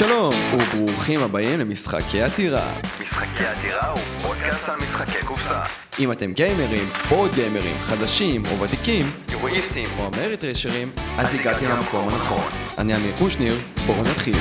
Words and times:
שלום, 0.00 0.34
וברוכים 0.54 1.20
הבאים 1.20 1.60
למשחקי 1.60 2.22
עתירה. 2.22 2.72
משחקי 3.02 3.44
עתירה 3.44 3.90
הוא 3.90 3.98
פודקאסט 4.22 4.68
על 4.68 4.76
משחקי 4.76 5.26
קופסה. 5.26 5.60
אם 6.00 6.12
אתם 6.12 6.32
גיימרים, 6.32 6.84
או 7.10 7.24
גיימרים, 7.34 7.76
חדשים 7.76 8.42
או 8.46 8.60
ותיקים, 8.60 9.06
יורואיסטים 9.32 9.88
או 9.98 10.06
אמריטרשרים, 10.06 10.88
אז 11.18 11.34
הגעתם 11.34 11.64
למקום 11.64 12.08
הנכון. 12.08 12.50
אני 12.78 12.96
אמיר 12.96 13.12
קושניר, 13.18 13.54
בואו 13.86 14.00
נתחיל. 14.02 14.36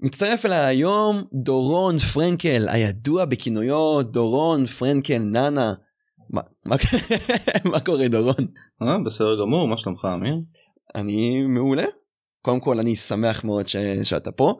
מצטרף 0.00 0.46
אליי 0.46 0.66
היום 0.66 1.24
דורון 1.32 1.98
פרנקל, 1.98 2.68
הידוע 2.68 3.24
בכינויו 3.24 4.02
דורון 4.02 4.66
פרנקל 4.66 5.18
נאנה. 5.18 5.72
מה, 6.30 6.40
מה, 6.66 6.76
מה 7.72 7.80
קורה 7.80 8.08
דורון? 8.08 8.46
אה, 8.82 8.98
בסדר 9.04 9.40
גמור, 9.40 9.68
מה 9.68 9.76
שלומך 9.76 10.08
אמיר? 10.14 10.34
אני 10.94 11.42
מעולה. 11.42 11.84
קודם 12.48 12.60
כל 12.60 12.78
אני 12.78 12.96
שמח 12.96 13.44
מאוד 13.44 13.68
ש... 13.68 13.76
שאתה 14.02 14.32
פה. 14.32 14.58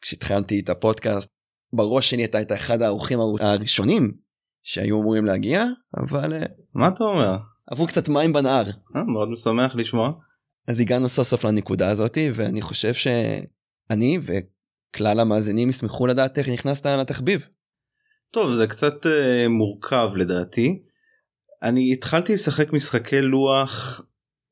כשהתחלתי 0.00 0.60
את 0.60 0.68
הפודקאסט 0.68 1.30
בראש 1.72 2.10
שלי 2.10 2.24
אתה 2.24 2.38
היית 2.38 2.52
אחד 2.52 2.82
האורחים 2.82 3.18
הראשונים 3.40 4.12
שהיו 4.62 5.00
אמורים 5.00 5.24
להגיע 5.24 5.64
אבל 5.96 6.32
אה, 6.32 6.46
מה 6.74 6.88
אתה 6.88 7.04
אומר? 7.04 7.36
עברו 7.66 7.86
קצת 7.86 8.08
מים 8.08 8.32
בנהר 8.32 8.64
אה, 8.96 9.04
מאוד 9.04 9.28
משמח 9.30 9.76
לשמוע. 9.76 10.12
אז 10.68 10.80
הגענו 10.80 11.08
סוף 11.08 11.28
סוף 11.28 11.44
לנקודה 11.44 11.90
הזאתי 11.90 12.30
ואני 12.34 12.62
חושב 12.62 12.94
שאני 12.94 14.18
וכלל 14.22 15.20
המאזינים 15.20 15.68
ישמחו 15.68 16.06
לדעת 16.06 16.38
איך 16.38 16.48
נכנסת 16.48 16.86
לתחביב. 16.86 17.46
טוב 18.30 18.54
זה 18.54 18.66
קצת 18.66 19.06
אה, 19.06 19.48
מורכב 19.48 20.10
לדעתי. 20.16 20.82
אני 21.62 21.92
התחלתי 21.92 22.34
לשחק 22.34 22.72
משחקי 22.72 23.20
לוח 23.20 24.02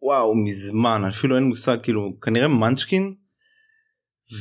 וואו 0.02 0.34
מזמן 0.34 1.02
אפילו 1.08 1.36
אין 1.36 1.44
מושג 1.44 1.76
כאילו 1.82 2.20
כנראה 2.22 2.48
Munchkin. 2.48 3.14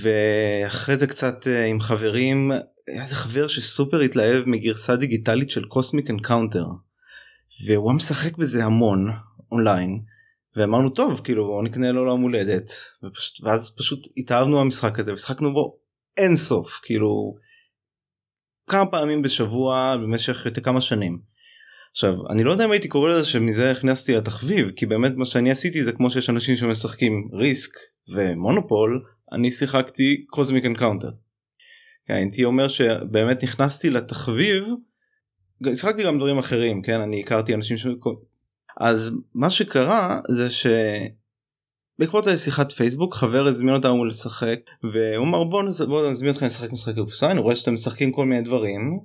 ואחרי 0.02 0.97
זה 0.97 1.07
קצת 1.07 1.47
אה, 1.47 1.66
עם 1.66 1.80
חברים 1.80 2.52
היה 2.88 3.03
איזה 3.03 3.16
חבר 3.16 3.47
שסופר 3.47 4.00
התלהב 4.00 4.44
מגרסה 4.45 4.95
דיגיטלית 4.95 5.50
של 5.50 5.66
Cosmic 5.66 6.09
Encounter. 6.09 6.66
והוא 7.66 7.94
משחק 7.94 8.38
בזה 8.38 8.66
המון 8.66 9.11
אונליין. 9.52 10.02
ואמרנו 10.55 10.89
טוב 10.89 11.22
כאילו 11.23 11.45
בוא 11.45 11.63
נקנה 11.63 11.91
לו 11.91 12.05
ליום 12.05 12.22
הולדת 12.22 12.69
ופשוט 13.03 13.44
ואז 13.44 13.75
פשוט 13.78 14.08
התאהבנו 14.17 14.59
במשחק 14.59 15.00
הזה 15.00 15.13
ושחקנו 15.13 15.53
בו 15.53 15.78
אין 16.17 16.35
סוף 16.35 16.80
כאילו 16.83 17.35
כמה 18.69 18.85
פעמים 18.85 19.22
בשבוע 19.22 19.95
במשך 19.97 20.45
יותר 20.45 20.61
כמה 20.61 20.81
שנים. 20.81 21.19
עכשיו 21.98 22.16
אני 22.30 22.44
לא 22.44 22.52
יודע 22.52 22.66
אם 22.66 22.72
הייתי 22.72 22.88
קורא 22.88 23.09
לזה 23.09 23.28
שמזה 23.30 23.72
נכנסתי 23.72 24.16
לתחביב 24.16 24.72
כי 24.76 24.86
באמת 24.86 25.12
מה 25.16 25.26
שאני 25.26 25.52
עשיתי 25.52 25.84
זה 25.84 25.92
כמו 25.92 26.09
שיש 26.09 26.30
אנשים 26.30 26.56
שמשחקים 26.56 27.30
Risk 27.33 27.72
ומונופול 28.14 29.06
אני 29.31 29.52
שיחקתי 29.52 30.25
Cosmic 30.30 30.66
Encounter. 30.66 31.09
כן, 32.08 32.14
הייתי 32.14 32.44
אומר 32.44 32.68
שבאמת 32.68 33.44
נכנסתי 33.44 33.90
לתחביב 33.90 34.68
שיחקתי 35.73 36.03
גם 36.03 36.18
דברים 36.18 36.38
אחרים 36.38 36.81
כן 36.81 37.00
אני 37.00 37.20
הכרתי 37.20 37.53
אנשים 37.53 37.78
ש... 37.78 37.88
אז 38.80 39.12
מה 39.34 39.50
שקרה 39.50 40.20
זה 40.30 40.50
ש... 40.50 40.68
בעקבות 42.00 42.28
שיחת 42.38 42.72
פייסבוק 42.72 43.16
חבר 43.16 43.48
הזמין 43.48 43.73
אותנו 43.73 44.06
לשחק 44.06 44.59
והוא 44.84 45.25
אמר 45.25 45.44
בוא 45.44 45.64
נזמין 46.09 46.30
אותך 46.30 46.44
לשחק 46.44 46.72
משחק 46.72 46.95
קופסה 46.95 47.31
אני 47.31 47.40
רואה 47.40 47.56
שאתם 47.56 47.73
משחקים 47.73 48.12
כל 48.12 48.25
מיני 48.25 48.42
דברים 48.42 49.00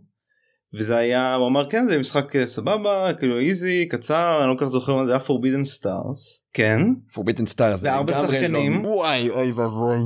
וזה 0.75 0.97
היה 0.97 1.35
הוא 1.35 1.49
אמר 1.49 1.71
כן 1.71 1.87
זה 1.87 1.99
משחק 1.99 2.37
אה, 2.37 2.47
סבבה 2.47 3.11
כאילו 3.19 3.39
איזי 3.39 3.89
קצר 3.89 4.39
אני 4.41 4.49
לא 4.49 4.55
כל 4.59 4.65
כך 4.65 4.67
זוכר 4.67 4.97
מה 4.97 5.07
זה 5.07 5.13
היה 5.13 5.21
forbidden 5.21 5.81
stars. 5.81 6.43
כן. 6.53 6.81
Forbidden 7.15 7.55
stars 7.57 7.77
זה 7.77 7.93
ארבע 7.93 8.13
שחקנים. 8.13 8.85
וואי 8.85 9.31
אוי 9.31 9.53
ואבוי. 9.53 9.99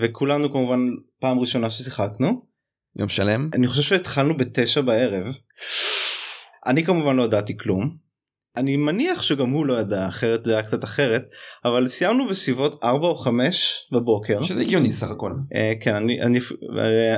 וכולנו 0.00 0.52
כמובן 0.52 0.78
פעם 1.20 1.38
ראשונה 1.38 1.70
ששיחקנו. 1.70 2.42
יום 2.96 3.08
שלם. 3.08 3.50
אני 3.54 3.66
חושב 3.66 3.82
שהתחלנו 3.82 4.36
בתשע 4.36 4.80
בערב. 4.80 5.26
אני 6.66 6.84
כמובן 6.84 7.16
לא 7.16 7.22
ידעתי 7.22 7.58
כלום 7.58 7.96
אני 8.56 8.76
מניח 8.76 9.22
שגם 9.22 9.50
הוא 9.50 9.66
לא 9.66 9.80
ידע 9.80 10.08
אחרת 10.08 10.44
זה 10.44 10.52
היה 10.52 10.62
קצת 10.62 10.84
אחרת 10.84 11.22
אבל 11.64 11.86
סיימנו 11.86 12.28
בסביבות 12.28 12.84
4 12.84 13.06
או 13.06 13.16
5 13.16 13.88
בבוקר. 13.92 14.42
שזה 14.42 14.60
הגיוני 14.60 14.92
סך 14.92 15.10
הכל. 15.10 15.32
uh, 15.32 15.84
כן 15.84 15.94
אני 15.94 16.22
אני 16.22 16.38
uh, 16.38 16.42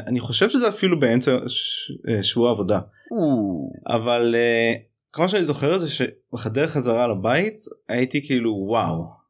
אני 0.06 0.20
חושב 0.20 0.48
שזה 0.48 0.69
אפילו 0.69 1.00
באמצע 1.00 1.38
ש, 1.47 1.91
uh, 1.91 2.22
שבוע 2.22 2.50
עבודה. 2.50 2.81
או. 3.10 3.94
אבל 3.97 4.34
uh, 4.34 4.78
כמו 5.12 5.28
שאני 5.28 5.44
זוכר 5.44 5.78
זה 5.78 5.91
שבחדר 5.91 6.69
חזרה 6.69 7.09
לבית 7.09 7.56
הייתי 7.88 8.26
כאילו 8.26 8.50
וואו. 8.69 9.22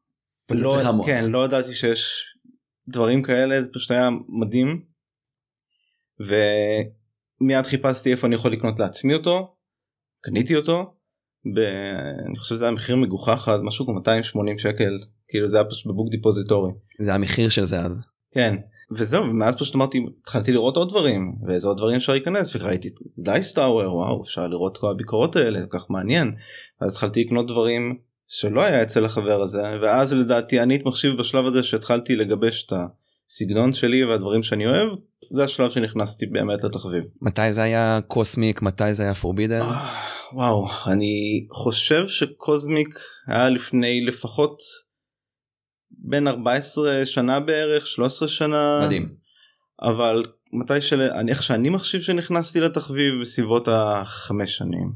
לא, 0.51 1.03
כן 1.05 1.31
לא 1.31 1.45
ידעתי 1.45 1.73
שיש 1.73 2.25
דברים 2.87 3.23
כאלה 3.23 3.63
זה 3.63 3.69
פשוט 3.73 3.91
היה 3.91 4.09
מדהים. 4.29 4.83
ומיד 6.19 7.65
חיפשתי 7.65 8.11
איפה 8.11 8.27
אני 8.27 8.35
יכול 8.35 8.51
לקנות 8.51 8.79
לעצמי 8.79 9.13
אותו 9.13 9.55
קניתי 10.21 10.55
אותו. 10.55 10.93
ב... 11.55 11.59
אני 12.27 12.37
חושב 12.37 12.55
שזה 12.55 12.65
היה 12.65 12.73
מחיר 12.73 12.95
מגוחך 12.95 13.49
אז 13.53 13.61
משהו 13.61 13.85
כמו 13.85 13.93
280 13.93 14.57
שקל 14.57 14.99
כאילו 15.27 15.47
זה 15.47 15.57
היה 15.57 15.65
פשוט 15.65 15.85
בבוק 15.85 16.09
דיפוזיטורי. 16.11 16.71
זה 16.99 17.13
המחיר 17.13 17.49
של 17.49 17.65
זה 17.65 17.79
אז. 17.79 18.01
כן 18.33 18.55
וזהו 18.91 19.23
ומאז 19.23 19.55
פשוט 19.55 19.75
אמרתי 19.75 20.05
התחלתי 20.21 20.51
לראות 20.51 20.77
עוד 20.77 20.89
דברים 20.89 21.35
ואיזה 21.47 21.67
עוד 21.67 21.77
דברים 21.77 21.95
אפשר 21.95 22.13
להיכנס 22.13 22.55
וראיתי 22.55 22.89
דייסטאוור 23.17 23.95
וואו 23.95 24.23
אפשר 24.23 24.47
לראות 24.47 24.77
כל 24.77 24.91
הביקורות 24.91 25.35
האלה 25.35 25.59
כך 25.69 25.89
מעניין 25.89 26.35
אז 26.81 26.93
התחלתי 26.93 27.23
לקנות 27.23 27.47
דברים 27.47 27.97
שלא 28.27 28.61
היה 28.61 28.83
אצל 28.83 29.05
החבר 29.05 29.41
הזה 29.41 29.61
ואז 29.81 30.13
לדעתי 30.13 30.61
אני 30.61 30.79
מחשיב 30.85 31.17
בשלב 31.17 31.45
הזה 31.45 31.63
שהתחלתי 31.63 32.15
לגבש 32.15 32.65
את 32.65 32.73
הסגנון 33.29 33.73
שלי 33.73 34.05
והדברים 34.05 34.43
שאני 34.43 34.67
אוהב 34.67 34.89
זה 35.31 35.43
השלב 35.43 35.69
שנכנסתי 35.69 36.25
באמת 36.25 36.63
לתחביב. 36.63 37.03
מתי 37.21 37.53
זה 37.53 37.61
היה 37.63 37.99
קוסמיק 38.07 38.61
מתי 38.61 38.93
זה 38.93 39.03
היה 39.03 39.15
פורבידן? 39.15 39.61
אה, 39.61 39.89
וואו 40.33 40.67
אני 40.87 41.47
חושב 41.51 42.07
שקוזמיק 42.07 42.99
היה 43.27 43.49
לפני 43.49 44.05
לפחות 44.05 44.61
בין 45.91 46.27
14 46.27 47.05
שנה 47.05 47.39
בערך 47.39 47.87
13 47.87 48.27
שנה 48.27 48.79
מדהים 48.85 49.15
אבל 49.81 50.23
מתי 50.53 50.81
של 50.81 51.01
אני 51.01 51.31
איך 51.31 51.43
שאני 51.43 51.69
מחשיב 51.69 52.01
שנכנסתי 52.01 52.59
לתחביב 52.59 53.21
בסביבות 53.21 53.67
החמש 53.71 54.57
שנים 54.57 54.93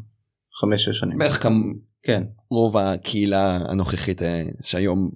חמש 0.61 0.85
שש 0.85 0.99
שנים 0.99 1.17
בערך 1.17 1.43
כמה 1.43 1.55
כן 2.03 2.23
רוב 2.51 2.77
הקהילה 2.77 3.59
הנוכחית 3.69 4.21
אה, 4.21 4.43
שהיום 4.61 5.09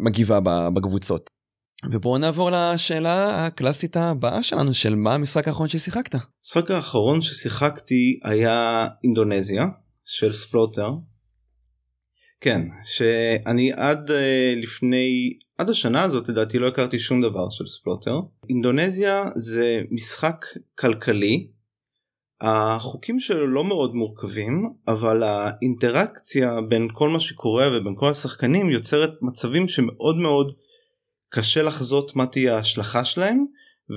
מגיבה 0.00 0.40
בקבוצות. 0.74 1.35
ובואו 1.84 2.18
נעבור 2.18 2.50
לשאלה 2.52 3.46
הקלאסית 3.46 3.96
הבאה 3.96 4.42
שלנו 4.42 4.74
של 4.74 4.94
מה 4.94 5.14
המשחק 5.14 5.48
האחרון 5.48 5.68
ששיחקת. 5.68 6.14
המשחק 6.14 6.70
האחרון 6.70 7.22
ששיחקתי 7.22 8.20
היה 8.24 8.86
אינדונזיה 9.04 9.66
של 10.04 10.32
ספלוטר. 10.32 10.90
כן 12.40 12.62
שאני 12.84 13.72
עד 13.72 14.10
uh, 14.10 14.12
לפני 14.62 15.38
עד 15.58 15.70
השנה 15.70 16.02
הזאת 16.02 16.28
לדעתי 16.28 16.58
לא 16.58 16.68
הכרתי 16.68 16.98
שום 16.98 17.22
דבר 17.22 17.50
של 17.50 17.66
ספלוטר. 17.66 18.20
אינדונזיה 18.48 19.24
זה 19.34 19.80
משחק 19.90 20.46
כלכלי. 20.78 21.46
החוקים 22.40 23.20
שלו 23.20 23.46
לא 23.46 23.64
מאוד 23.64 23.94
מורכבים 23.94 24.70
אבל 24.88 25.22
האינטראקציה 25.22 26.58
בין 26.68 26.88
כל 26.92 27.08
מה 27.08 27.20
שקורה 27.20 27.68
ובין 27.72 27.94
כל 27.96 28.10
השחקנים 28.10 28.70
יוצרת 28.70 29.10
מצבים 29.22 29.68
שמאוד 29.68 30.16
מאוד 30.16 30.52
קשה 31.28 31.62
לחזות 31.62 32.16
מה 32.16 32.26
תהיה 32.26 32.56
ההשלכה 32.56 33.04
שלהם 33.04 33.44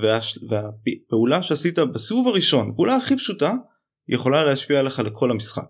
והש... 0.02 0.38
והפעולה 0.48 1.42
שעשית 1.42 1.78
בסיבוב 1.78 2.28
הראשון 2.28 2.72
פעולה 2.76 2.96
הכי 2.96 3.16
פשוטה 3.16 3.54
יכולה 4.08 4.44
להשפיע 4.44 4.78
עליך 4.78 4.98
לכל 4.98 5.30
המשחק. 5.30 5.68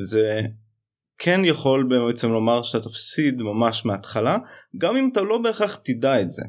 זה 0.00 0.40
כן 1.18 1.40
יכול 1.44 1.88
בעצם 2.08 2.30
לומר 2.30 2.62
שאתה 2.62 2.88
תפסיד 2.88 3.42
ממש 3.42 3.84
מההתחלה 3.84 4.38
גם 4.78 4.96
אם 4.96 5.08
אתה 5.12 5.22
לא 5.22 5.38
בהכרח 5.38 5.74
תדע 5.84 6.20
את 6.20 6.30
זה. 6.30 6.42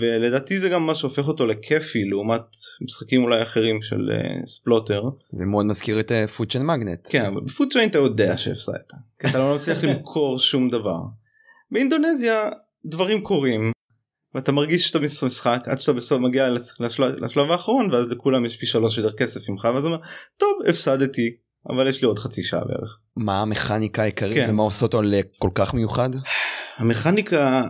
ולדעתי 0.00 0.58
זה 0.58 0.68
גם 0.68 0.86
מה 0.86 0.94
שהופך 0.94 1.28
אותו 1.28 1.46
לכיפי 1.46 2.04
לעומת 2.04 2.42
משחקים 2.84 3.22
אולי 3.22 3.42
אחרים 3.42 3.82
של 3.82 3.96
אה, 3.96 4.46
Splotter. 4.46 5.02
זה 5.32 5.44
מאוד 5.44 5.66
מזכיר 5.66 6.00
את 6.00 6.12
פודשן 6.36 6.60
uh, 6.60 6.62
מגנט. 6.62 7.08
כן 7.10 7.24
אבל 7.24 7.40
ב 7.40 7.45
Food 7.45 7.63
Chain 7.63 7.86
אתה 7.90 7.98
יודע 7.98 8.36
שהפסדת. 8.36 8.92
כי 9.18 9.26
אתה 9.30 9.38
לא 9.38 9.54
מצליח 9.54 9.84
למכור 9.84 10.38
שום 10.38 10.70
דבר. 10.70 11.00
באינדונזיה 11.70 12.50
דברים 12.88 13.20
קורים 13.20 13.72
ואתה 14.34 14.52
מרגיש 14.52 14.88
שאתה 14.88 14.98
משחק 15.26 15.60
עד 15.66 15.80
שאתה 15.80 15.92
בסוף 15.92 16.20
מגיע 16.20 16.48
לשלב, 16.80 17.24
לשלב 17.24 17.50
האחרון 17.50 17.90
ואז 17.92 18.12
לכולם 18.12 18.44
יש 18.44 18.56
פי 18.56 18.66
שלוש 18.66 18.98
יותר 18.98 19.16
כסף 19.16 19.48
ממך 19.48 19.64
ואז 19.74 19.86
אומר 19.86 19.98
טוב 20.36 20.58
הפסדתי 20.68 21.36
אבל 21.68 21.88
יש 21.88 22.02
לי 22.02 22.06
עוד 22.06 22.18
חצי 22.18 22.42
שעה 22.42 22.64
בערך. 22.64 22.98
מה 23.16 23.40
המכניקה 23.40 24.02
העיקרית 24.02 24.36
כן. 24.36 24.50
ומה 24.50 24.62
עושה 24.62 24.84
אותו 24.84 25.02
לכל 25.02 25.50
כך 25.54 25.74
מיוחד? 25.74 26.10
המכניקה 26.76 27.62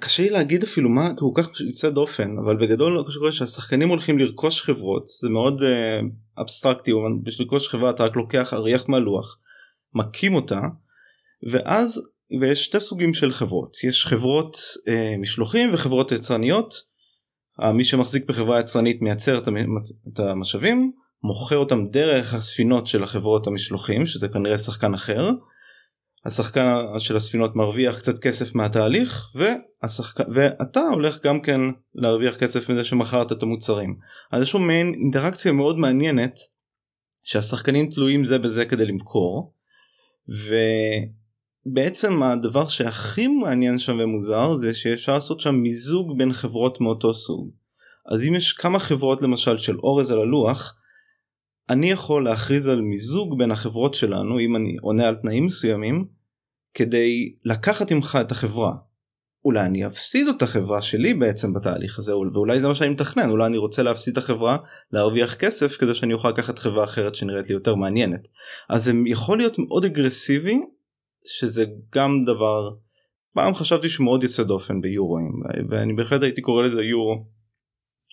קשה 0.00 0.22
לי 0.22 0.30
להגיד 0.30 0.62
אפילו 0.62 0.90
מה 0.90 1.10
כל 1.18 1.42
כך 1.42 1.60
יוצא 1.60 1.90
דופן 1.90 2.36
אבל 2.44 2.56
בגדול 2.56 3.04
שקורה 3.08 3.32
שהשחקנים 3.32 3.88
הולכים 3.88 4.18
לרכוש 4.18 4.62
חברות 4.62 5.06
זה 5.06 5.28
מאוד 5.28 5.60
uh, 5.60 6.42
אבסטרקטי 6.42 6.90
בשביל 7.22 7.46
לרכוש 7.46 7.68
חברה 7.68 7.90
אתה 7.90 8.04
רק 8.04 8.16
לוקח 8.16 8.54
אריח 8.54 8.88
מהלוח 8.88 9.38
מקים 9.94 10.34
אותה 10.34 10.60
ואז 11.50 12.02
ויש 12.40 12.64
שתי 12.64 12.80
סוגים 12.80 13.14
של 13.14 13.32
חברות 13.32 13.76
יש 13.84 14.06
חברות 14.06 14.56
אה, 14.88 15.14
משלוחים 15.18 15.70
וחברות 15.72 16.12
יצרניות 16.12 16.74
מי 17.74 17.84
שמחזיק 17.84 18.24
בחברה 18.24 18.60
יצרנית 18.60 19.02
מייצר 19.02 19.38
את 19.38 19.48
המצ- 19.48 20.12
את 20.12 20.20
המשאבים 20.20 20.92
מוכר 21.22 21.56
אותם 21.56 21.86
דרך 21.86 22.34
הספינות 22.34 22.86
של 22.86 23.02
החברות 23.02 23.46
המשלוחים 23.46 24.06
שזה 24.06 24.28
כנראה 24.28 24.58
שחקן 24.58 24.94
אחר. 24.94 25.30
השחקן 26.24 26.76
של 26.98 27.16
הספינות 27.16 27.56
מרוויח 27.56 27.98
קצת 27.98 28.18
כסף 28.18 28.54
מהתהליך 28.54 29.26
והשחק... 29.34 30.26
ואתה 30.34 30.80
הולך 30.80 31.24
גם 31.24 31.40
כן 31.40 31.60
להרוויח 31.94 32.36
כסף 32.36 32.70
מזה 32.70 32.84
שמכרת 32.84 33.32
את 33.32 33.42
המוצרים. 33.42 33.96
אז 34.32 34.42
יש 34.42 34.52
פה 34.52 34.58
מעין 34.58 34.94
אינטראקציה 34.94 35.52
מאוד 35.52 35.78
מעניינת 35.78 36.34
שהשחקנים 37.24 37.90
תלויים 37.90 38.24
זה 38.24 38.38
בזה 38.38 38.64
כדי 38.64 38.86
למכור 38.86 39.54
ובעצם 41.66 42.22
הדבר 42.22 42.68
שהכי 42.68 43.26
מעניין 43.26 43.78
שם 43.78 43.98
ומוזר 44.00 44.52
זה 44.52 44.74
שאפשר 44.74 45.14
לעשות 45.14 45.40
שם 45.40 45.54
מיזוג 45.54 46.18
בין 46.18 46.32
חברות 46.32 46.80
מאותו 46.80 47.14
סוג. 47.14 47.50
אז 48.06 48.24
אם 48.28 48.34
יש 48.34 48.52
כמה 48.52 48.78
חברות 48.78 49.22
למשל 49.22 49.58
של 49.58 49.78
אורז 49.78 50.10
על 50.10 50.20
הלוח 50.20 50.76
אני 51.70 51.90
יכול 51.90 52.24
להכריז 52.24 52.68
על 52.68 52.80
מיזוג 52.80 53.38
בין 53.38 53.50
החברות 53.50 53.94
שלנו 53.94 54.40
אם 54.40 54.56
אני 54.56 54.76
עונה 54.80 55.08
על 55.08 55.14
תנאים 55.14 55.46
מסוימים 55.46 56.06
כדי 56.74 57.34
לקחת 57.44 57.92
ממך 57.92 58.18
את 58.20 58.32
החברה. 58.32 58.72
אולי 59.44 59.60
אני 59.60 59.86
אפסיד 59.86 60.28
את 60.28 60.42
החברה 60.42 60.82
שלי 60.82 61.14
בעצם 61.14 61.52
בתהליך 61.52 61.98
הזה 61.98 62.16
ואולי 62.16 62.60
זה 62.60 62.68
מה 62.68 62.74
שאני 62.74 62.90
מתכנן 62.90 63.30
אולי 63.30 63.46
אני 63.46 63.56
רוצה 63.56 63.82
להפסיד 63.82 64.12
את 64.12 64.18
החברה 64.18 64.56
להרוויח 64.92 65.34
כסף 65.34 65.76
כדי 65.76 65.94
שאני 65.94 66.12
אוכל 66.12 66.28
לקחת 66.28 66.58
חברה 66.58 66.84
אחרת 66.84 67.14
שנראית 67.14 67.48
לי 67.48 67.54
יותר 67.54 67.74
מעניינת. 67.74 68.28
אז 68.68 68.84
זה 68.84 68.92
יכול 69.06 69.38
להיות 69.38 69.58
מאוד 69.58 69.84
אגרסיבי 69.84 70.60
שזה 71.26 71.64
גם 71.94 72.22
דבר 72.26 72.70
פעם 73.34 73.54
חשבתי 73.54 73.88
שהוא 73.88 74.04
מאוד 74.04 74.22
יוצא 74.22 74.42
דופן 74.42 74.80
ביורואים 74.80 75.32
ואני 75.70 75.92
בהחלט 75.92 76.22
הייתי 76.22 76.40
קורא 76.40 76.62
לזה 76.62 76.82
יורו. 76.82 77.24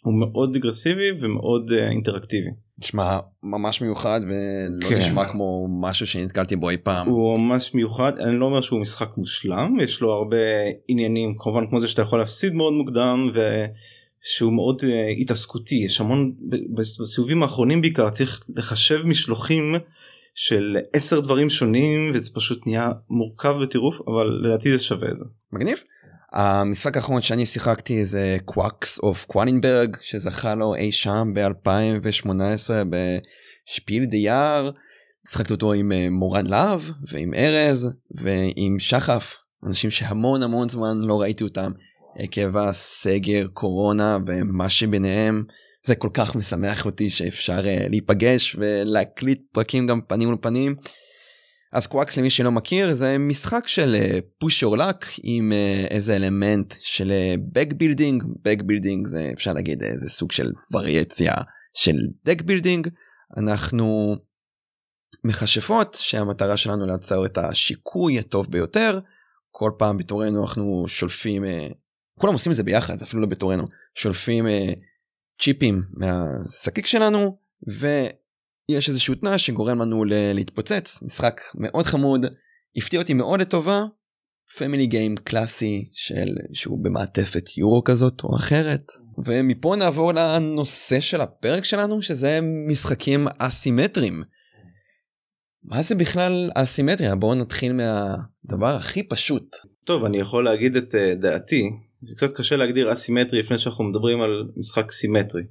הוא 0.03 0.13
מאוד 0.13 0.56
אגרסיבי 0.56 1.11
ומאוד 1.19 1.71
uh, 1.71 1.73
אינטראקטיבי. 1.73 2.50
נשמע 2.77 3.19
ממש 3.44 3.81
מיוחד 3.81 4.19
ולא 4.23 4.89
כן. 4.89 4.97
נשמע 4.97 5.31
כמו 5.31 5.67
משהו 5.81 6.06
שנתקלתי 6.06 6.56
בו 6.56 6.69
אי 6.69 6.77
פעם. 6.77 7.07
הוא 7.07 7.38
ממש 7.39 7.73
מיוחד 7.73 8.19
אני 8.19 8.39
לא 8.39 8.45
אומר 8.45 8.61
שהוא 8.61 8.81
משחק 8.81 9.17
מושלם 9.17 9.77
יש 9.81 10.01
לו 10.01 10.13
הרבה 10.13 10.38
עניינים 10.88 11.35
כמובן 11.39 11.67
כמו 11.69 11.79
זה 11.79 11.88
שאתה 11.88 12.01
יכול 12.01 12.19
להפסיד 12.19 12.53
מאוד 12.53 12.73
מוקדם 12.73 13.29
ושהוא 13.33 14.53
מאוד 14.53 14.81
אה, 14.81 15.21
התעסקותי 15.21 15.75
יש 15.75 16.01
המון 16.01 16.33
בסיבובים 17.00 17.44
האחרונים 17.44 17.81
בעיקר 17.81 18.09
צריך 18.09 18.44
לחשב 18.56 19.06
משלוחים 19.06 19.75
של 20.36 20.78
עשר 20.94 21.20
דברים 21.20 21.50
שונים 21.50 22.12
וזה 22.14 22.30
פשוט 22.34 22.68
נהיה 22.68 22.92
מורכב 23.10 23.56
בטירוף 23.62 24.02
אבל 24.08 24.42
לדעתי 24.44 24.72
זה 24.72 24.84
שווה 24.84 25.12
את 25.12 25.20
זה. 25.20 25.26
מגניב. 25.54 25.78
המשחק 26.34 26.98
האחרון 26.98 27.22
שאני 27.22 27.46
שיחקתי 27.46 28.06
זה 28.06 28.38
Quacks 28.45 29.00
of 29.00 29.25
Quedlinburg 29.25 29.98
שזכה 30.02 30.56
לו 30.56 30.76
אי 30.76 30.92
שם 30.92 31.34
ב-2018 31.34 32.70
ב 32.89 33.09
Spiel 33.09 34.06
des 34.06 34.18
Jahres. 34.18 34.71
שיחקתי 35.28 35.54
אותו 35.54 35.74
עם 35.74 35.92
אה, 35.92 36.08
מורן 36.10 36.46
להב 36.46 36.81
ועם 37.12 37.34
ארז 37.34 37.90
ועם 38.12 38.80
שחף 38.80 39.36
אנשים 39.68 39.90
שהמון 39.90 40.44
המון 40.44 40.70
זמן 40.70 40.98
לא 40.98 41.22
ראיתי 41.22 41.44
אותם 41.44 41.72
עקב 42.16 42.58
הסגר 42.58 43.48
קורונה 43.54 44.18
ומה 44.28 44.70
שביניהם 44.70 45.44
זה 45.89 45.95
כל 45.95 46.09
כך 46.13 46.36
משמח 46.36 46.86
אותי 46.86 47.09
שאפשר 47.09 47.68
אה, 47.68 47.86
להיפגש 47.89 48.56
ולהקליט 48.59 49.41
פרקים 49.51 49.88
גם 49.88 50.01
פנים 50.01 50.33
לפנים. 50.33 50.75
אז 51.74 51.88
Quacks 51.88 52.18
למי 52.18 52.30
שלא 52.30 52.51
מכיר 52.51 52.94
זה 52.94 53.18
משחק 53.18 53.68
של 53.68 53.95
push 54.39 54.63
your 54.63 54.77
luck 54.77 55.06
עם 55.24 55.51
אה, 55.51 55.86
איזה 55.89 56.15
אלמנט 56.15 56.74
של 56.80 57.12
bag 57.54 57.68
building 57.77 58.24
bag 58.44 58.62
building 58.66 59.07
זה 59.07 59.31
אפשר 59.33 59.53
להגיד 59.53 59.83
איזה 59.83 60.09
סוג 60.09 60.31
של 60.31 60.51
וריאציה 60.74 61.33
של 61.74 61.95
deck 62.25 62.42
building 62.42 62.88
אנחנו 63.38 64.15
מכשפות 65.24 65.97
שהמטרה 66.00 66.57
שלנו 66.57 66.85
ליצור 66.86 67.25
את 67.25 67.38
השיקוי 67.38 68.19
הטוב 68.19 68.51
ביותר. 68.51 69.00
כל 69.51 69.71
פעם 69.77 69.97
בתורנו 69.97 70.42
אנחנו 70.42 70.85
שולפים 70.88 71.45
אה, 71.45 71.68
כולם 72.19 72.33
עושים 72.33 72.51
את 72.51 72.56
זה 72.56 72.63
ביחד 72.63 72.97
זה 72.97 73.06
אפילו 73.06 73.21
לא 73.21 73.27
בתורנו 73.27 73.63
שולפים 73.95 74.47
אה, 74.47 74.74
צ'יפים 75.41 75.81
מהשקיק 75.94 76.86
שלנו 76.86 77.38
ויש 77.68 78.89
איזשהו 78.89 79.15
תנאי 79.15 79.39
שגורם 79.39 79.81
לנו 79.81 80.03
להתפוצץ. 80.07 81.00
משחק 81.03 81.41
מאוד 81.56 81.86
חמוד 81.86 82.25
הפתיע 82.75 83.00
אותי 83.00 83.13
מאוד 83.13 83.39
לטובה. 83.41 83.83
family 84.57 84.88
game 84.88 85.16
קלאסי 85.15 85.89
של 85.94 86.25
שהוא 86.53 86.83
במעטפת 86.83 87.57
יורו 87.57 87.83
כזאת 87.83 88.24
או 88.24 88.36
אחרת. 88.36 88.91
ומפה 89.25 89.75
נעבור 89.75 90.13
לנושא 90.13 91.00
של 91.00 91.21
הפרק 91.21 91.63
שלנו 91.63 92.01
שזה 92.01 92.39
משחקים 92.68 93.27
אסימטריים. 93.38 94.24
מה 95.63 95.81
זה 95.81 95.95
בכלל 95.95 96.51
אסימטריה? 96.56 97.15
בואו 97.15 97.35
נתחיל 97.35 97.74
מהדבר 97.74 98.75
הכי 98.75 99.03
פשוט. 99.03 99.56
טוב 99.85 100.06
אני 100.06 100.18
יכול 100.18 100.44
להגיד 100.44 100.75
את 100.75 100.95
uh, 100.95 101.21
דעתי 101.21 101.69
זה 102.07 102.16
קצת 102.16 102.36
קשה 102.36 102.56
להגדיר 102.56 102.94
אסימטרי 102.94 103.40
לפני 103.40 103.57
שאנחנו 103.57 103.84
מדברים 103.84 104.22
על 104.22 104.48
משחק 104.57 104.92
סימטרי. 104.92 105.44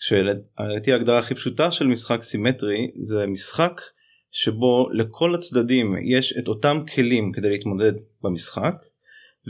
שלדעתי 0.00 0.92
ההגדרה 0.92 1.18
הכי 1.18 1.34
פשוטה 1.34 1.70
של 1.70 1.86
משחק 1.86 2.22
סימטרי 2.22 2.90
זה 2.96 3.26
משחק 3.26 3.80
שבו 4.30 4.88
לכל 4.92 5.34
הצדדים 5.34 5.94
יש 6.04 6.38
את 6.38 6.48
אותם 6.48 6.78
כלים 6.94 7.32
כדי 7.32 7.50
להתמודד 7.50 7.92
במשחק 8.22 8.74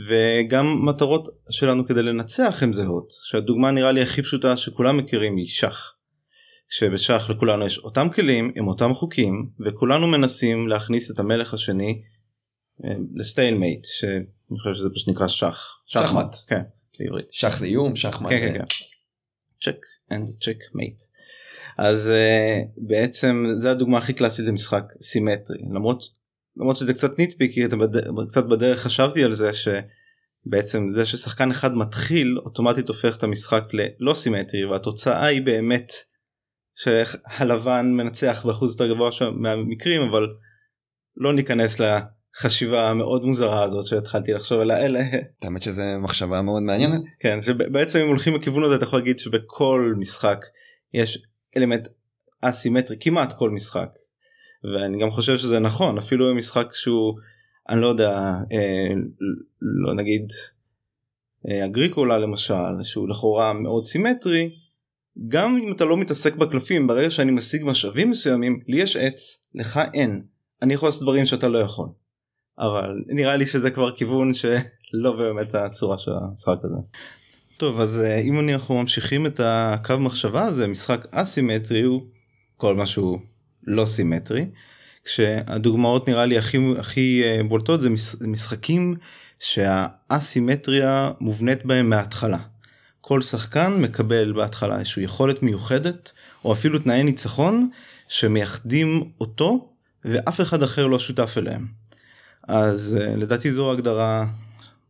וגם 0.07 0.85
מטרות 0.85 1.27
שלנו 1.49 1.87
כדי 1.87 2.03
לנצח 2.03 2.63
הן 2.63 2.73
זהות 2.73 3.07
שהדוגמה 3.29 3.71
נראה 3.71 3.91
לי 3.91 4.01
הכי 4.01 4.21
פשוטה 4.21 4.57
שכולם 4.57 4.97
מכירים 4.97 5.37
היא 5.37 5.47
שח. 5.47 5.95
כשבשח 6.69 7.29
לכולנו 7.29 7.65
יש 7.65 7.77
אותם 7.79 8.07
כלים 8.09 8.51
עם 8.55 8.67
אותם 8.67 8.93
חוקים 8.93 9.49
וכולנו 9.65 10.07
מנסים 10.07 10.67
להכניס 10.67 11.11
את 11.11 11.19
המלך 11.19 11.53
השני 11.53 12.01
אה, 12.85 12.89
ל 13.15 13.22
stalemate 13.22 13.85
שאני 14.51 14.59
חושב 14.59 14.73
שזה 14.73 14.89
פשוט 14.95 15.07
נקרא 15.07 15.27
שח. 15.27 15.81
שחמט. 15.85 16.35
כן, 16.47 16.61
בעברית. 16.99 17.25
שח 17.31 17.57
זה 17.57 17.65
איום 17.65 17.95
שחמט 17.95 18.29
כן, 18.29 18.39
כן, 18.39 18.53
כן. 18.53 18.65
check 19.61 19.77
and 20.11 20.29
checkmate. 20.41 21.01
אז 21.77 22.11
אה, 22.11 22.67
בעצם 22.77 23.45
זה 23.57 23.71
הדוגמה 23.71 23.97
הכי 23.97 24.13
קלאסית 24.13 24.45
למשחק 24.45 24.83
סימטרי 25.01 25.57
למרות 25.73 26.03
למרות 26.57 26.77
שזה 26.77 26.93
קצת 26.93 27.19
ניטפיקי 27.19 27.65
אתה 27.65 27.75
בד... 27.75 27.97
קצת 28.27 28.45
בדרך 28.45 28.81
חשבתי 28.81 29.23
על 29.23 29.33
זה 29.33 29.51
שבעצם 29.53 30.91
זה 30.91 31.05
ששחקן 31.05 31.51
אחד 31.51 31.73
מתחיל 31.73 32.37
אוטומטית 32.45 32.87
הופך 32.87 33.17
את 33.17 33.23
המשחק 33.23 33.63
ללא 33.73 34.13
סימטרי 34.13 34.65
והתוצאה 34.65 35.25
היא 35.25 35.41
באמת 35.41 35.91
שהלבן 36.75 37.85
מנצח 37.93 38.45
באחוז 38.45 38.71
יותר 38.71 38.93
גבוה 38.93 39.09
מהמקרים 39.31 40.01
אבל 40.01 40.27
לא 41.17 41.33
ניכנס 41.33 41.79
לחשיבה 42.35 42.89
המאוד 42.89 43.25
מוזרה 43.25 43.63
הזאת 43.63 43.87
שהתחלתי 43.87 44.33
לחשוב 44.33 44.59
על 44.59 44.71
האלה 44.71 44.99
האמת 45.43 45.63
שזה 45.63 45.97
מחשבה 45.99 46.41
מאוד 46.41 46.63
מעניינת. 46.63 47.01
כן 47.19 47.41
שבעצם 47.41 47.99
אם 47.99 48.07
הולכים 48.07 48.35
לכיוון 48.35 48.63
הזה 48.63 48.75
אתה 48.75 48.83
יכול 48.83 48.99
להגיד 48.99 49.19
שבכל 49.19 49.93
משחק 49.97 50.45
יש 50.93 51.23
אלמנט 51.57 51.87
אסימטרי 52.41 52.97
כמעט 52.99 53.37
כל 53.37 53.49
משחק. 53.49 53.89
ואני 54.63 55.01
גם 55.01 55.11
חושב 55.11 55.37
שזה 55.37 55.59
נכון 55.59 55.97
אפילו 55.97 56.29
במשחק 56.29 56.67
שהוא 56.73 57.13
אני 57.69 57.81
לא 57.81 57.87
יודע 57.87 58.11
אה, 58.51 58.93
לא 59.61 59.95
נגיד 59.95 60.27
אה, 61.49 61.65
אגריקולה 61.65 62.17
למשל 62.17 62.83
שהוא 62.83 63.09
לכאורה 63.09 63.53
מאוד 63.53 63.85
סימטרי 63.85 64.55
גם 65.27 65.57
אם 65.57 65.71
אתה 65.71 65.85
לא 65.85 65.97
מתעסק 65.97 66.35
בקלפים 66.35 66.87
ברגע 66.87 67.09
שאני 67.09 67.31
משיג 67.31 67.61
משאבים 67.65 68.09
מסוימים 68.09 68.59
לי 68.67 68.81
יש 68.81 68.97
עץ 68.97 69.43
לך 69.55 69.79
אין. 69.93 70.23
אני 70.61 70.73
יכול 70.73 70.87
לעשות 70.87 71.03
דברים 71.03 71.25
שאתה 71.25 71.47
לא 71.47 71.57
יכול 71.57 71.87
אבל 72.61 73.03
נראה 73.07 73.35
לי 73.35 73.45
שזה 73.45 73.71
כבר 73.71 73.95
כיוון 73.95 74.33
שלא 74.33 75.11
באמת 75.17 75.55
הצורה 75.55 75.97
של 75.97 76.11
המשחק 76.11 76.57
הזה. 76.63 76.81
טוב 77.57 77.79
אז 77.79 78.01
אה, 78.01 78.19
אם 78.19 78.49
אנחנו 78.49 78.81
ממשיכים 78.81 79.25
את 79.25 79.39
הקו 79.43 79.99
מחשבה 79.99 80.43
הזה 80.45 80.67
משחק 80.67 81.07
אסימטרי 81.11 81.81
הוא 81.81 82.01
כל 82.57 82.75
משהו 82.75 83.19
לא 83.67 83.85
סימטרי 83.85 84.45
כשהדוגמאות 85.05 86.07
נראה 86.07 86.25
לי 86.25 86.37
הכי 86.37 86.57
הכי 86.79 87.21
אה, 87.23 87.43
בולטות 87.47 87.81
זה 87.81 87.89
מש- 87.89 88.15
משחקים 88.21 88.95
שהאסימטריה 89.39 91.11
מובנית 91.19 91.65
בהם 91.65 91.89
מההתחלה. 91.89 92.37
כל 93.01 93.21
שחקן 93.21 93.73
מקבל 93.81 94.33
בהתחלה 94.33 94.79
איזושהי 94.79 95.03
יכולת 95.03 95.43
מיוחדת 95.43 96.11
או 96.45 96.53
אפילו 96.53 96.79
תנאי 96.79 97.03
ניצחון 97.03 97.69
שמייחדים 98.07 99.11
אותו 99.21 99.69
ואף 100.05 100.41
אחד 100.41 100.63
אחר 100.63 100.87
לא 100.87 100.99
שותף 100.99 101.35
אליהם. 101.37 101.80
אז 102.47 102.97
אה, 103.01 103.15
לדעתי 103.15 103.51
זו 103.51 103.71
הגדרה 103.71 104.25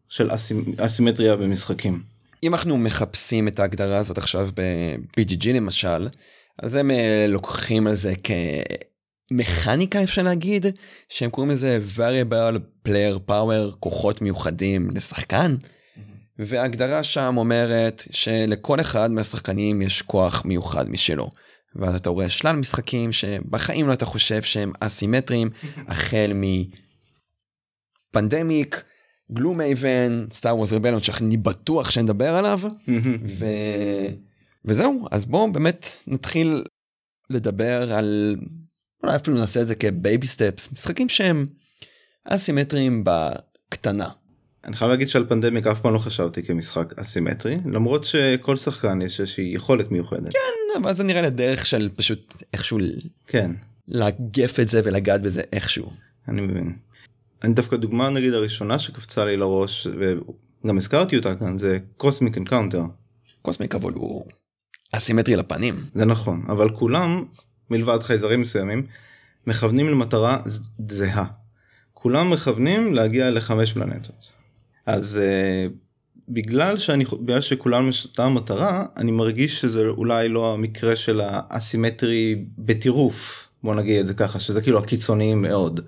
של 0.09 0.31
אסימ- 0.31 0.73
אסימטריה 0.77 1.35
במשחקים. 1.35 2.01
אם 2.43 2.53
אנחנו 2.53 2.77
מחפשים 2.77 3.47
את 3.47 3.59
ההגדרה 3.59 3.97
הזאת 3.97 4.17
עכשיו 4.17 4.49
ב-BGG 4.55 5.47
למשל 5.47 6.07
אז 6.59 6.75
הם 6.75 6.91
אה, 6.91 7.25
לוקחים 7.29 7.87
על 7.87 7.95
זה 7.95 8.13
כמכניקה 9.31 10.03
אפשר 10.03 10.23
להגיד 10.23 10.65
שהם 11.09 11.29
קוראים 11.29 11.51
לזה 11.51 11.79
variable 11.97 12.57
player 12.87 13.29
power 13.29 13.75
כוחות 13.79 14.21
מיוחדים 14.21 14.89
לשחקן 14.95 15.55
וההגדרה 16.39 17.03
שם 17.03 17.35
אומרת 17.37 18.03
שלכל 18.11 18.81
אחד 18.81 19.11
מהשחקנים 19.11 19.81
יש 19.81 20.01
כוח 20.01 20.45
מיוחד 20.45 20.89
משלו. 20.89 21.31
ואז 21.75 21.95
אתה 21.95 22.09
רואה 22.09 22.29
שלל 22.29 22.55
משחקים 22.55 23.11
שבחיים 23.11 23.87
לא 23.87 23.93
אתה 23.93 24.05
חושב 24.05 24.41
שהם 24.41 24.71
אסימטריים, 24.79 25.49
החל 25.87 26.31
מ 28.11 28.18
Pandemic, 28.18 28.83
Gloomhaven, 29.31 30.25
Star 30.33 30.57
Wars 30.57 30.73
Rebellion 30.73 31.03
שאני 31.03 31.37
בטוח 31.37 31.91
שנדבר 31.91 32.35
עליו, 32.35 32.59
ו... 33.39 33.45
וזהו, 34.65 35.07
אז 35.11 35.25
בואו 35.25 35.51
באמת 35.51 35.85
נתחיל 36.07 36.63
לדבר 37.29 37.93
על, 37.93 38.35
אולי 39.03 39.15
אפילו 39.15 39.37
נעשה 39.37 39.61
את 39.61 39.67
זה 39.67 39.75
כבייבי 39.75 40.27
סטפס, 40.27 40.71
משחקים 40.71 41.09
שהם 41.09 41.45
אסימטריים 42.25 43.03
בקטנה. 43.05 44.09
אני 44.65 44.75
חייב 44.75 44.91
להגיד 44.91 45.09
שעל 45.09 45.25
Pandemic 45.29 45.67
אף 45.67 45.79
פעם 45.79 45.93
לא 45.93 45.99
חשבתי 45.99 46.43
כמשחק 46.43 46.93
אסימטרי 46.99 47.57
למרות 47.65 48.05
שכל 48.05 48.57
שחקן 48.57 49.01
יש 49.01 49.19
איזושהי 49.19 49.51
יכולת 49.55 49.91
מיוחדת. 49.91 50.33
כן, 50.33 50.79
אבל 50.81 50.93
זה 50.93 51.03
נראה 51.03 51.21
לי 51.21 51.29
דרך 51.29 51.65
של 51.65 51.89
פשוט 51.95 52.43
איכשהו 52.53 52.79
כן, 53.27 53.51
לאגף 53.87 54.59
את 54.59 54.67
זה 54.67 54.81
ולגעת 54.83 55.21
בזה 55.21 55.41
איכשהו. 55.53 55.91
אני 56.27 56.41
מבין. 56.41 56.73
אני 57.43 57.53
דווקא 57.53 57.77
דוגמה 57.77 58.09
נגיד 58.09 58.33
הראשונה 58.33 58.79
שקפצה 58.79 59.25
לי 59.25 59.37
לראש 59.37 59.87
וגם 59.87 60.77
הזכרתי 60.77 61.17
אותה 61.17 61.35
כאן 61.35 61.57
זה 61.57 61.79
Cosmic 61.97 62.37
Encounter. 62.37 62.83
Cosmic 63.41 63.75
אבל 63.75 63.93
הוא 63.93 64.25
אסימטרי 64.91 65.35
לפנים. 65.35 65.85
זה 65.95 66.05
נכון 66.05 66.45
אבל 66.49 66.69
כולם 66.69 67.25
מלבד 67.69 67.99
חייזרים 68.03 68.41
מסוימים 68.41 68.85
מכוונים 69.47 69.89
למטרה 69.89 70.41
זהה. 70.91 71.25
כולם 71.93 72.29
מכוונים 72.29 72.93
להגיע 72.93 73.29
לחמש 73.29 73.73
פלנטות. 73.73 74.31
אז 74.85 75.19
אה, 75.21 75.71
בגלל 76.29 76.77
שאני 76.77 77.05
בגלל 77.21 77.41
שכולם 77.41 77.89
יש 77.89 78.05
אותה 78.05 78.29
מטרה 78.29 78.85
אני 78.97 79.11
מרגיש 79.11 79.61
שזה 79.61 79.81
אולי 79.81 80.29
לא 80.29 80.53
המקרה 80.53 80.95
של 80.95 81.21
האסימטרי 81.23 82.45
בטירוף 82.57 83.47
בוא 83.63 83.75
נגיד 83.75 83.99
את 83.99 84.07
זה 84.07 84.13
ככה 84.13 84.39
שזה 84.39 84.61
כאילו 84.61 84.79
הקיצוניים 84.79 85.41
מאוד. 85.41 85.79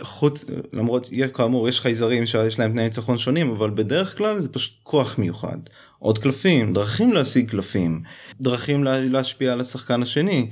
חוץ 0.00 0.44
למרות 0.72 1.08
כאמור 1.34 1.68
יש 1.68 1.80
חייזרים 1.80 2.26
שיש 2.26 2.58
להם 2.58 2.72
תנאי 2.72 2.84
ניצחון 2.84 3.18
שונים 3.18 3.50
אבל 3.50 3.70
בדרך 3.70 4.18
כלל 4.18 4.40
זה 4.40 4.48
פשוט 4.48 4.74
כוח 4.82 5.18
מיוחד 5.18 5.58
עוד 5.98 6.18
קלפים 6.18 6.72
דרכים 6.72 7.12
להשיג 7.12 7.50
קלפים 7.50 8.02
דרכים 8.40 8.84
לה, 8.84 9.00
להשפיע 9.00 9.52
על 9.52 9.60
השחקן 9.60 10.02
השני 10.02 10.50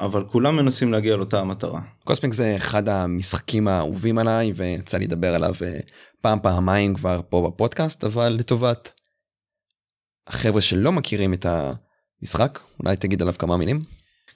אבל 0.00 0.24
כולם 0.24 0.56
מנסים 0.56 0.92
להגיע 0.92 1.16
לאותה 1.16 1.40
המטרה. 1.40 1.80
קוסמיק 2.04 2.32
זה 2.32 2.56
אחד 2.56 2.88
המשחקים 2.88 3.68
האהובים 3.68 4.18
עליי 4.18 4.52
ויצא 4.54 4.98
לי 4.98 5.04
לדבר 5.04 5.34
עליו 5.34 5.54
אה, 5.64 5.78
פעם 6.20 6.38
פעמיים 6.42 6.94
כבר 6.94 7.20
פה 7.28 7.50
בפודקאסט 7.50 8.04
אבל 8.04 8.28
לטובת 8.28 8.92
החבר'ה 10.26 10.60
שלא 10.60 10.92
מכירים 10.92 11.34
את 11.34 11.46
המשחק 12.22 12.58
אולי 12.80 12.96
תגיד 12.96 13.22
עליו 13.22 13.34
כמה 13.38 13.56
מילים. 13.56 13.80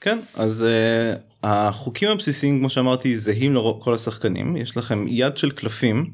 כן 0.00 0.19
אז 0.35 0.67
uh, 0.67 1.30
החוקים 1.43 2.09
הבסיסיים 2.09 2.59
כמו 2.59 2.71
שאמרתי 2.71 3.17
זהים 3.17 3.55
לכל 3.55 3.95
השחקנים 3.95 4.57
יש 4.57 4.77
לכם 4.77 5.05
יד 5.09 5.37
של 5.37 5.51
קלפים 5.51 6.11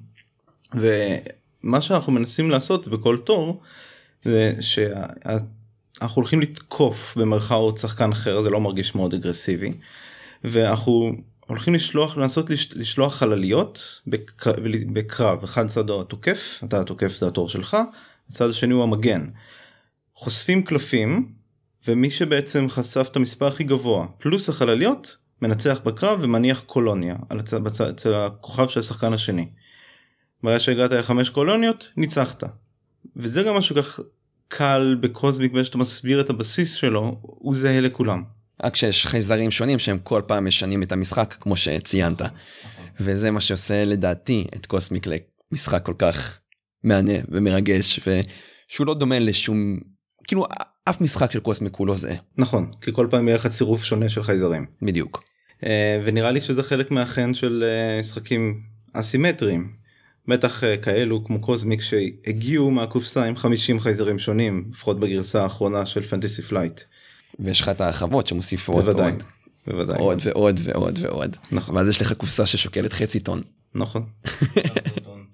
ומה 0.74 1.80
שאנחנו 1.80 2.12
מנסים 2.12 2.50
לעשות 2.50 2.88
בכל 2.88 3.18
תור 3.24 3.60
זה 4.24 4.52
שאנחנו 4.60 6.14
הולכים 6.14 6.40
לתקוף 6.40 7.16
במרכאות 7.16 7.78
שחקן 7.78 8.12
אחר 8.12 8.42
זה 8.42 8.50
לא 8.50 8.60
מרגיש 8.60 8.94
מאוד 8.94 9.14
אגרסיבי 9.14 9.72
ואנחנו 10.44 11.12
הולכים 11.46 11.74
לשלוח 11.74 12.16
לנסות 12.16 12.50
לש, 12.50 12.72
לשלוח 12.72 13.14
חלליות 13.14 14.00
בקר, 14.06 14.52
בקרב 14.92 15.44
אחד 15.44 15.66
צד 15.66 15.90
התוקף 15.90 16.60
אתה 16.64 16.80
התוקף 16.80 17.16
זה 17.16 17.28
התור 17.28 17.48
שלך 17.48 17.76
הצד 18.30 18.50
השני 18.50 18.74
הוא 18.74 18.82
המגן. 18.82 19.26
חושפים 20.14 20.62
קלפים 20.62 21.32
ומי 21.86 22.10
שבעצם 22.10 22.68
חשף 22.68 23.08
את 23.10 23.16
המספר 23.16 23.46
הכי 23.46 23.64
גבוה 23.64 24.06
פלוס 24.18 24.48
החלליות 24.48 25.16
מנצח 25.42 25.80
בקרב 25.84 26.18
ומניח 26.22 26.60
קולוניה 26.66 27.16
על 27.30 27.38
הצד, 27.38 27.64
בצד, 27.64 27.88
אצל 27.88 28.14
הכוכב 28.14 28.68
של 28.68 28.80
השחקן 28.80 29.12
השני. 29.12 29.48
ברגע 30.42 30.60
שהגעת 30.60 30.92
לחמש 30.92 31.28
קולוניות 31.28 31.92
ניצחת. 31.96 32.44
וזה 33.16 33.42
גם 33.42 33.54
משהו 33.54 33.76
כך 33.76 34.00
קל 34.48 34.96
בקוזמיק 35.00 35.52
ושאתה 35.54 35.78
מסביר 35.78 36.20
את 36.20 36.30
הבסיס 36.30 36.74
שלו 36.74 37.20
הוא 37.22 37.54
זהה 37.54 37.80
לכולם. 37.80 38.22
רק 38.64 38.76
שיש 38.76 39.06
חייזרים 39.06 39.50
שונים 39.50 39.78
שהם 39.78 39.98
כל 39.98 40.22
פעם 40.26 40.46
משנים 40.46 40.82
את 40.82 40.92
המשחק 40.92 41.34
כמו 41.40 41.56
שציינת. 41.56 42.20
וזה 43.00 43.30
מה 43.30 43.40
שעושה 43.40 43.84
לדעתי 43.84 44.46
את 44.56 44.66
קוסמיק 44.66 45.06
למשחק 45.52 45.82
כל 45.86 45.94
כך 45.98 46.38
מהנה 46.84 47.12
ומרגש 47.28 48.00
ושהוא 48.00 48.86
לא 48.86 48.94
דומה 48.94 49.18
לשום 49.18 49.78
כאילו 50.28 50.46
אף 50.90 51.00
משחק 51.00 51.32
של 51.32 51.40
Cosmic 51.40 51.76
הוא 51.76 51.86
לא 51.86 51.96
זהה. 51.96 52.16
נכון 52.38 52.70
כי 52.80 52.90
כל 52.92 53.06
פעם 53.10 53.28
יהיה 53.28 53.36
לך 53.36 53.46
צירוף 53.46 53.84
שונה 53.84 54.08
של 54.08 54.22
חייזרים. 54.22 54.66
בדיוק. 54.82 55.24
אה, 55.64 56.02
ונראה 56.04 56.30
לי 56.30 56.40
שזה 56.40 56.62
חלק 56.62 56.90
מהחן 56.90 57.34
של 57.34 57.64
אה, 57.66 58.00
משחקים 58.00 58.60
אסימטריים. 58.92 59.72
בטח 60.28 60.64
אה, 60.64 60.76
כאלו 60.76 61.24
כמו 61.24 61.40
Cosmic 61.40 61.80
שהגיעו 61.80 62.70
מהקופסה 62.70 63.24
עם 63.24 63.36
50 63.36 63.80
חייזרים 63.80 64.18
שונים 64.18 64.68
לפחות 64.72 65.00
בגרסה 65.00 65.42
האחרונה 65.42 65.86
של 65.86 66.02
Fantasy 66.02 66.42
Flight. 66.42 66.80
ויש 67.40 67.60
לך 67.60 67.68
את 67.68 67.80
ההרחבות 67.80 68.26
שמוסיפות 68.26 68.84
בוודאי. 68.84 69.10
עוד, 69.10 69.22
בוודאי. 69.66 69.98
עוד 69.98 70.18
ועוד 70.24 70.60
ועוד 70.64 70.98
ועוד. 71.02 71.36
נכון. 71.52 71.76
ואז 71.76 71.88
יש 71.88 72.02
לך 72.02 72.12
קופסה 72.12 72.46
ששוקלת 72.46 72.92
חצי 72.92 73.20
טון. 73.20 73.42
נכון. 73.74 74.04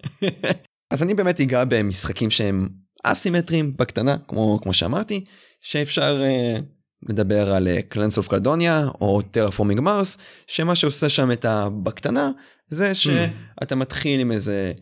אז 0.90 1.02
אני 1.02 1.14
באמת 1.14 1.40
אגע 1.40 1.64
במשחקים 1.68 2.30
שהם 2.30 2.68
אסימטריים 3.02 3.76
בקטנה 3.76 4.16
כמו 4.28 4.58
כמו 4.62 4.74
שאמרתי 4.74 5.24
שאפשר 5.60 6.22
אה, 6.22 6.62
לדבר 7.08 7.52
על 7.52 7.68
Clans 7.88 8.18
of 8.18 8.28
Caledonia 8.28 8.88
או 9.00 9.22
Terraforming 9.22 9.80
Mars 9.80 10.18
שמה 10.46 10.74
שעושה 10.74 11.08
שם 11.08 11.32
את 11.32 11.44
הבקטנה 11.44 12.30
זה 12.68 12.94
שאתה 12.94 13.74
מתחיל 13.74 14.20
עם 14.20 14.32
איזה 14.32 14.72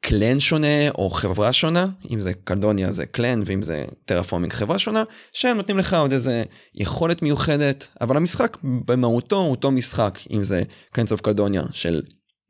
clan 0.00 0.40
שונה 0.40 0.90
או 0.90 1.10
חברה 1.10 1.52
שונה 1.52 1.86
אם 2.10 2.20
זה 2.20 2.32
Caledonia 2.44 2.92
זה 2.92 3.06
clan 3.06 3.42
ואם 3.46 3.62
זה 3.62 3.84
Terraforming 4.04 4.52
חברה 4.52 4.78
שונה 4.78 5.04
שהם 5.32 5.56
נותנים 5.56 5.78
לך 5.78 5.94
עוד 5.94 6.12
איזה 6.12 6.44
יכולת 6.74 7.22
מיוחדת 7.22 7.88
אבל 8.00 8.16
המשחק 8.16 8.56
במהותו 8.62 9.36
הוא 9.36 9.50
אותו 9.50 9.70
משחק 9.70 10.18
אם 10.30 10.44
זה 10.44 10.62
Clans 10.92 11.12
of 11.12 11.20
Caledonia 11.20 11.62
של 11.72 12.02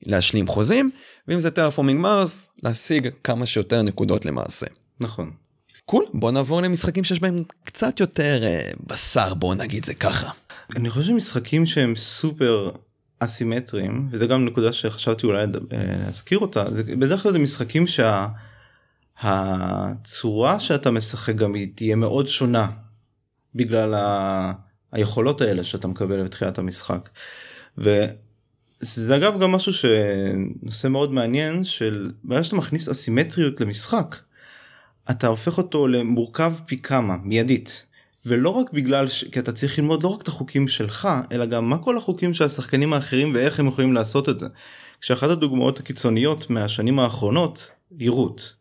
להשלים 0.03 0.47
חוזים 0.47 0.91
ואם 1.29 1.41
זה 1.41 1.51
Terraforming 1.51 2.01
Mars 2.01 2.49
להשיג 2.63 3.09
כמה 3.25 3.47
שיותר 3.47 3.83
נקודות 3.83 4.25
למעשה. 4.25 4.67
נכון. 5.01 5.31
cool 5.85 6.05
בוא 6.15 6.31
נעבור 6.31 6.63
למשחקים 6.63 7.05
שיש 7.05 7.21
בהם 7.21 7.43
קצת 7.65 8.01
יותר 8.01 8.45
אה, 8.45 8.71
בשר 8.87 9.35
בוא 9.35 9.55
נגיד 9.55 9.85
זה 9.85 9.95
ככה. 9.95 10.31
אני 10.77 10.91
חושב 10.91 11.07
שמשחקים 11.07 11.67
שהם 11.67 11.97
סופר 11.97 12.71
אסימטריים 13.19 14.09
וזה 14.11 14.27
גם 14.27 14.45
נקודה 14.45 14.73
שחשבתי 14.73 15.27
אולי 15.27 15.43
אה, 15.43 15.47
להזכיר 16.05 16.39
אותה 16.39 16.65
זה 16.71 16.83
בדרך 16.83 17.23
כלל 17.23 17.33
זה 17.33 17.39
משחקים 17.39 17.85
שהצורה 19.17 20.61
שאתה 20.61 20.91
משחק 20.91 21.35
גם 21.35 21.55
היא 21.55 21.69
תהיה 21.75 21.97
מאוד 21.97 22.29
שונה 22.29 22.69
בגלל 23.55 23.95
ה... 23.95 24.53
היכולות 24.93 25.41
האלה 25.41 25.65
שאתה 25.65 25.89
מקבל 25.89 26.25
בתחילת 26.25 26.59
המשחק. 26.59 27.09
וזה 28.99 29.17
אגב 29.17 29.41
גם 29.41 29.53
משהו 29.53 29.73
שנושא 29.73 30.89
מאוד 30.89 31.13
מעניין 31.13 31.65
של 31.65 32.13
ברגע 32.25 32.45
שאתה 32.45 32.57
מכניס 32.57 32.89
אסימטריות 32.89 33.61
למשחק 33.61 34.17
אתה 35.11 35.27
הופך 35.27 35.59
אותו 35.59 35.89
למורכב 35.89 36.53
פי 36.67 36.79
כמה 36.79 37.17
מיידית. 37.23 37.87
ולא 38.27 38.51
רק 38.51 38.73
בגלל 38.73 39.09
ש... 39.09 39.25
כי 39.25 39.39
אתה 39.39 39.53
צריך 39.53 39.79
ללמוד 39.79 40.03
לא 40.03 40.09
רק 40.09 40.23
את 40.23 40.29
החוקים 40.29 40.69
שלך 40.69 41.09
אלא 41.33 41.45
גם 41.45 41.71
מה 41.71 41.79
כל 41.79 41.99
החוקים 41.99 42.35
של 42.35 42.45
השחקנים 42.45 42.93
האחרים 42.93 43.35
ואיך 43.35 43.61
הם 43.61 43.67
יכולים 43.67 43.93
לעשות 43.93 44.29
את 44.29 44.39
זה. 44.39 44.47
כשאחת 45.01 45.31
הדוגמאות 45.31 45.81
הקיצוניות 45.81 46.51
מהשנים 46.51 46.99
האחרונות 46.99 47.71
היא 47.99 48.11
רות. 48.11 48.55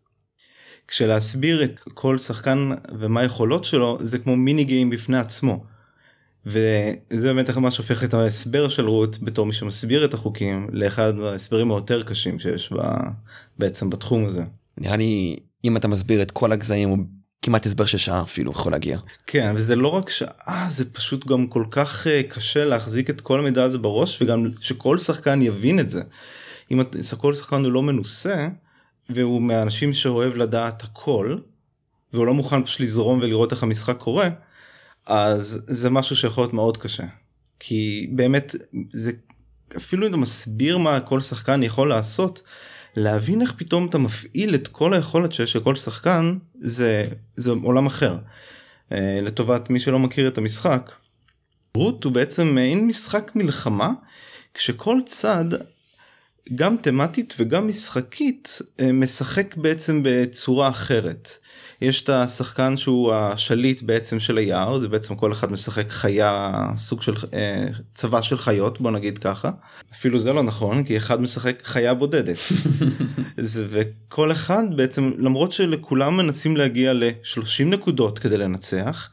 כשלהסביר 0.87 1.63
את 1.63 1.79
כל 1.93 2.17
שחקן 2.17 2.71
ומה 2.99 3.21
היכולות 3.21 3.65
שלו 3.65 3.97
זה 4.01 4.19
כמו 4.19 4.35
מיני 4.35 4.63
גיים 4.63 4.89
בפני 4.89 5.17
עצמו. 5.17 5.63
וזה 6.45 7.33
באמת 7.33 7.49
מה 7.49 7.71
שהופך 7.71 8.03
את 8.03 8.13
ההסבר 8.13 8.69
של 8.69 8.87
רות 8.87 9.17
בתור 9.21 9.45
מי 9.45 9.53
שמסביר 9.53 10.05
את 10.05 10.13
החוקים 10.13 10.67
לאחד 10.71 11.19
ההסברים 11.19 11.71
היותר 11.71 12.03
קשים 12.03 12.39
שיש 12.39 12.71
בה, 12.71 12.97
בעצם 13.59 13.89
בתחום 13.89 14.25
הזה. 14.25 14.43
נראה 14.77 14.95
לי 14.95 15.35
אם 15.63 15.77
אתה 15.77 15.87
מסביר 15.87 16.21
את 16.21 16.31
כל 16.31 16.51
הגזעים 16.51 16.89
הוא 16.89 16.97
כמעט 17.41 17.65
הסבר 17.65 17.85
של 17.85 17.97
שעה 17.97 18.21
אפילו 18.21 18.51
יכול 18.51 18.71
להגיע. 18.71 18.99
כן 19.27 19.53
וזה 19.55 19.75
לא 19.75 19.87
רק 19.87 20.09
שעה 20.09 20.67
זה 20.69 20.93
פשוט 20.93 21.27
גם 21.27 21.47
כל 21.47 21.65
כך 21.71 22.07
uh, 22.07 22.33
קשה 22.33 22.65
להחזיק 22.65 23.09
את 23.09 23.21
כל 23.21 23.39
המידע 23.39 23.63
הזה 23.63 23.77
בראש 23.77 24.21
וגם 24.21 24.45
שכל 24.61 24.97
שחקן 24.99 25.41
יבין 25.41 25.79
את 25.79 25.89
זה. 25.89 26.01
אם 26.71 26.81
את- 26.81 26.95
כל 27.17 27.33
שחקן 27.33 27.63
הוא 27.63 27.71
לא 27.71 27.83
מנוסה 27.83 28.49
והוא 29.09 29.41
מהאנשים 29.41 29.93
שאוהב 29.93 30.35
לדעת 30.37 30.83
הכל 30.83 31.37
והוא 32.13 32.25
לא 32.25 32.33
מוכן 32.33 32.63
פשוט 32.63 32.79
לזרום 32.79 33.19
ולראות 33.21 33.51
איך 33.51 33.63
המשחק 33.63 33.97
קורה 33.97 34.29
אז 35.05 35.63
זה 35.67 35.89
משהו 35.89 36.15
שיכול 36.15 36.43
להיות 36.43 36.53
מאוד 36.53 36.77
קשה. 36.77 37.03
כי 37.59 38.07
באמת 38.11 38.55
זה 38.93 39.11
אפילו 39.77 40.07
אם 40.07 40.09
אתה 40.09 40.17
מסביר 40.17 40.77
מה 40.77 40.99
כל 40.99 41.21
שחקן 41.21 41.63
יכול 41.63 41.89
לעשות 41.89 42.41
להבין 42.95 43.41
איך 43.41 43.53
פתאום 43.57 43.85
אתה 43.85 43.97
מפעיל 43.97 44.55
את 44.55 44.67
כל 44.67 44.93
היכולת 44.93 45.33
שיש 45.33 45.55
לכל 45.55 45.75
שחקן 45.75 46.37
זה 46.61 47.07
זה 47.35 47.51
עולם 47.51 47.85
אחר. 47.85 48.17
אה, 48.91 49.19
לטובת 49.21 49.69
מי 49.69 49.79
שלא 49.79 49.99
מכיר 49.99 50.27
את 50.27 50.37
המשחק. 50.37 50.91
רוט 51.77 52.03
הוא 52.03 52.13
בעצם 52.13 52.47
מעין 52.47 52.87
משחק 52.87 53.31
מלחמה 53.35 53.91
כשכל 54.53 54.99
צד 55.05 55.45
גם 56.55 56.77
תמטית 56.77 57.33
וגם 57.39 57.67
משחקית 57.67 58.61
אה, 58.79 58.91
משחק 58.91 59.55
בעצם 59.57 60.01
בצורה 60.03 60.69
אחרת. 60.69 61.29
יש 61.85 62.03
את 62.03 62.09
השחקן 62.09 62.77
שהוא 62.77 63.13
השליט 63.13 63.81
בעצם 63.81 64.19
של 64.19 64.37
היער 64.37 64.77
זה 64.77 64.87
בעצם 64.87 65.15
כל 65.15 65.31
אחד 65.31 65.51
משחק 65.51 65.89
חיה 65.89 66.53
סוג 66.77 67.01
של 67.01 67.13
אה, 67.33 67.67
צבא 67.93 68.21
של 68.21 68.37
חיות 68.37 68.81
בוא 68.81 68.91
נגיד 68.91 69.17
ככה. 69.17 69.51
אפילו 69.93 70.19
זה 70.19 70.33
לא 70.33 70.43
נכון 70.43 70.83
כי 70.83 70.97
אחד 70.97 71.21
משחק 71.21 71.61
חיה 71.63 71.93
בודדת. 71.93 72.37
זה, 73.37 73.67
וכל 73.69 74.31
אחד 74.31 74.63
בעצם 74.75 75.11
למרות 75.17 75.51
שלכולם 75.51 76.17
מנסים 76.17 76.57
להגיע 76.57 76.93
ל-30 76.93 77.63
נקודות 77.65 78.19
כדי 78.19 78.37
לנצח 78.37 79.09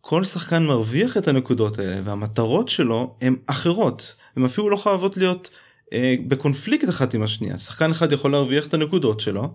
כל 0.00 0.24
שחקן 0.24 0.66
מרוויח 0.66 1.16
את 1.16 1.28
הנקודות 1.28 1.78
האלה 1.78 2.00
והמטרות 2.04 2.68
שלו 2.68 3.16
הן 3.20 3.36
אחרות. 3.46 4.14
הן 4.36 4.44
אפילו 4.44 4.70
לא 4.70 4.76
חייבות 4.76 5.16
להיות 5.16 5.50
אה, 5.92 6.14
בקונפליקט 6.28 6.88
אחת 6.88 7.14
עם 7.14 7.22
השנייה. 7.22 7.58
שחקן 7.58 7.90
אחד 7.90 8.12
יכול 8.12 8.32
להרוויח 8.32 8.66
את 8.66 8.74
הנקודות 8.74 9.20
שלו 9.20 9.54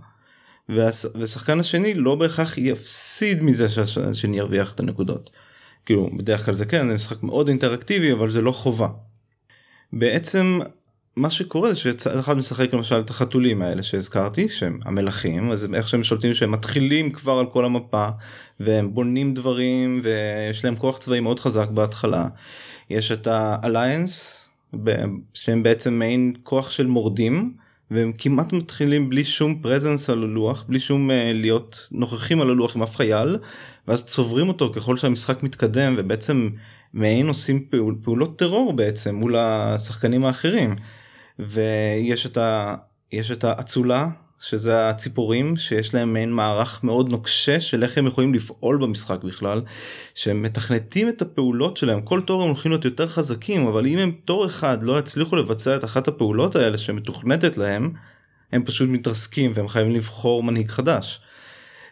והשחקן 0.70 1.60
השני 1.60 1.94
לא 1.94 2.16
בהכרח 2.16 2.58
יפסיד 2.58 3.44
מזה 3.44 3.70
שהשני 3.70 4.38
ירוויח 4.38 4.74
את 4.74 4.80
הנקודות. 4.80 5.30
כאילו 5.86 6.10
בדרך 6.18 6.46
כלל 6.46 6.54
זה 6.54 6.66
כן 6.66 6.88
זה 6.88 6.94
משחק 6.94 7.24
מאוד 7.24 7.48
אינטראקטיבי 7.48 8.12
אבל 8.12 8.30
זה 8.30 8.42
לא 8.42 8.52
חובה. 8.52 8.88
בעצם 9.94 10.60
מה 11.16 11.30
שקורה 11.30 11.74
זה 11.74 11.80
שצד 11.80 12.18
אחד 12.18 12.38
משחק 12.38 12.74
למשל 12.74 13.00
את 13.00 13.10
החתולים 13.10 13.62
האלה 13.62 13.84
שהזכרתי 13.84 14.50
שהם 14.50 14.80
המלכים 14.86 15.52
אז 15.52 15.74
איך 15.74 15.88
שהם 15.88 16.04
שולטים 16.04 16.34
שהם 16.34 16.52
מתחילים 16.52 17.12
כבר 17.12 17.40
על 17.40 17.46
כל 17.46 17.66
המפה 17.66 18.10
והם 18.60 18.94
בונים 18.94 19.34
דברים 19.34 20.02
ויש 20.04 20.66
להם 20.66 20.76
כוח 20.76 20.98
צבאי 20.98 21.20
מאוד 21.20 21.40
חזק 21.40 21.70
בהתחלה. 21.70 22.28
יש 22.90 23.12
את 23.12 23.28
האליינס 23.28 24.46
שהם 25.34 25.64
בעצם 25.64 25.94
מעין 25.94 26.34
כוח 26.44 26.72
של 26.72 26.88
מורדים 26.88 27.54
והם 27.92 28.12
כמעט 28.18 28.54
מתחילים 28.54 29.10
בלי 29.10 29.26
שום 29.26 29.62
פרזנס 29.62 30.10
על 30.10 30.24
הלוח 30.24 30.66
בלי 30.68 30.80
שום 30.80 31.10
uh, 31.10 31.14
להיות 31.34 31.88
נוכחים 31.92 32.42
על 32.42 32.50
הלוח 32.50 32.76
עם 32.76 32.84
אף 32.84 32.96
חייל 32.96 33.38
ואז 33.88 34.04
צוברים 34.04 34.48
אותו 34.48 34.72
ככל 34.74 34.98
שהמשחק 34.98 35.44
מתקדם 35.44 35.96
ובעצם 35.98 36.50
מעין 36.94 37.28
עושים 37.28 37.66
פעול, 37.70 37.96
פעולות 38.04 38.40
טרור 38.40 38.74
בעצם 38.74 39.16
מול 39.16 39.36
השחקנים 39.36 40.26
האחרים. 40.26 40.76
ויש 41.40 42.26
את, 42.26 42.38
ה, 42.38 42.76
יש 43.12 43.32
את 43.32 43.44
האצולה 43.44 44.08
שזה 44.44 44.90
הציפורים 44.90 45.58
שיש 45.58 45.94
להם 45.94 46.14
מעין 46.14 46.34
מערך 46.34 46.84
מאוד 46.84 47.10
נוקשה 47.10 47.60
של 47.60 47.84
איך 47.84 47.98
הם 47.98 48.08
יכולים 48.08 48.34
לפעול 48.34 48.78
במשחק 48.78 49.24
בכלל 49.24 49.62
שהם 50.16 50.42
מתכנתים 50.42 51.10
את 51.10 51.22
הפעולות 51.22 51.78
שלהם 51.78 52.02
כל 52.02 52.22
תור 52.22 52.42
הם 52.42 52.48
הולכים 52.48 52.72
להיות 52.72 52.86
יותר 52.86 53.08
חזקים 53.08 53.68
אבל 53.68 53.86
אם 53.86 53.98
הם 53.98 54.12
תור 54.26 54.46
אחד 54.46 54.84
לא 54.84 55.00
יצליחו 55.00 55.36
לבצע 55.36 55.76
את 55.76 55.84
אחת 55.84 56.08
הפעולות 56.08 56.56
האלה 56.56 56.78
שמתוכנתת 56.78 57.58
להם 57.58 57.94
הם 58.52 58.64
פשוט 58.66 58.90
מתרסקים 58.90 59.52
והם 59.56 59.68
חייבים 59.68 59.96
לבחור 59.96 60.44
מנהיג 60.44 60.72
חדש. 60.72 61.22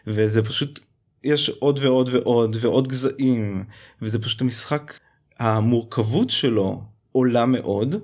וזה 0.06 0.42
פשוט 0.42 0.80
יש 1.24 1.48
עוד 1.48 1.78
ועוד 1.82 2.08
ועוד 2.12 2.56
ועוד 2.60 2.88
גזעים 2.88 3.64
וזה 4.02 4.22
פשוט 4.22 4.40
המשחק 4.40 4.98
המורכבות 5.38 6.30
שלו 6.30 6.82
עולה 7.12 7.46
מאוד 7.46 7.94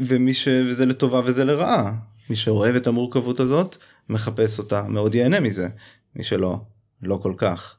ומי 0.00 0.34
ש... 0.34 0.48
וזה 0.48 0.86
לטובה 0.86 1.20
וזה 1.24 1.44
לרעה 1.44 2.11
מי 2.32 2.36
שאוהב 2.36 2.76
את 2.76 2.86
המורכבות 2.86 3.40
הזאת 3.40 3.76
מחפש 4.08 4.58
אותה 4.58 4.82
מאוד 4.82 5.14
ייהנה 5.14 5.40
מזה 5.40 5.68
מי 6.16 6.24
שלא 6.24 6.60
לא 7.02 7.18
כל 7.22 7.34
כך. 7.36 7.76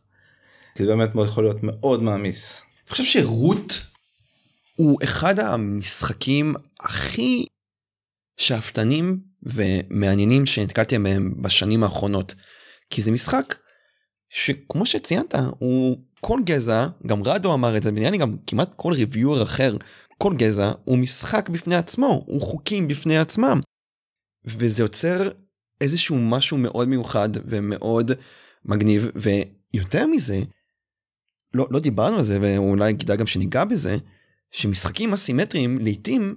כי 0.76 0.84
זה 0.84 0.90
באמת 0.90 1.10
יכול 1.26 1.44
להיות 1.44 1.58
מאוד 1.63 2.04
מעמיס. 2.04 2.62
אני 2.86 2.92
חושב 2.92 3.04
שרות 3.04 3.82
הוא 4.76 5.00
אחד 5.04 5.39
המשחקים 5.39 6.56
הכי 6.80 7.46
שאפתנים 8.38 9.20
ומעניינים 9.44 10.46
שנתקלתי 10.46 10.98
מהם 10.98 11.34
בשנים 11.42 11.84
האחרונות 11.84 12.36
כי 12.89 13.02
זה 13.02 13.12
משחק 13.12 13.56
שכמו 14.30 14.86
שציינת 14.86 15.36
הוא 15.60 15.98
כל 16.20 16.39
גזע 16.44 16.88
גם 17.08 17.24
רדו 17.24 17.54
אמר 17.54 17.78
את 17.78 17.84
זה 17.84 17.92
נראה 17.92 18.10
לי 18.10 18.18
גם 18.18 18.38
כמעט 18.48 18.74
כל 18.76 18.94
ריוויור 18.94 19.44
אחר 19.44 19.78
כל 20.18 20.34
גזע 20.36 20.72
הוא 20.84 20.98
משחק 20.98 21.50
בפני 21.50 21.76
עצמו 21.76 22.24
הוא 22.28 22.42
חוקים 22.42 22.88
בפני 22.88 23.18
עצמם 23.18 23.60
וזה 24.45 24.84
יוצר 24.84 25.29
איזשהו 25.82 26.17
משהו 26.17 26.58
מאוד 26.58 26.88
מיוחד 26.88 27.29
ומאוד 27.45 28.12
מגניב 28.65 29.08
ויותר 29.15 30.08
מזה 30.08 30.41
לא, 31.53 31.67
לא 31.71 31.79
דיברנו 31.79 32.17
על 32.17 32.23
זה 32.23 32.38
ואולי 32.41 32.93
כדאי 32.99 33.17
גם 33.17 33.27
שניגע 33.27 33.65
בזה 33.65 33.97
שמשחקים 34.51 35.13
אסימטריים 35.13 35.79
לעתים 35.82 36.36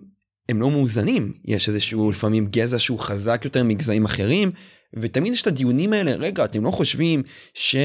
הם 0.48 0.60
לא 0.60 0.70
מאוזנים 0.70 1.32
יש 1.44 1.68
איזשהו 1.68 2.10
לפעמים 2.10 2.46
גזע 2.46 2.78
שהוא 2.78 2.98
חזק 2.98 3.40
יותר 3.44 3.64
מגזעים 3.64 4.04
אחרים 4.04 4.50
ותמיד 4.94 5.32
יש 5.32 5.42
את 5.42 5.46
הדיונים 5.46 5.92
האלה 5.92 6.10
רגע 6.12 6.44
אתם 6.44 6.64
לא 6.64 6.70
חושבים 6.70 7.22
ש... 7.54 7.76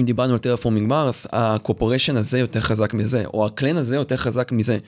אם 0.00 0.04
דיברנו 0.04 0.32
על 0.32 0.38
Terraforming 0.38 0.88
Mars 0.88 1.26
ה 1.32 1.39
corporation 1.39 2.16
הזה 2.16 2.38
יותר 2.38 2.60
חזק 2.60 2.94
מזה 2.94 3.26
או 3.26 3.46
ה 3.46 3.52
clan 3.52 3.76
הזה 3.76 3.96
יותר 3.96 4.16
חזק 4.16 4.52
מזה. 4.52 4.78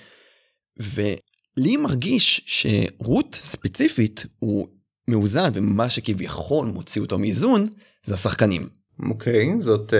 לי 1.58 1.76
מרגיש 1.76 2.40
ש 2.46 2.75
Root 2.75 3.34
ספציפית 3.34 4.26
הוא 4.38 4.68
מאוזן 5.08 5.50
ומה 5.54 5.90
שכביכול 5.90 6.66
מוציא 6.66 7.02
אותו 7.02 7.18
מאיזון 7.18 7.68
זה 8.04 8.14
השחקנים. 8.14 8.68
אוקיי 9.10 9.52
okay, 9.52 9.60
זאת 9.60 9.92
uh, 9.92 9.94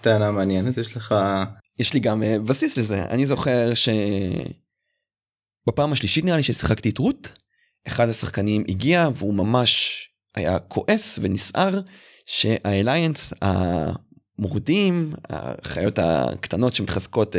טענה 0.00 0.30
מעניינת 0.30 0.76
יש 0.76 0.96
לך 0.96 1.14
יש 1.78 1.94
לי 1.94 2.00
גם 2.00 2.22
uh, 2.22 2.26
בסיס 2.48 2.76
לזה 2.76 3.04
אני 3.04 3.26
זוכר 3.26 3.72
שבפעם 5.64 5.92
השלישית 5.92 6.24
נראה 6.24 6.36
לי 6.36 6.42
ששיחקתי 6.42 6.90
את 6.90 6.98
Root 6.98 7.32
אחד 7.86 8.08
השחקנים 8.08 8.64
הגיע 8.68 9.08
והוא 9.14 9.34
ממש 9.34 10.00
היה 10.34 10.58
כועס 10.58 11.18
ונסער 11.22 11.80
שהאליינס 12.26 13.32
המורדים 13.42 15.14
החיות 15.28 15.98
הקטנות 15.98 16.74
שמתחזקות 16.74 17.34
uh, 17.34 17.38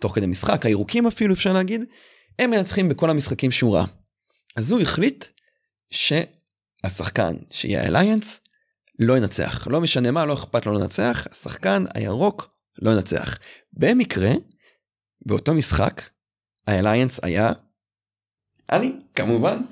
תוך 0.00 0.14
כדי 0.14 0.26
משחק 0.26 0.66
הירוקים 0.66 1.06
אפילו 1.06 1.34
אפשר 1.34 1.52
להגיד 1.52 1.84
הם 2.38 2.50
מנצחים 2.50 2.88
בכל 2.88 3.10
המשחקים 3.10 3.50
שהוא 3.50 3.76
ראה. 3.76 3.84
אז 4.56 4.70
הוא 4.70 4.80
החליט 4.80 5.24
שהשחקן 5.90 7.36
שיהיה 7.50 7.86
אליינס 7.86 8.40
לא 8.98 9.16
ינצח. 9.16 9.66
לא 9.66 9.80
משנה 9.80 10.10
מה 10.10 10.26
לא 10.26 10.34
אכפת 10.34 10.66
לו 10.66 10.72
לנצח 10.72 11.26
השחקן 11.30 11.84
הירוק 11.94 12.50
לא 12.82 12.90
ינצח. 12.90 13.38
במקרה 13.72 14.30
באותו 15.26 15.54
משחק 15.54 16.02
האליינס 16.66 17.20
היה 17.22 17.52
אני 18.72 18.92
כמובן. 19.14 19.62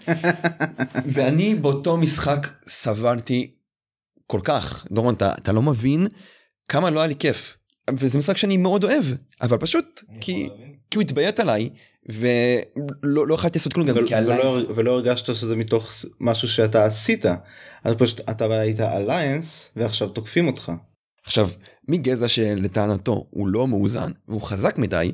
ואני 1.12 1.54
באותו 1.54 1.96
משחק 1.96 2.46
סבלתי 2.66 3.54
כל 4.26 4.40
כך. 4.44 4.86
דורון 4.90 5.14
אתה, 5.14 5.32
אתה 5.38 5.52
לא 5.52 5.62
מבין 5.62 6.06
כמה 6.68 6.90
לא 6.90 7.00
היה 7.00 7.06
לי 7.06 7.16
כיף. 7.16 7.56
וזה 7.90 8.18
משחק 8.18 8.36
שאני 8.36 8.56
מאוד 8.56 8.84
אוהב 8.84 9.04
אבל 9.40 9.58
פשוט 9.58 10.02
כי, 10.20 10.48
כי 10.90 10.96
הוא 10.96 11.02
התביית 11.02 11.40
עליי 11.40 11.70
ולא 12.08 13.26
לא 13.26 13.34
יכולתי 13.34 13.58
לעשות 13.58 13.72
כלום 13.72 13.86
גם 13.86 14.06
כי 14.06 14.14
ולא, 14.14 14.60
ולא 14.74 14.90
הרגשת 14.90 15.34
שזה 15.34 15.56
מתוך 15.56 15.92
משהו 16.20 16.48
שאתה 16.48 16.84
עשית 16.84 17.26
אז 17.84 17.94
פשוט 17.98 18.20
אתה 18.30 18.60
היית 18.60 18.80
אליינס 18.80 19.72
ועכשיו 19.76 20.08
תוקפים 20.08 20.46
אותך. 20.46 20.72
עכשיו 21.24 21.48
מגזע 21.88 22.28
שלטענתו 22.28 23.26
הוא 23.30 23.48
לא 23.48 23.68
מאוזן 23.68 24.12
והוא 24.28 24.42
חזק 24.42 24.78
מדי. 24.78 25.12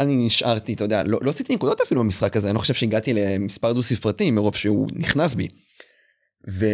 אני 0.00 0.26
נשארתי 0.26 0.72
אתה 0.72 0.84
יודע 0.84 1.02
לא, 1.02 1.18
לא 1.22 1.30
עשיתי 1.30 1.54
נקודות 1.54 1.80
אפילו 1.80 2.00
במשחק 2.00 2.36
הזה 2.36 2.48
אני 2.48 2.54
לא 2.54 2.60
חושב 2.60 2.74
שהגעתי 2.74 3.12
למספר 3.14 3.72
דו 3.72 3.82
ספרתי 3.82 4.30
מרוב 4.30 4.56
שהוא 4.56 4.88
נכנס 4.92 5.34
בי. 5.34 5.48
ו... 6.50 6.66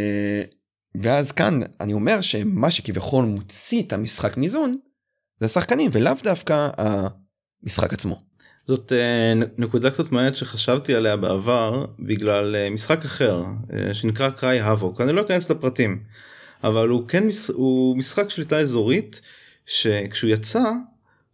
ואז 1.03 1.33
כאן 1.33 1.61
אני 1.81 1.93
אומר 1.93 2.21
שמה 2.21 2.71
שכביכול 2.71 3.25
מוציא 3.25 3.83
את 3.83 3.93
המשחק 3.93 4.37
מאיזון 4.37 4.79
זה 5.41 5.47
השחקנים 5.47 5.91
ולאו 5.95 6.13
דווקא 6.23 6.69
המשחק 6.77 7.93
עצמו. 7.93 8.30
זאת 8.71 8.93
אה, 8.93 9.33
נקודה 9.59 9.91
קצת 9.91 10.13
מעניינת 10.13 10.37
שחשבתי 10.37 10.95
עליה 10.95 11.17
בעבר 11.17 11.85
בגלל 11.99 12.57
אה, 12.57 12.71
משחק 12.71 13.05
אחר 13.05 13.45
אה, 13.73 13.95
שנקרא 13.95 14.31
קריי 14.31 14.61
האבוק 14.61 15.01
אני 15.01 15.13
לא 15.13 15.21
אכנס 15.21 15.51
לפרטים 15.51 16.03
אבל 16.65 16.89
הוא 16.89 17.09
כן 17.09 17.25
הוא 17.53 17.97
משחק 17.97 18.31
שליטה 18.31 18.59
אזורית 18.59 19.21
שכשהוא 19.67 20.31
יצא 20.31 20.63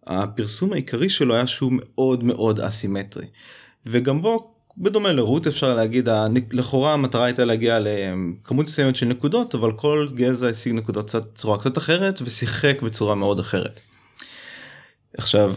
הפרסום 0.07 0.73
העיקרי 0.73 1.09
שלו 1.09 1.35
היה 1.35 1.47
שהוא 1.47 1.73
מאוד 1.75 2.25
מאוד 2.25 2.61
אסימטרי 2.61 3.27
וגם 3.87 4.23
בו 4.23 4.55
בדומה 4.79 5.13
לרות 5.13 5.47
אפשר 5.47 5.75
להגיד 5.75 6.09
לכאורה 6.53 6.93
המטרה 6.93 7.25
הייתה 7.25 7.45
להגיע 7.45 7.79
לכמות 7.81 8.67
מסוימת 8.67 8.97
של 8.97 9.07
נקודות 9.07 9.55
אבל 9.55 9.73
כל 9.73 10.09
גזע 10.15 10.49
השיג 10.49 10.73
נקודות 10.73 11.07
קצת 11.07 11.35
צורה 11.35 11.59
קצת 11.59 11.79
אחרת 11.79 12.23
ושיחק 12.23 12.83
בצורה 12.83 13.15
מאוד 13.15 13.39
אחרת. 13.39 13.81
עכשיו 15.19 15.55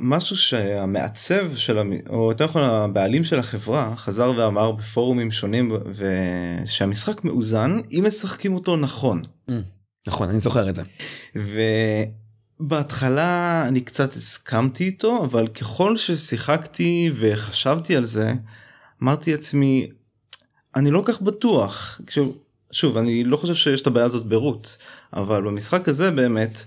משהו 0.00 0.36
שהמעצב 0.36 1.56
של 1.56 1.78
המ... 1.78 1.92
או 2.08 2.30
יותר 2.30 2.44
נכון 2.44 2.62
הבעלים 2.62 3.24
של 3.24 3.38
החברה 3.38 3.96
חזר 3.96 4.32
ואמר 4.36 4.72
בפורומים 4.72 5.30
שונים 5.30 5.72
ושהמשחק 5.94 7.24
מאוזן 7.24 7.80
אם 7.92 8.04
משחקים 8.06 8.54
אותו 8.54 8.76
נכון. 8.76 9.22
נכון 10.06 10.28
אני 10.28 10.40
זוכר 10.40 10.68
את 10.68 10.76
זה. 10.76 10.82
ובהתחלה 12.60 13.64
אני 13.68 13.80
קצת 13.80 14.16
הסכמתי 14.16 14.84
איתו 14.84 15.24
אבל 15.24 15.48
ככל 15.48 15.96
ששיחקתי 15.96 17.10
וחשבתי 17.14 17.96
על 17.96 18.04
זה 18.04 18.32
אמרתי 19.02 19.30
לעצמי 19.30 19.90
אני 20.76 20.90
לא 20.90 21.02
כך 21.06 21.22
בטוח 21.22 22.00
שוב, 22.72 22.96
אני 22.96 23.24
לא 23.24 23.36
חושב 23.36 23.54
שיש 23.54 23.82
את 23.82 23.86
הבעיה 23.86 24.06
הזאת 24.06 24.26
ברוט 24.26 24.68
אבל 25.12 25.42
במשחק 25.42 25.88
הזה 25.88 26.10
באמת. 26.10 26.64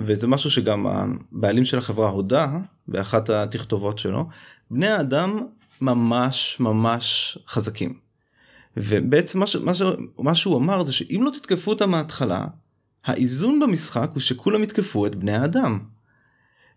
וזה 0.00 0.26
משהו 0.26 0.50
שגם 0.50 0.86
הבעלים 0.86 1.64
של 1.64 1.78
החברה 1.78 2.08
הודה 2.08 2.58
באחת 2.88 3.30
התכתובות 3.30 3.98
שלו 3.98 4.28
בני 4.70 4.88
האדם 4.88 5.46
ממש 5.80 6.56
ממש 6.60 7.38
חזקים. 7.48 7.98
ובעצם 8.76 9.38
מה, 9.38 9.46
ש... 9.46 9.56
מה, 9.56 9.74
ש... 9.74 9.82
מה 10.18 10.34
שהוא 10.34 10.56
אמר 10.56 10.84
זה 10.84 10.92
שאם 10.92 11.20
לא 11.24 11.30
תתקפו 11.30 11.70
אותם 11.70 11.90
מההתחלה 11.90 12.46
האיזון 13.04 13.60
במשחק 13.60 14.10
הוא 14.14 14.20
שכולם 14.20 14.62
יתקפו 14.62 15.06
את 15.06 15.14
בני 15.14 15.32
האדם. 15.32 15.78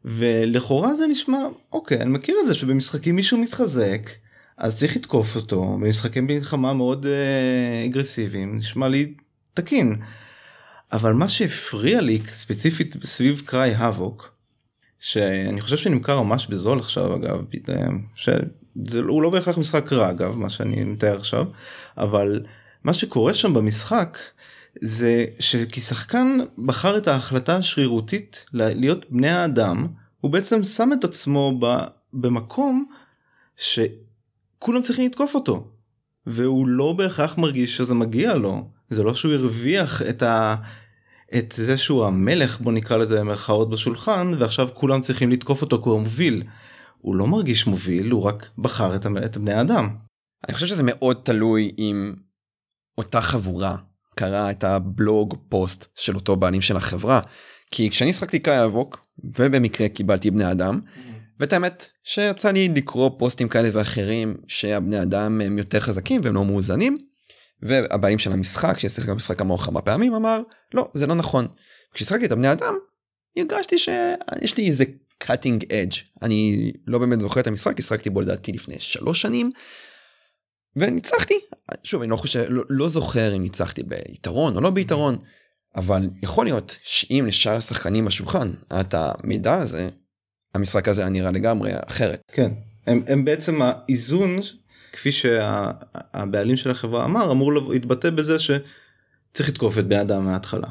ולכאורה 0.05 0.95
זה 0.95 1.07
נשמע 1.07 1.37
אוקיי 1.71 2.01
אני 2.01 2.09
מכיר 2.09 2.35
את 2.41 2.47
זה 2.47 2.53
שבמשחקים 2.53 3.15
מישהו 3.15 3.37
מתחזק 3.37 4.09
אז 4.57 4.77
צריך 4.77 4.95
לתקוף 4.95 5.35
אותו 5.35 5.77
במשחקי 5.81 6.21
מלחמה 6.21 6.73
מאוד 6.73 7.05
אה, 7.05 7.85
אגרסיביים 7.85 8.57
נשמע 8.57 8.87
לי 8.87 9.13
תקין. 9.53 9.95
אבל 10.91 11.13
מה 11.13 11.29
שהפריע 11.29 12.01
לי 12.01 12.21
ספציפית 12.33 12.95
סביב 13.03 13.41
קריי 13.45 13.73
האבוק 13.75 14.31
שאני 14.99 15.61
חושב 15.61 15.77
שנמכר 15.77 16.21
ממש 16.21 16.47
בזול 16.47 16.79
עכשיו 16.79 17.15
אגב 17.15 17.45
אה, 17.69 17.75
שזה 18.15 18.99
הוא 19.07 19.21
לא 19.21 19.29
בהכרח 19.29 19.57
משחק 19.57 19.93
רע 19.93 20.09
אגב 20.09 20.37
מה 20.37 20.49
שאני 20.49 20.83
מתאר 20.83 21.17
עכשיו 21.17 21.45
אבל 21.97 22.45
מה 22.83 22.93
שקורה 22.93 23.33
שם 23.33 23.53
במשחק 23.53 24.17
זה 24.81 25.25
שכשחקן 25.39 26.37
בחר 26.65 26.97
את 26.97 27.07
ההחלטה 27.07 27.55
השרירותית 27.55 28.45
להיות 28.53 29.05
בני 29.09 29.29
האדם 29.29 29.87
הוא 30.21 30.31
בעצם 30.31 30.63
שם 30.63 30.89
את 30.93 31.03
עצמו 31.03 31.57
ב, 31.59 31.77
במקום 32.13 32.85
שכולם 33.57 34.81
צריכים 34.81 35.05
לתקוף 35.05 35.35
אותו 35.35 35.67
והוא 36.25 36.67
לא 36.67 36.93
בהכרח 36.93 37.37
מרגיש 37.37 37.77
שזה 37.77 37.93
מגיע 37.93 38.33
לו 38.33 38.69
זה 38.89 39.03
לא 39.03 39.13
שהוא 39.13 39.33
הרוויח 39.33 40.01
את 40.01 40.23
ה... 40.23 40.55
את 41.37 41.53
זה 41.57 41.77
שהוא 41.77 42.05
המלך 42.05 42.61
בוא 42.61 42.71
נקרא 42.71 42.97
לזה 42.97 43.19
במרכאות 43.19 43.69
בשולחן 43.69 44.31
ועכשיו 44.39 44.69
כולם 44.73 45.01
צריכים 45.01 45.31
לתקוף 45.31 45.61
אותו 45.61 45.83
כי 45.83 45.89
הוא 45.89 45.99
מוביל. 45.99 46.43
הוא 46.97 47.15
לא 47.15 47.27
מרגיש 47.27 47.67
מוביל 47.67 48.11
הוא 48.11 48.23
רק 48.23 48.49
בחר 48.57 48.95
את, 48.95 49.05
את 49.25 49.37
בני 49.37 49.53
האדם. 49.53 49.95
אני 50.47 50.53
חושב 50.53 50.67
שזה 50.67 50.83
מאוד 50.85 51.17
תלוי 51.23 51.71
אם 51.77 52.13
אותה 52.97 53.21
חבורה 53.21 53.75
קרא 54.15 54.51
את 54.51 54.63
הבלוג 54.63 55.35
פוסט 55.49 55.85
של 55.95 56.15
אותו 56.15 56.35
בעלים 56.35 56.61
של 56.61 56.77
החברה 56.77 57.21
כי 57.71 57.89
כשאני 57.89 58.13
שחקתי 58.13 58.39
קאי 58.39 58.63
אבוק 58.63 59.05
ובמקרה 59.37 59.89
קיבלתי 59.89 60.31
בני 60.31 60.51
אדם 60.51 60.79
ואת 61.39 61.53
האמת 61.53 61.87
שיצא 62.03 62.51
לי 62.51 62.69
לקרוא 62.69 63.09
פוסטים 63.17 63.49
כאלה 63.49 63.69
ואחרים 63.73 64.37
שהבני 64.47 65.01
אדם 65.01 65.41
הם 65.41 65.57
יותר 65.57 65.79
חזקים 65.79 66.21
והם 66.23 66.35
לא 66.35 66.45
מאוזנים 66.45 66.97
והבעלים 67.61 68.19
של 68.19 68.31
המשחק 68.31 68.79
ששיחק 68.79 69.09
במשחק 69.09 69.37
כמוהו 69.37 69.59
כמה 69.59 69.81
פעמים 69.81 70.13
אמר 70.13 70.41
לא 70.73 70.89
זה 70.93 71.07
לא 71.07 71.15
נכון. 71.15 71.47
כששחקתי 71.93 72.25
את 72.25 72.31
הבני 72.31 72.51
אדם 72.51 72.75
הרגשתי 73.37 73.77
שיש 73.77 74.57
לי 74.57 74.67
איזה 74.67 74.83
cutting 75.23 75.63
edge 75.63 75.95
אני 76.21 76.71
לא 76.87 76.99
באמת 76.99 77.21
זוכר 77.21 77.39
את 77.39 77.47
המשחק 77.47 77.79
השחקתי 77.79 78.09
בו 78.09 78.21
לדעתי 78.21 78.51
לפני 78.51 78.75
שלוש 78.79 79.21
שנים. 79.21 79.51
וניצחתי 80.75 81.39
שוב 81.83 82.01
אני 82.01 82.11
לא 82.11 82.15
חושב 82.15 82.45
לא, 82.49 82.63
לא 82.69 82.87
זוכר 82.87 83.35
אם 83.35 83.41
ניצחתי 83.41 83.83
ביתרון 83.83 84.55
או 84.55 84.61
לא 84.61 84.69
ביתרון 84.69 85.17
אבל 85.75 86.09
יכול 86.23 86.45
להיות 86.45 86.77
שאם 86.83 87.25
לשאר 87.27 87.55
השחקנים 87.55 88.05
בשולחן 88.05 88.51
את 88.79 88.93
המידע 88.93 89.53
הזה 89.53 89.89
המשחק 90.55 90.87
הזה 90.87 91.01
היה 91.01 91.09
נראה 91.09 91.31
לגמרי 91.31 91.71
אחרת. 91.87 92.21
כן 92.31 92.51
הם, 92.87 93.03
הם 93.07 93.25
בעצם 93.25 93.61
האיזון 93.61 94.39
כפי 94.97 95.11
שהבעלים 95.11 96.57
של 96.57 96.71
החברה 96.71 97.05
אמר 97.05 97.31
אמור 97.31 97.53
להתבטא 97.53 98.09
בזה 98.09 98.37
שצריך 98.39 99.49
לתקוף 99.49 99.77
את 99.77 99.87
בני 99.87 100.01
אדם 100.01 100.25
מההתחלה. 100.25 100.67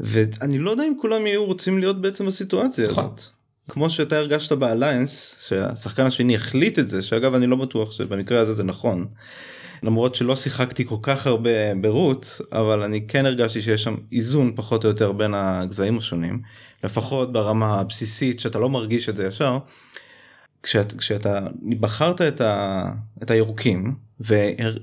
ואני 0.00 0.58
לא 0.58 0.70
יודע 0.70 0.84
אם 0.84 0.94
כולם 1.00 1.26
יהיו 1.26 1.44
רוצים 1.44 1.78
להיות 1.78 2.00
בעצם 2.00 2.26
בסיטואציה 2.26 2.88
נכון. 2.88 3.04
הזאת. 3.04 3.20
כמו 3.68 3.90
שאתה 3.90 4.16
הרגשת 4.16 4.52
באליינס 4.52 5.36
שהשחקן 5.48 6.06
השני 6.06 6.36
החליט 6.36 6.78
את 6.78 6.88
זה 6.88 7.02
שאגב 7.02 7.34
אני 7.34 7.46
לא 7.46 7.56
בטוח 7.56 7.92
שבמקרה 7.92 8.40
הזה 8.40 8.54
זה 8.54 8.64
נכון. 8.64 9.06
למרות 9.82 10.14
שלא 10.14 10.36
שיחקתי 10.36 10.84
כל 10.84 10.96
כך 11.02 11.26
הרבה 11.26 11.74
ברוט 11.80 12.26
אבל 12.52 12.82
אני 12.82 13.06
כן 13.08 13.26
הרגשתי 13.26 13.62
שיש 13.62 13.82
שם 13.82 13.94
איזון 14.12 14.52
פחות 14.56 14.84
או 14.84 14.88
יותר 14.88 15.12
בין 15.12 15.34
הגזעים 15.34 15.98
השונים 15.98 16.42
לפחות 16.84 17.32
ברמה 17.32 17.80
הבסיסית 17.80 18.40
שאתה 18.40 18.58
לא 18.58 18.70
מרגיש 18.70 19.08
את 19.08 19.16
זה 19.16 19.26
ישר. 19.26 19.58
כשאת, 20.62 20.92
כשאתה 20.98 21.40
בחרת 21.80 22.20
את, 22.20 22.40
ה, 22.40 22.84
את 23.22 23.30
הירוקים 23.30 23.94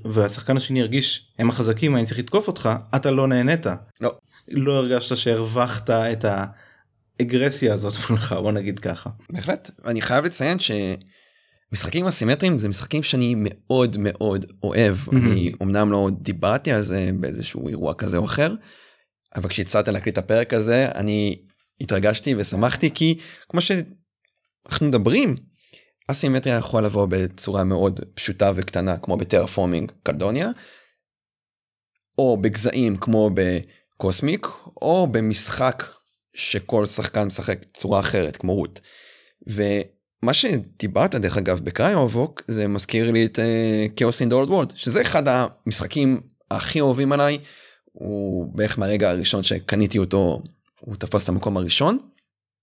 והשחקן 0.04 0.56
השני 0.56 0.80
הרגיש 0.80 1.32
הם 1.38 1.50
החזקים 1.50 1.96
אני 1.96 2.06
צריך 2.06 2.18
לתקוף 2.18 2.48
אותך 2.48 2.68
אתה 2.96 3.10
לא 3.10 3.28
נהנית. 3.28 3.66
לא. 4.00 4.14
לא 4.48 4.72
הרגשת 4.72 5.16
שהרווחת 5.16 5.90
את 5.90 6.24
האגרסיה 7.20 7.74
הזאת 7.74 7.94
מולך 8.10 8.32
בוא 8.32 8.52
נגיד 8.52 8.78
ככה. 8.78 9.10
בהחלט 9.30 9.70
אני 9.84 10.02
חייב 10.02 10.24
לציין 10.24 10.58
שמשחקים 10.58 12.06
אסימטריים 12.06 12.58
זה 12.58 12.68
משחקים 12.68 13.02
שאני 13.02 13.34
מאוד 13.36 13.96
מאוד 13.98 14.46
אוהב 14.62 14.96
אני 15.12 15.52
אמנם 15.62 15.92
לא 15.92 16.08
דיברתי 16.20 16.72
על 16.72 16.82
זה 16.82 17.10
באיזשהו 17.20 17.68
אירוע 17.68 17.94
כזה 17.94 18.16
או 18.16 18.24
אחר 18.24 18.54
אבל 19.36 19.48
כשהצעת 19.48 19.88
להקליט 19.88 20.18
את 20.18 20.24
הפרק 20.24 20.54
הזה 20.54 20.88
אני 20.94 21.42
התרגשתי 21.80 22.34
ושמחתי 22.34 22.90
כי 22.94 23.18
כמו 23.48 23.60
שאנחנו 23.60 24.88
מדברים 24.88 25.36
אסימטריה 26.10 26.56
יכול 26.56 26.84
לבוא 26.84 27.06
בצורה 27.10 27.64
מאוד 27.64 28.00
פשוטה 28.14 28.52
וקטנה 28.54 28.96
כמו 28.96 29.16
בטרפורמינג 29.16 29.92
קלדוניה 30.02 30.48
או 32.18 32.36
בגזעים 32.36 32.96
כמו 32.96 33.30
בקוסמיק 33.34 34.46
או 34.82 35.06
במשחק 35.10 35.84
שכל 36.34 36.86
שחקן 36.86 37.26
משחק 37.26 37.64
צורה 37.74 38.00
אחרת 38.00 38.36
כמו 38.36 38.54
רוט. 38.54 38.80
ומה 39.46 40.34
שדיברת 40.34 41.14
דרך 41.14 41.36
אגב 41.36 41.60
בקריובוק 41.60 42.42
זה 42.48 42.68
מזכיר 42.68 43.10
לי 43.10 43.24
את 43.24 43.38
כאוס 43.96 44.20
אין 44.20 44.28
דולד 44.28 44.48
וולד 44.48 44.72
שזה 44.76 45.00
אחד 45.00 45.22
המשחקים 45.28 46.20
הכי 46.50 46.80
אוהבים 46.80 47.12
עליי 47.12 47.38
הוא 47.92 48.56
בערך 48.56 48.78
מהרגע 48.78 49.10
הראשון 49.10 49.42
שקניתי 49.42 49.98
אותו 49.98 50.42
הוא 50.80 50.96
תפס 50.96 51.24
את 51.24 51.28
המקום 51.28 51.56
הראשון. 51.56 51.98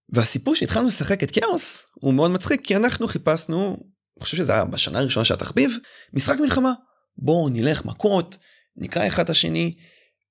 והסיפור 0.10 0.56
שהתחלנו 0.56 0.88
לשחק 0.88 1.24
את 1.24 1.32
כאוס 1.32 1.84
הוא 1.94 2.14
מאוד 2.14 2.32
מצחיק 2.32 2.62
כי 2.64 2.76
אנחנו 2.76 3.08
חיפשנו 3.08 3.78
אני 4.18 4.24
חושב 4.24 4.38
שזה 4.38 4.54
היה 4.54 4.66
בשנה 4.66 5.00
הראשונה 5.00 5.26
של 5.26 5.34
התחביב 5.34 5.78
משחק 6.14 6.40
מלחמה. 6.40 6.74
בואו 7.18 7.50
נלך 7.50 7.86
מכות 7.86 8.38
נקרע 8.76 9.08
אחד 9.08 9.24
את 9.24 9.30
השני 9.30 9.74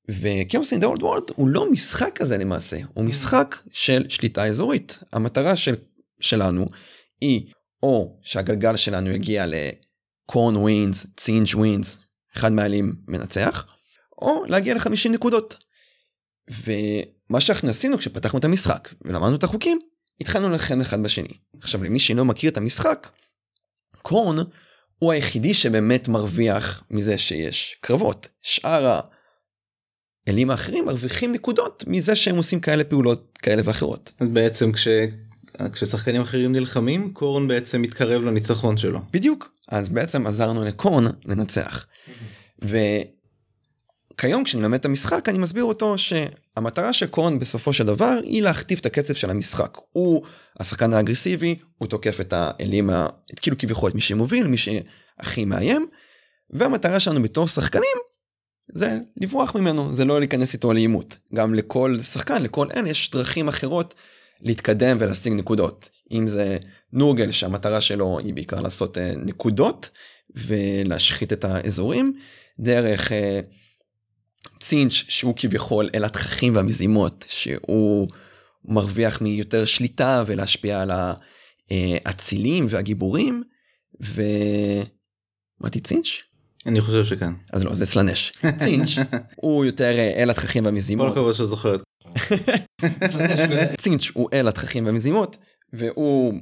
ו 0.09 0.19
Chaos 0.19 0.73
in 0.73 0.81
the 0.81 0.92
Old 0.92 1.03
World 1.03 1.23
הוא 1.35 1.49
לא 1.49 1.71
משחק 1.71 2.11
כזה 2.15 2.39
למעשה 2.39 2.77
הוא 2.95 3.05
משחק 3.05 3.57
של 3.73 4.09
שליטה 4.09 4.47
אזורית. 4.47 4.99
המטרה 5.13 5.57
של 5.57 5.75
שלנו 6.21 6.67
היא 7.21 7.53
או 7.83 8.19
שהגלגל 8.23 8.77
שלנו 8.77 9.11
יגיע 9.11 9.47
ל 9.47 9.62
Khorne 9.62 10.57
wins 10.57 11.07
Tzeentch 11.17 11.49
wins 11.55 11.99
אחד 12.37 12.53
מהאלים 12.53 12.93
מנצח 13.09 13.67
או 14.23 14.45
להגיע 14.49 14.75
ל-50 14.75 15.09
נקודות. 15.09 15.57
ומה 17.31 17.41
שאנחנו 17.41 17.69
עשינו 17.69 17.99
כשפתחנו 17.99 18.39
את 18.39 18.45
המשחק 18.45 18.89
ולמדנו 19.03 19.37
את 19.37 19.45
החוקים 19.45 19.79
התחלנו 20.21 20.51
לכן 20.51 20.81
אחד 20.81 21.03
בשני. 21.03 21.35
עכשיו 21.61 21.85
למי 21.85 21.99
שלא 21.99 22.25
מכיר 22.25 22.51
את 22.51 22.57
המשחק 22.57 23.09
קורן 24.03 24.37
הוא 24.99 25.13
היחידי 25.13 25.55
שבאמת 25.55 26.09
מרוויח 26.09 26.85
מזה 26.91 27.19
שיש 27.19 27.77
קרבות 27.81 28.29
שאר 28.43 29.01
האלים 30.27 30.51
האחרים 30.51 30.85
מרוויחים 30.87 31.33
נקודות 31.33 31.85
מזה 31.87 32.17
שהם 32.17 32.37
עושים 32.37 32.61
כאלה 32.61 32.85
פעולות 32.85 33.39
כאלה 33.43 33.63
ואחרות. 33.65 34.13
אז 34.21 34.33
בעצם 34.33 34.73
כש... 34.73 34.89
כששחקנים 35.73 36.21
אחרים 36.21 36.53
נלחמים 36.53 37.13
קורן 37.13 37.49
בעצם 37.49 37.83
מתקרב 37.83 38.23
לניצחון 38.23 38.77
שלו. 38.77 39.01
בדיוק 39.13 39.53
אז 39.69 39.89
בעצם 39.89 40.27
עזרנו 40.27 40.65
לקורן 40.65 41.05
לנצח. 41.25 41.87
וכיום 44.17 44.45
כשאני 44.45 44.63
לומד 44.63 44.79
את 44.79 44.85
המשחק 44.85 45.29
אני 45.29 45.39
מסביר 45.39 45.65
אותו 45.65 45.95
שהמטרה 45.99 46.93
של 46.93 47.07
קורן 47.07 47.39
בסופו 47.39 47.73
של 47.73 47.87
דבר 47.87 48.19
היא 48.23 48.43
להכתיב 48.43 48.79
את 48.81 48.87
הקצב 48.87 49.15
של 49.15 49.31
המשחק. 49.31 49.79
הוא 49.93 50.23
השחקן 50.61 50.93
האגרסיבי 50.93 51.57
הוא 51.79 51.89
תוקף 51.89 52.21
את 52.21 52.33
האלים 52.33 52.91
ה... 52.91 53.07
כאילו 53.37 53.59
כביכול 53.59 53.91
את 53.91 53.95
מי 53.95 54.01
שמוביל 54.01 54.47
מי 54.47 54.57
שהכי 54.57 55.45
מאיים. 55.45 55.87
והמטרה 56.51 57.01
שלנו 57.01 57.23
בתור 57.23 57.49
שחקנים 57.49 57.97
זה 58.75 58.99
לברוח 59.17 59.55
ממנו 59.55 59.95
זה 59.95 60.05
לא 60.05 60.19
להיכנס 60.19 60.55
איתו 60.55 60.73
לעימות 60.73 61.17
גם 61.35 61.55
לכל 61.55 61.99
שחקן 62.03 62.43
לכל 62.43 62.69
אלה 62.77 62.89
יש 62.89 63.11
דרכים 63.11 63.49
אחרות 63.49 63.95
להתקדם 64.41 64.97
ולהשיג 65.01 65.33
נקודות. 65.33 65.89
אם 66.13 66.29
זה 66.29 66.57
נורגל 66.93 67.31
שהמטרה 67.31 67.81
שלו 67.81 68.19
היא 68.19 68.35
בעיקר 68.35 68.61
לעשות 68.61 68.99
אה, 68.99 69.13
נקודות 69.17 69.91
ולהשחית 70.37 71.33
את 71.33 71.45
האזורים, 71.45 72.15
דרך 72.61 73.13
אה, 73.13 73.41
צינץ' 74.61 74.93
שהוא 74.93 75.35
כביכול 75.37 75.89
אל 75.95 76.05
התככים 76.05 76.57
והמזימות, 76.57 77.27
שהוא 77.29 78.09
מרוויח 78.65 79.21
מיותר 79.21 79.65
שליטה 79.65 80.25
ולהשפיע 80.27 80.83
על 80.83 80.91
האצילים 81.71 82.67
והגיבורים, 82.69 83.43
ו... 84.03 84.23
אמרתי 85.63 85.81
צינץ'? 85.81 86.07
אני 86.67 86.81
חושב 86.81 87.05
שכן. 87.05 87.33
אז 87.53 87.65
לא, 87.65 87.75
זה 87.75 87.87
סלנש. 87.87 88.33
צינץ' 88.57 88.89
הוא 89.43 89.65
יותר 89.65 89.99
אה, 89.99 90.23
אל 90.23 90.31
התככים 90.31 90.63
כל 90.63 90.69
והמזימות. 90.69 91.13
הכבוד 91.13 91.35
שזוכר 91.35 91.77
את 92.95 93.81
צינץ' 93.81 94.11
הוא 94.15 94.29
אל 94.33 94.49
התככים 94.49 94.87
והמזימות, 94.87 95.37
והוא 95.73 96.35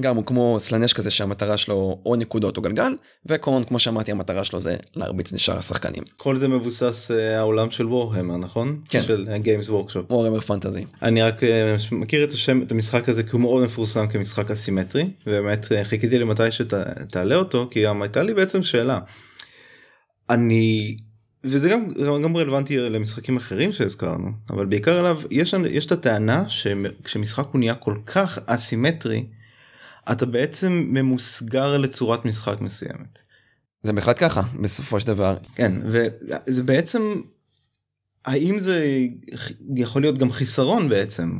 גם 0.00 0.16
הוא 0.16 0.24
כמו 0.24 0.56
סלנש 0.60 0.92
כזה 0.92 1.10
שהמטרה 1.10 1.56
שלו 1.56 1.98
או 2.06 2.16
נקודות 2.16 2.56
או 2.56 2.62
גלגל, 2.62 2.96
וקורן 3.26 3.64
כמו 3.64 3.78
שאמרתי 3.78 4.10
המטרה 4.10 4.44
שלו 4.44 4.60
זה 4.60 4.76
להרביץ 4.96 5.32
לשאר 5.32 5.58
השחקנים. 5.58 6.02
כל 6.16 6.36
זה 6.36 6.48
מבוסס 6.48 7.10
אה, 7.10 7.38
העולם 7.38 7.70
של 7.70 7.86
וורהמר 7.86 8.36
נכון? 8.36 8.80
כן. 8.88 9.02
של 9.02 9.28
גיימס 9.36 9.68
וורקשופ. 9.68 10.10
וורמר 10.10 10.40
פנטזי. 10.40 10.84
אני 11.02 11.22
רק 11.22 11.44
אה, 11.44 11.76
מכיר 11.92 12.24
את 12.24 12.32
השם 12.32 12.62
את 12.62 12.72
המשחק 12.72 13.08
הזה 13.08 13.22
כי 13.22 13.30
הוא 13.32 13.40
מאוד 13.40 13.64
מפורסם 13.64 14.06
כמשחק 14.06 14.50
אסימטרי 14.50 15.10
ובאמת 15.26 15.72
אה, 15.72 15.84
חיכיתי 15.84 16.18
למתי 16.18 16.50
שתעלה 16.50 17.36
אותו 17.36 17.68
כי 17.70 17.84
גם 17.84 18.02
הייתה 18.02 18.22
לי 18.22 18.34
בעצם 18.34 18.62
שאלה. 18.62 18.98
אני 20.30 20.96
וזה 21.44 21.68
גם 21.68 21.88
גם 22.22 22.36
רלוונטי 22.36 22.76
למשחקים 22.78 23.36
אחרים 23.36 23.72
שהזכרנו 23.72 24.30
אבל 24.50 24.66
בעיקר 24.66 24.98
עליו 24.98 25.20
יש 25.30 25.54
יש 25.70 25.86
את 25.86 25.92
הטענה 25.92 26.48
שכשמשחק 26.48 27.44
הוא 27.52 27.58
נהיה 27.58 27.74
כל 27.74 27.96
כך 28.06 28.38
אסימטרי 28.46 29.24
אתה 30.12 30.26
בעצם 30.26 30.86
ממוסגר 30.88 31.76
לצורת 31.76 32.24
משחק 32.24 32.60
מסוימת. 32.60 33.18
זה 33.82 33.92
בהחלט 33.92 34.16
ככה 34.18 34.42
בסופו 34.62 35.00
של 35.00 35.06
דבר. 35.06 35.36
כן 35.54 35.72
וזה 35.84 36.62
בעצם 36.62 37.22
האם 38.24 38.60
זה 38.60 39.06
יכול 39.76 40.02
להיות 40.02 40.18
גם 40.18 40.32
חיסרון 40.32 40.88
בעצם 40.88 41.38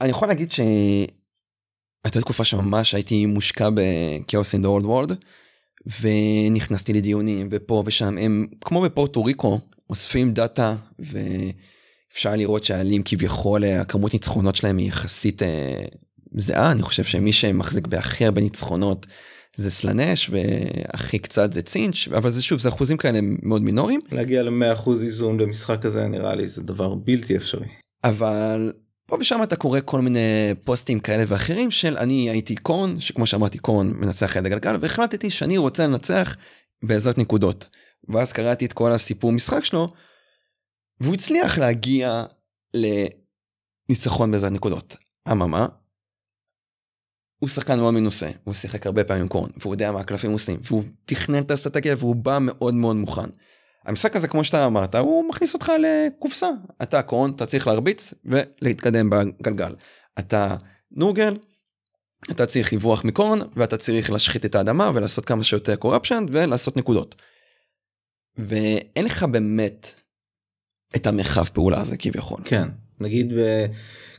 אני 0.00 0.10
יכול 0.10 0.28
להגיד 0.28 0.52
שהייתה 0.52 2.20
תקופה 2.20 2.44
שממש 2.44 2.94
הייתי 2.94 3.26
מושקע 3.26 3.68
בכאוס 3.74 4.54
אין 4.54 4.62
דה 4.62 4.68
אולד 4.68 4.84
וורד 4.84 5.12
ונכנסתי 6.00 6.92
לדיונים 6.92 7.48
ופה 7.50 7.82
ושם 7.86 8.18
הם 8.18 8.46
כמו 8.60 8.82
בפורטו 8.82 9.24
ריקו 9.24 9.60
אוספים 9.90 10.32
דאטה 10.32 10.76
ואפשר 10.98 12.36
לראות 12.36 12.64
שהעלים 12.64 13.02
כביכול 13.04 13.64
הכמות 13.64 14.12
ניצחונות 14.12 14.56
שלהם 14.56 14.78
היא 14.78 14.88
יחסית 14.88 15.42
אה, 15.42 15.84
זהה 16.34 16.72
אני 16.72 16.82
חושב 16.82 17.04
שמי 17.04 17.32
שמחזיק 17.32 17.86
בהכי 17.86 18.24
הרבה 18.24 18.40
ניצחונות 18.40 19.06
זה 19.56 19.70
סלנש 19.70 20.30
והכי 20.30 21.18
קצת 21.18 21.52
זה 21.52 21.62
צינץ' 21.62 22.08
אבל 22.08 22.30
זה 22.30 22.42
שוב 22.42 22.58
זה 22.58 22.68
אחוזים 22.68 22.96
כאלה 22.96 23.18
מאוד 23.42 23.62
מינוריים 23.62 24.00
להגיע 24.12 24.42
ל-100% 24.42 24.90
איזון 24.90 25.38
במשחק 25.38 25.86
הזה 25.86 26.06
נראה 26.06 26.34
לי 26.34 26.48
זה 26.48 26.62
דבר 26.62 26.94
בלתי 26.94 27.36
אפשרי. 27.36 27.68
אבל 28.04 28.72
פה 29.06 29.16
ושם 29.20 29.42
אתה 29.42 29.56
קורא 29.56 29.80
כל 29.84 30.00
מיני 30.00 30.54
פוסטים 30.64 31.00
כאלה 31.00 31.24
ואחרים 31.26 31.70
של 31.70 31.96
אני 31.98 32.30
הייתי 32.30 32.56
קורן 32.56 33.00
שכמו 33.00 33.26
שאמרתי 33.26 33.58
קורן 33.58 33.86
מנצח 33.86 34.36
את 34.36 34.44
הגלגל 34.44 34.76
והחלטתי 34.80 35.30
שאני 35.30 35.56
רוצה 35.56 35.86
לנצח 35.86 36.36
בעזרת 36.84 37.18
נקודות. 37.18 37.68
ואז 38.08 38.32
קראתי 38.32 38.66
את 38.66 38.72
כל 38.72 38.92
הסיפור 38.92 39.32
משחק 39.32 39.64
שלו 39.64 39.92
והוא 41.00 41.14
הצליח 41.14 41.58
להגיע 41.58 42.24
לניצחון 43.88 44.30
בעזרת 44.30 44.52
נקודות. 44.52 44.96
אממה 45.32 45.66
הוא 47.44 47.48
שחקן 47.48 47.78
מאוד 47.78 47.94
מנוסה, 47.94 48.30
הוא 48.44 48.54
שיחק 48.54 48.86
הרבה 48.86 49.04
פעמים 49.04 49.28
קורן, 49.28 49.50
והוא 49.56 49.74
יודע 49.74 49.92
מה 49.92 50.00
הקלפים 50.00 50.32
עושים, 50.32 50.60
והוא 50.62 50.82
תכנן 51.04 51.38
את 51.38 51.50
האסטרטגיה 51.50 51.94
והוא 51.98 52.16
בא 52.16 52.38
מאוד 52.40 52.74
מאוד 52.74 52.96
מוכן. 52.96 53.30
המשחק 53.84 54.16
הזה 54.16 54.28
כמו 54.28 54.44
שאתה 54.44 54.66
אמרת 54.66 54.94
הוא 54.94 55.28
מכניס 55.28 55.54
אותך 55.54 55.72
לקופסה 55.80 56.48
אתה 56.82 57.02
קורן 57.02 57.30
אתה 57.30 57.46
צריך 57.46 57.66
להרביץ 57.66 58.14
ולהתקדם 58.24 59.10
בגלגל 59.10 59.74
אתה 60.18 60.56
נורגל 60.92 61.36
אתה 62.30 62.46
צריך 62.46 62.72
לברוח 62.72 63.04
מקורן 63.04 63.38
ואתה 63.56 63.76
צריך 63.76 64.10
להשחית 64.10 64.44
את 64.44 64.54
האדמה 64.54 64.90
ולעשות 64.94 65.24
כמה 65.24 65.44
שיותר 65.44 65.76
קורפשן 65.76 66.26
ולעשות 66.30 66.76
נקודות. 66.76 67.22
ואין 68.36 69.04
לך 69.04 69.22
באמת 69.22 69.86
את 70.96 71.06
המרחב 71.06 71.44
פעולה 71.44 71.80
הזה 71.80 71.96
כביכול. 71.96 72.40
כן 72.44 72.68
נגיד 73.00 73.32
ב... 73.32 73.66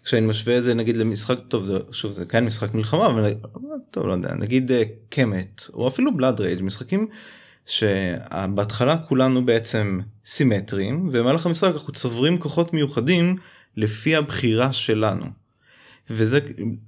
כשאני 0.05 0.25
משווה 0.25 0.57
את 0.57 0.63
זה 0.63 0.73
נגיד 0.73 0.97
למשחק 0.97 1.39
טוב 1.47 1.65
זה 1.65 1.77
שוב 1.91 2.11
זה 2.11 2.25
כן 2.25 2.45
משחק 2.45 2.73
מלחמה 2.73 3.07
אבל 3.07 3.33
טוב 3.91 4.07
לא 4.07 4.13
יודע 4.13 4.33
נגיד 4.33 4.71
אה, 4.71 4.83
קמט 5.09 5.61
או 5.73 5.87
אפילו 5.87 6.17
בלאד 6.17 6.39
רייג' 6.39 6.61
משחקים 6.61 7.07
שבהתחלה 7.65 8.97
כולנו 8.97 9.45
בעצם 9.45 9.99
סימטריים 10.25 11.07
ובמהלך 11.07 11.45
המשחק 11.45 11.73
אנחנו 11.73 11.93
צוברים 11.93 12.37
כוחות 12.37 12.73
מיוחדים 12.73 13.35
לפי 13.77 14.15
הבחירה 14.15 14.73
שלנו. 14.73 15.25
וזה 16.09 16.39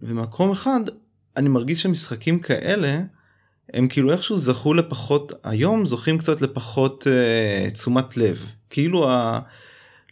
במקום 0.01 0.51
אחד 0.51 0.79
אני 1.37 1.49
מרגיש 1.49 1.81
שמשחקים 1.81 2.39
כאלה 2.39 3.01
הם 3.73 3.87
כאילו 3.87 4.11
איכשהו 4.11 4.37
זכו 4.37 4.73
לפחות 4.73 5.31
היום 5.43 5.85
זוכים 5.85 6.17
קצת 6.17 6.41
לפחות 6.41 7.07
uh, 7.07 7.71
תשומת 7.71 8.17
לב 8.17 8.45
כאילו 8.69 9.09
ה... 9.09 9.39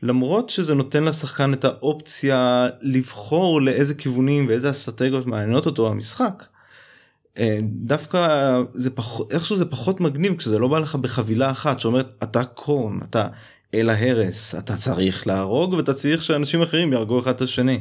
למרות 0.05 0.49
שזה 0.49 0.73
נותן 0.73 1.03
לשחקן 1.03 1.53
את 1.53 1.65
האופציה 1.65 2.67
לבחור 2.81 3.61
לאיזה 3.61 3.93
כיוונים 3.93 4.47
ואיזה 4.47 4.69
אסטרטגיות 4.69 5.25
מעניינות 5.25 5.65
אותו 5.65 5.87
המשחק. 5.87 6.43
אה, 7.37 7.59
דווקא 7.61 8.61
זה 8.73 8.89
פחות 8.89 9.31
איכשהו 9.31 9.55
זה 9.55 9.65
פחות 9.65 10.01
מגניב 10.01 10.35
כשזה 10.35 10.59
לא 10.59 10.67
בא 10.67 10.79
לך 10.79 10.95
בחבילה 10.95 11.51
אחת 11.51 11.79
שאומרת 11.79 12.07
אתה 12.23 12.43
קורן 12.43 12.99
אתה 13.09 13.27
אל 13.73 13.89
ההרס 13.89 14.55
אתה 14.55 14.75
צריך 14.75 15.27
להרוג 15.27 15.73
ואתה 15.73 15.93
צריך 15.93 16.23
שאנשים 16.23 16.61
אחרים 16.61 16.93
יהרגו 16.93 17.19
אחד 17.19 17.35
את 17.35 17.41
השני. 17.41 17.79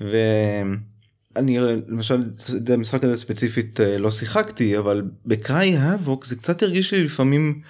ואני 0.00 1.58
למשל 1.88 2.22
את 2.64 2.70
המשחק 2.70 3.04
הזה 3.04 3.16
ספציפית 3.16 3.80
אה, 3.80 3.98
לא 3.98 4.10
שיחקתי 4.10 4.78
אבל 4.78 5.02
בקראי 5.26 5.76
האבוק 5.76 6.24
זה 6.24 6.36
קצת 6.36 6.62
הרגיש 6.62 6.94
לי 6.94 7.04
לפעמים. 7.04 7.60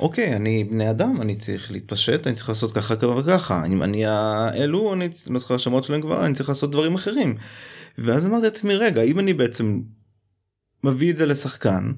אוקיי 0.00 0.36
אני 0.36 0.64
בני 0.64 0.90
אדם 0.90 1.22
אני 1.22 1.36
צריך 1.36 1.72
להתפשט 1.72 2.26
אני 2.26 2.34
צריך 2.34 2.48
לעשות 2.48 2.72
ככה 2.72 2.96
ככה 2.96 3.06
וככה 3.06 3.66
אם 3.66 3.82
אני 3.82 4.06
האלו 4.06 4.92
אני 4.92 5.08
לא 5.30 5.38
זוכר 5.38 5.54
השמות 5.54 5.84
שלהם 5.84 6.00
כבר 6.00 6.26
אני 6.26 6.34
צריך 6.34 6.48
לעשות 6.48 6.70
דברים 6.70 6.94
אחרים. 6.94 7.36
ואז 7.98 8.26
אמרתי 8.26 8.44
לעצמי 8.44 8.74
רגע 8.74 9.02
אם 9.02 9.18
אני 9.18 9.34
בעצם 9.34 9.80
מביא 10.84 11.10
את 11.10 11.16
זה 11.16 11.26
לשחקן 11.26 11.92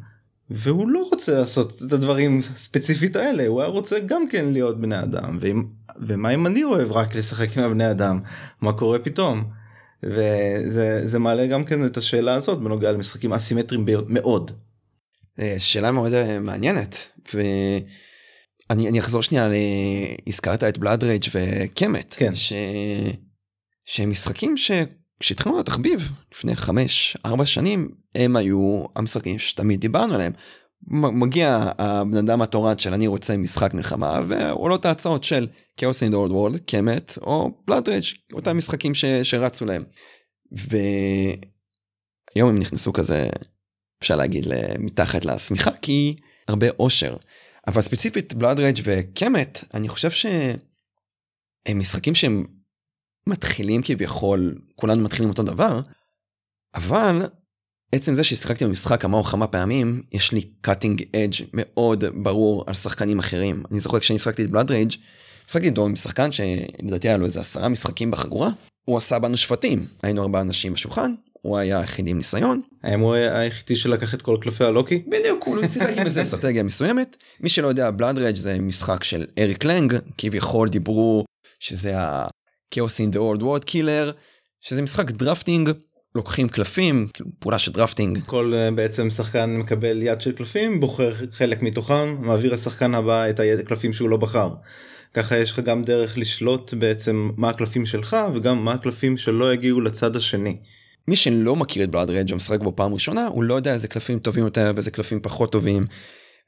והוא 0.51 0.89
לא 0.89 1.09
רוצה 1.13 1.39
לעשות 1.39 1.83
את 1.87 1.93
הדברים 1.93 2.43
ספציפית 2.43 3.17
האלה 3.17 3.47
הוא 3.47 3.61
היה 3.61 3.71
רוצה 3.71 3.99
גם 4.01 4.29
כן 4.29 4.45
להיות 4.53 4.81
בני 4.81 5.03
אדם 5.03 5.39
ואם, 5.41 5.65
ומה 6.07 6.31
אם 6.31 6.47
אני 6.47 6.65
אוהב 6.65 6.93
רק 6.93 7.15
לשחק 7.15 7.57
עם 7.59 7.65
הבני 7.65 7.91
אדם 7.91 8.21
מה 8.61 8.73
קורה 8.73 8.99
פתאום. 8.99 9.45
וזה 10.03 11.01
זה 11.05 11.19
מעלה 11.19 11.47
גם 11.47 11.65
כן 11.65 11.87
את 11.87 11.97
השאלה 11.97 12.35
הזאת 12.35 12.59
בנוגע 12.59 12.93
למשחקים 12.93 13.33
אסימטריים 13.33 13.87
מאוד. 14.09 14.51
אה, 15.43 15.55
שאלה 15.59 15.91
מאוד 15.91 16.13
אה, 16.13 16.39
מעניינת 16.39 17.09
ואני 17.35 18.89
אני 18.89 19.01
אחזור 19.01 19.23
שנייה 19.23 19.49
ל... 19.49 19.53
הזכרת 20.27 20.65
את 20.65 20.79
בלאד 20.79 21.05
רייג' 21.05 21.25
וקמט 21.35 22.15
כן. 22.17 22.35
ש... 22.35 22.53
שהם 23.87 24.11
משחקים 24.11 24.57
ש... 24.57 24.71
כשהתחלנו 25.21 25.59
לתחביב 25.59 26.11
לפני 26.35 26.53
5-4 27.27 27.45
שנים 27.45 27.89
הם 28.15 28.37
היו 28.37 28.85
המשחקים 28.97 29.39
שתמיד 29.39 29.81
דיברנו 29.81 30.15
עליהם. 30.15 30.33
מגיע 30.91 31.71
הבן 31.79 32.17
אדם 32.17 32.43
התורד 32.43 32.81
של 32.81 32.95
אני 32.95 33.07
רוצה 33.07 33.37
משחק 33.37 33.75
מלחמה 33.75 34.21
ועולות 34.29 34.85
ההצעות 34.85 35.25
של 35.25 35.47
כאוס 35.77 36.03
אין 36.03 36.15
אולד 36.15 36.31
וורלד 36.31 36.61
קמט 36.67 37.19
או 37.19 37.51
בלאדרג' 37.67 38.03
אותם 38.33 38.57
משחקים 38.57 38.95
ש, 38.95 39.05
שרצו 39.05 39.65
להם. 39.65 39.83
והיום 40.53 42.49
הם 42.49 42.59
נכנסו 42.59 42.93
כזה 42.93 43.29
אפשר 44.03 44.17
להגיד 44.17 44.47
מתחת 44.79 45.25
לשמיכה 45.25 45.71
כי 45.83 46.17
הרבה 46.49 46.67
אושר. 46.79 47.17
אבל 47.67 47.83
ספציפית 47.83 48.35
Blood 48.35 48.60
Rage 48.60 48.81
ו 48.85 48.98
Kemet 48.98 49.65
אני 49.75 49.89
חושב 49.89 50.11
שהם 50.11 50.59
משחקים 51.75 52.15
שהם 52.15 52.47
מתחילים 53.27 53.83
כביכול 53.85 54.59
כולנו 54.75 55.05
מתחילים 55.05 55.31
אותו 55.31 55.43
דבר 55.43 55.81
אבל 56.75 57.27
עצם 57.93 58.15
זה 58.15 58.25
ששיחקתי 58.25 58.65
במשחק 58.65 59.01
כמה 59.01 59.17
או 59.17 59.25
כמה 59.25 59.47
פעמים 59.47 60.03
יש 60.13 60.33
לי 60.33 60.43
cutting 60.61 61.03
edge 61.17 61.47
מאוד 61.53 62.05
ברור 62.15 62.65
על 62.67 62.75
שחקנים 62.75 63.19
אחרים. 63.19 63.63
אני 63.71 63.81
זוכר 63.81 63.99
כשאני 63.99 64.19
שחקתי 64.19 64.45
את 64.45 64.51
Blood 64.51 64.71
Rage 64.71 64.93
שחקתי 65.49 65.67
איתו 65.67 65.87
עם 65.87 65.97
שחקן 65.97 66.33
שלדעתי 66.33 67.09
היה 67.09 67.17
לו 67.17 67.25
איזה 67.25 67.41
עשרה 67.41 67.69
משחקים 67.69 68.11
בחגורה 68.11 68.51
הוא 68.85 68.97
עשה 68.97 69.19
בנו 69.19 69.37
שבטים 69.37 69.87
היינו 70.03 70.23
ארבעה 70.23 70.43
אנשים 70.43 70.73
בשולחן 70.73 71.15
הוא 71.43 71.59
היה 71.59 71.81
היחיד 71.81 72.07
עם 72.09 72.17
ניסיון. 72.17 72.61
האם 72.83 73.01
הוא 73.01 73.15
היחידי 73.15 73.77
שלקח 73.77 74.15
את 74.15 74.23
כל 74.23 74.37
קלפי 74.41 74.65
ה 74.65 74.71
Loki? 74.71 75.03
בדיוק 75.09 75.45
הוא 75.45 75.67
שיחק 75.67 75.99
עם 75.99 76.07
איזה 76.07 76.23
אסטרטגיה 76.23 76.63
מסוימת 76.63 77.17
מי 77.41 77.49
שלא 77.49 77.67
יודע 77.67 77.91
Blood 77.91 78.19
Rage 78.19 78.37
זה 78.37 78.59
משחק 78.59 79.05
של 79.05 79.27
אריק 79.39 79.65
לנג 79.65 79.95
כביכול 80.19 80.69
דיברו 80.69 81.25
שזה 81.61 81.99
ה-Chaos 81.99 82.99
in 82.99 83.15
the 83.15 83.19
Old 83.19 83.43
World 83.43 83.65
Killer 83.71 84.13
שזה 84.61 84.83
משחק 84.83 85.11
drafting, 85.11 85.71
לוקחים 86.15 86.49
קלפים, 86.49 87.09
כאילו 87.15 87.31
פעולה 87.39 87.59
של 87.59 87.73
drafting. 87.73 88.19
כל 88.27 88.53
אה, 88.55 88.71
בעצם 88.71 89.11
שחקן 89.11 89.57
מקבל 89.57 90.03
יד 90.03 90.21
של 90.21 90.33
קלפים 90.33 90.81
בוחר 90.81 91.13
חלק 91.33 91.63
מתוכם 91.63 92.17
מעביר 92.21 92.53
לשחקן 92.53 92.95
הבא 92.95 93.31
את 93.31 93.41
הקלפים 93.61 93.93
שהוא 93.93 94.09
לא 94.09 94.17
בחר. 94.17 94.51
ככה 95.15 95.39
יש 95.39 95.51
לך 95.51 95.59
גם 95.59 95.83
דרך 95.83 96.19
לשלוט 96.19 96.75
בעצם 96.75 97.31
מה 97.37 97.51
הקלפים 97.51 97.87
שלך 97.87 98.17
וגם 98.35 98.65
מה 98.65 98.73
הקלפים 98.73 99.17
שלא 99.17 99.55
יגיעו 99.55 99.81
לצד 99.81 100.17
השני. 100.17 100.57
מי 101.09 101.17
שלא 101.17 101.57
מכיר 101.57 101.85
את 101.85 101.91
בלאד 101.91 102.11
רג' 102.11 102.35
משחק 102.35 102.61
בו 102.61 102.77
פעם 102.77 102.95
ראשונה 102.95 103.27
הוא 103.27 103.45
לא 103.45 103.55
יודע 103.55 103.75
איזה 103.75 103.89
קלפים 103.89 104.19
טובים 104.19 104.45
יותר 104.45 104.73
ואיזה 104.75 104.91
קלפים 104.91 105.21
פחות 105.23 105.53
טובים. 105.53 105.85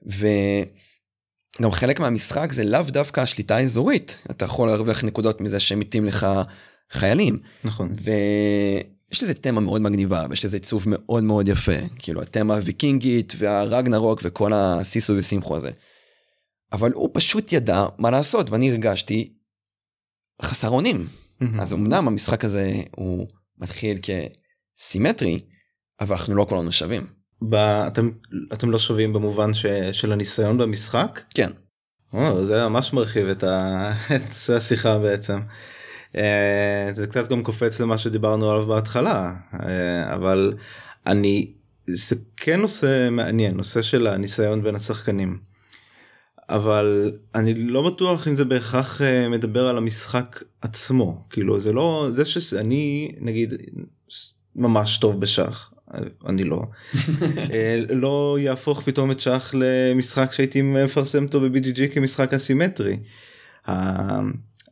וגם 0.07 1.73
חלק 1.73 2.01
מהמשחק 2.01 2.53
זה 2.53 2.65
לאו 2.65 2.83
דווקא 2.83 3.21
השליטה 3.21 3.57
האזורית 3.57 4.23
אתה 4.31 4.45
יכול 4.45 4.69
להרוויח 4.69 5.05
נקודות 5.05 5.41
מזה 5.41 5.61
שמתים 5.61 6.05
לך 6.05 6.27
חיילים. 6.91 7.39
נכון. 7.65 7.93
ויש 8.01 9.23
לזה 9.23 9.35
תמה 9.35 9.61
מאוד 9.61 9.83
מגניבה 9.83 10.27
ויש 10.31 10.45
לזה 10.45 10.57
עיצוב 10.57 10.85
מאוד 10.87 11.25
מאוד 11.25 11.49
יפה 11.49 11.79
כאילו 11.99 12.23
התמה 12.23 12.55
הוויקינגית 12.55 13.33
והרגנרוק 13.39 14.21
וכל 14.25 14.53
הסיסו 14.55 15.13
ושמחו 15.17 15.57
הזה. 15.57 15.71
אבל 16.73 16.93
הוא 16.93 17.11
פשוט 17.13 17.53
ידע 17.53 17.87
מה 17.99 18.11
לעשות 18.11 18.51
ואני 18.51 18.71
הרגשתי 18.71 19.33
חסר 20.43 20.69
אונים. 20.69 21.09
אז 21.61 21.73
אמנם 21.73 22.09
המשחק 22.09 22.45
הזה 22.45 22.73
הוא 22.97 23.27
מתחיל 23.59 23.99
כסימטרי 24.79 25.41
אבל 26.01 26.17
אנחנו 26.17 26.35
לא 26.35 26.47
כולנו 26.49 26.73
שווים. 26.73 27.07
ב... 27.51 27.55
אתם, 27.55 28.11
אתם 28.53 28.71
לא 28.71 28.79
שווים 28.79 29.13
במובן 29.13 29.55
ש... 29.55 29.67
של 29.93 30.13
הניסיון 30.13 30.59
במשחק? 30.59 31.21
כן. 31.35 31.51
או, 32.13 32.45
זה 32.45 32.69
ממש 32.69 32.93
מרחיב 32.93 33.29
את, 33.29 33.45
ה... 33.45 33.93
את 34.17 34.51
השיחה 34.57 34.99
בעצם. 34.99 35.41
אה, 36.17 36.91
זה 36.95 37.07
קצת 37.07 37.29
גם 37.29 37.43
קופץ 37.43 37.81
למה 37.81 37.99
שדיברנו 37.99 38.51
עליו 38.51 38.67
בהתחלה 38.67 39.35
אה, 39.61 40.15
אבל 40.15 40.55
אני 41.07 41.53
זה 41.87 42.17
כן 42.37 42.61
נושא 42.61 43.09
מעניין 43.11 43.57
נושא 43.57 43.83
של 43.83 44.07
הניסיון 44.07 44.63
בין 44.63 44.75
השחקנים. 44.75 45.39
אבל 46.49 47.13
אני 47.35 47.55
לא 47.55 47.91
בטוח 47.91 48.29
אם 48.29 48.35
זה 48.35 48.45
בהכרח 48.45 49.03
אה, 49.03 49.29
מדבר 49.29 49.67
על 49.67 49.77
המשחק 49.77 50.43
עצמו 50.61 51.25
כאילו 51.31 51.61
זה 51.61 51.73
לא 51.73 52.07
זה 52.11 52.25
שאני 52.25 53.15
נגיד 53.21 53.55
ממש 54.57 54.99
טוב 54.99 55.21
בשח 55.21 55.75
אני 56.27 56.45
לא 56.45 56.63
לא 58.05 58.37
יהפוך 58.41 58.83
פתאום 58.83 59.11
את 59.11 59.21
שח 59.21 59.55
למשחק 59.55 60.33
שהייתי 60.33 60.63
מפרסם 60.63 61.25
אותו 61.25 61.41
ב-BGG 61.41 61.95
כמשחק 61.95 62.35
אסימטרי. 62.35 62.99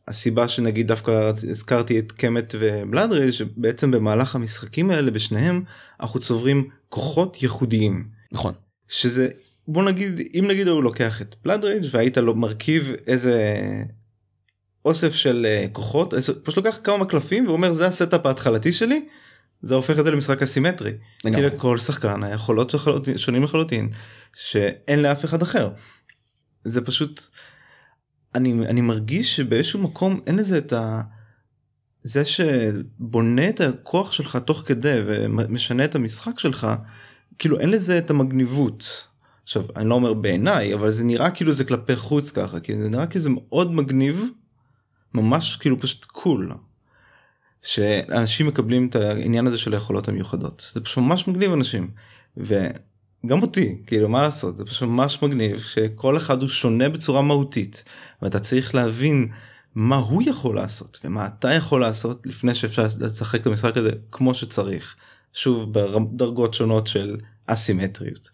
הסיבה 0.07 0.47
שנגיד 0.47 0.87
דווקא 0.87 1.31
הזכרתי 1.49 1.99
את 1.99 2.11
קמט 2.11 2.55
ובלאדריל 2.59 3.31
שבעצם 3.31 3.91
במהלך 3.91 4.35
המשחקים 4.35 4.89
האלה 4.89 5.11
בשניהם 5.11 5.63
אנחנו 5.99 6.19
צוברים 6.19 6.69
כוחות 6.89 7.43
ייחודיים. 7.43 8.07
נכון. 8.31 8.53
שזה 8.87 9.29
בוא 9.67 9.83
נגיד 9.83 10.21
אם 10.39 10.45
נגיד 10.47 10.67
הוא 10.67 10.83
לוקח 10.83 11.21
את 11.21 11.35
Blood 11.43 11.69
Rage 11.69 11.89
והיית 11.91 12.17
לו 12.17 12.35
מרכיב 12.35 12.91
איזה 13.07 13.63
אוסף 14.85 15.13
של 15.13 15.45
אה, 15.49 15.65
כוחות 15.71 16.13
פשוט 16.43 16.57
לוקח 16.57 16.79
כמה 16.83 17.05
קלפים 17.05 17.47
ואומר 17.47 17.73
זה 17.73 17.87
ה 17.87 17.93
setup 17.93 18.25
ההתחלתי 18.25 18.73
שלי 18.73 19.05
זה 19.63 19.75
הופך 19.75 19.99
את 19.99 20.03
זה 20.03 20.11
למשחק 20.11 20.41
אסימטרי. 20.41 20.91
כי 21.21 21.41
לכל 21.41 21.77
שחקן 21.77 22.23
היכולות 22.23 22.75
שונים 23.17 23.43
לחלוטין 23.43 23.89
שאין 24.33 25.01
לאף 25.01 25.25
אחד 25.25 25.41
אחר. 25.41 25.69
זה 26.63 26.81
פשוט 26.81 27.21
אני 28.35 28.67
אני 28.67 28.81
מרגיש 28.81 29.35
שבאיזשהו 29.35 29.79
מקום 29.79 30.19
אין 30.27 30.35
לזה 30.35 30.57
את 30.57 30.73
ה... 30.73 31.01
זה 32.03 32.23
שבונה 32.25 33.49
את 33.49 33.61
הכוח 33.61 34.11
שלך 34.11 34.35
תוך 34.35 34.63
כדי 34.65 34.99
ומשנה 35.05 35.85
את 35.85 35.95
המשחק 35.95 36.39
שלך 36.39 36.67
כאילו 37.39 37.59
אין 37.59 37.69
לזה 37.69 37.97
את 37.97 38.09
המגניבות. 38.09 39.07
עכשיו 39.43 39.63
אני 39.75 39.89
לא 39.89 39.95
אומר 39.95 40.13
בעיניי 40.13 40.73
אבל 40.73 40.91
זה 40.91 41.03
נראה 41.03 41.31
כאילו 41.31 41.53
זה 41.53 41.63
כלפי 41.63 41.95
חוץ 41.95 42.31
ככה 42.31 42.59
כי 42.59 42.77
זה 42.77 42.89
נראה 42.89 43.07
כאילו 43.07 43.21
זה 43.21 43.29
מאוד 43.29 43.71
מגניב 43.71 44.23
ממש 45.13 45.55
כאילו 45.55 45.79
פשוט 45.79 46.05
קול. 46.05 46.51
שאנשים 47.63 48.47
מקבלים 48.47 48.87
את 48.87 48.95
העניין 48.95 49.47
הזה 49.47 49.57
של 49.57 49.73
היכולות 49.73 50.07
המיוחדות 50.07 50.71
זה 50.73 50.81
פשוט 50.81 50.97
ממש 50.97 51.27
מגניב 51.27 51.53
אנשים. 51.53 51.91
גם 53.25 53.41
אותי 53.41 53.77
כאילו 53.87 54.09
מה 54.09 54.21
לעשות 54.21 54.57
זה 54.57 54.65
פשוט 54.65 54.89
ממש 54.89 55.19
מגניב 55.21 55.59
שכל 55.59 56.17
אחד 56.17 56.41
הוא 56.41 56.49
שונה 56.49 56.89
בצורה 56.89 57.21
מהותית 57.21 57.83
ואתה 58.21 58.39
צריך 58.39 58.75
להבין 58.75 59.27
מה 59.75 59.95
הוא 59.95 60.23
יכול 60.25 60.55
לעשות 60.55 60.99
ומה 61.03 61.27
אתה 61.27 61.53
יכול 61.53 61.81
לעשות 61.81 62.25
לפני 62.25 62.55
שאפשר 62.55 62.87
לשחק 62.99 63.41
את 63.41 63.47
המשחק 63.47 63.77
הזה 63.77 63.91
כמו 64.11 64.33
שצריך 64.33 64.95
שוב 65.33 65.73
בדרגות 65.73 66.53
שונות 66.53 66.87
של 66.87 67.17
אסימטריות. 67.47 68.29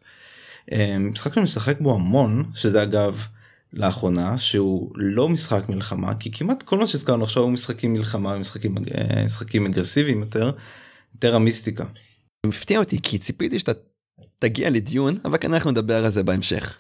אה, 0.72 0.98
משחק 1.00 1.34
שאני 1.34 1.44
משחק 1.44 1.82
בו 1.82 1.94
המון 1.94 2.52
שזה 2.54 2.84
אגב 2.84 3.26
לאחרונה 3.74 4.38
שהוא 4.38 4.92
לא 4.96 5.30
משחק 5.30 5.70
מלחמה 5.70 6.16
כי 6.16 6.32
כמעט 6.32 6.64
כל 6.64 6.78
מה 6.78 6.88
שהזכרנו 6.88 7.24
עכשיו 7.24 7.44
הוא 7.44 7.52
משחקים 7.52 7.94
מלחמה 7.94 8.38
משחקים 8.38 8.76
אה, 8.78 9.26
משחקים 9.26 9.66
אגרסיביים 9.66 10.20
יותר. 10.20 10.52
טרה 11.20 11.40
מיסטיקה. 11.40 11.86
מפתיע 12.46 12.80
אותי 12.80 13.00
כי 13.02 13.18
ציפיתי 13.18 13.60
שאתה 13.60 13.72
תגיע 14.40 14.70
לדיון 14.70 15.16
אבל 15.26 15.38
כנראה 15.38 15.58
אנחנו 15.58 15.72
נדבר 15.72 16.06
על 16.06 16.12
זה 16.12 16.24
בהמשך. 16.24 16.78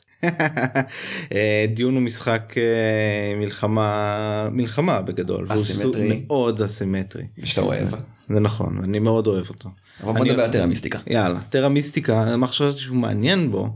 אה, 1.34 1.66
דיון 1.74 1.94
הוא 1.94 2.02
משחק 2.02 2.54
אה, 2.58 3.36
מלחמה 3.38 4.50
מלחמה 4.52 5.02
בגדול 5.02 5.48
אסימטרי 5.50 6.24
מאוד 6.28 6.62
אסימטרי 6.62 7.24
שאתה 7.44 7.62
אוהב 7.62 7.88
זה 8.30 8.40
נכון 8.40 8.82
אני 8.84 9.00
מאוד 9.00 9.28
אוהב 9.28 9.50
אותו. 9.50 9.70
אבל 10.04 10.14
בוא 10.14 10.26
נדבר 10.26 10.44
על 10.44 10.52
טרה 10.52 10.66
מיסטיקה 10.66 11.00
יאללה 11.08 11.40
טרה 11.50 11.70
מיסטיקה 11.70 12.38
מה 12.38 12.48
חשבתי 12.48 12.78
שהוא 12.78 12.98
מעניין 12.98 13.52
בו 13.52 13.74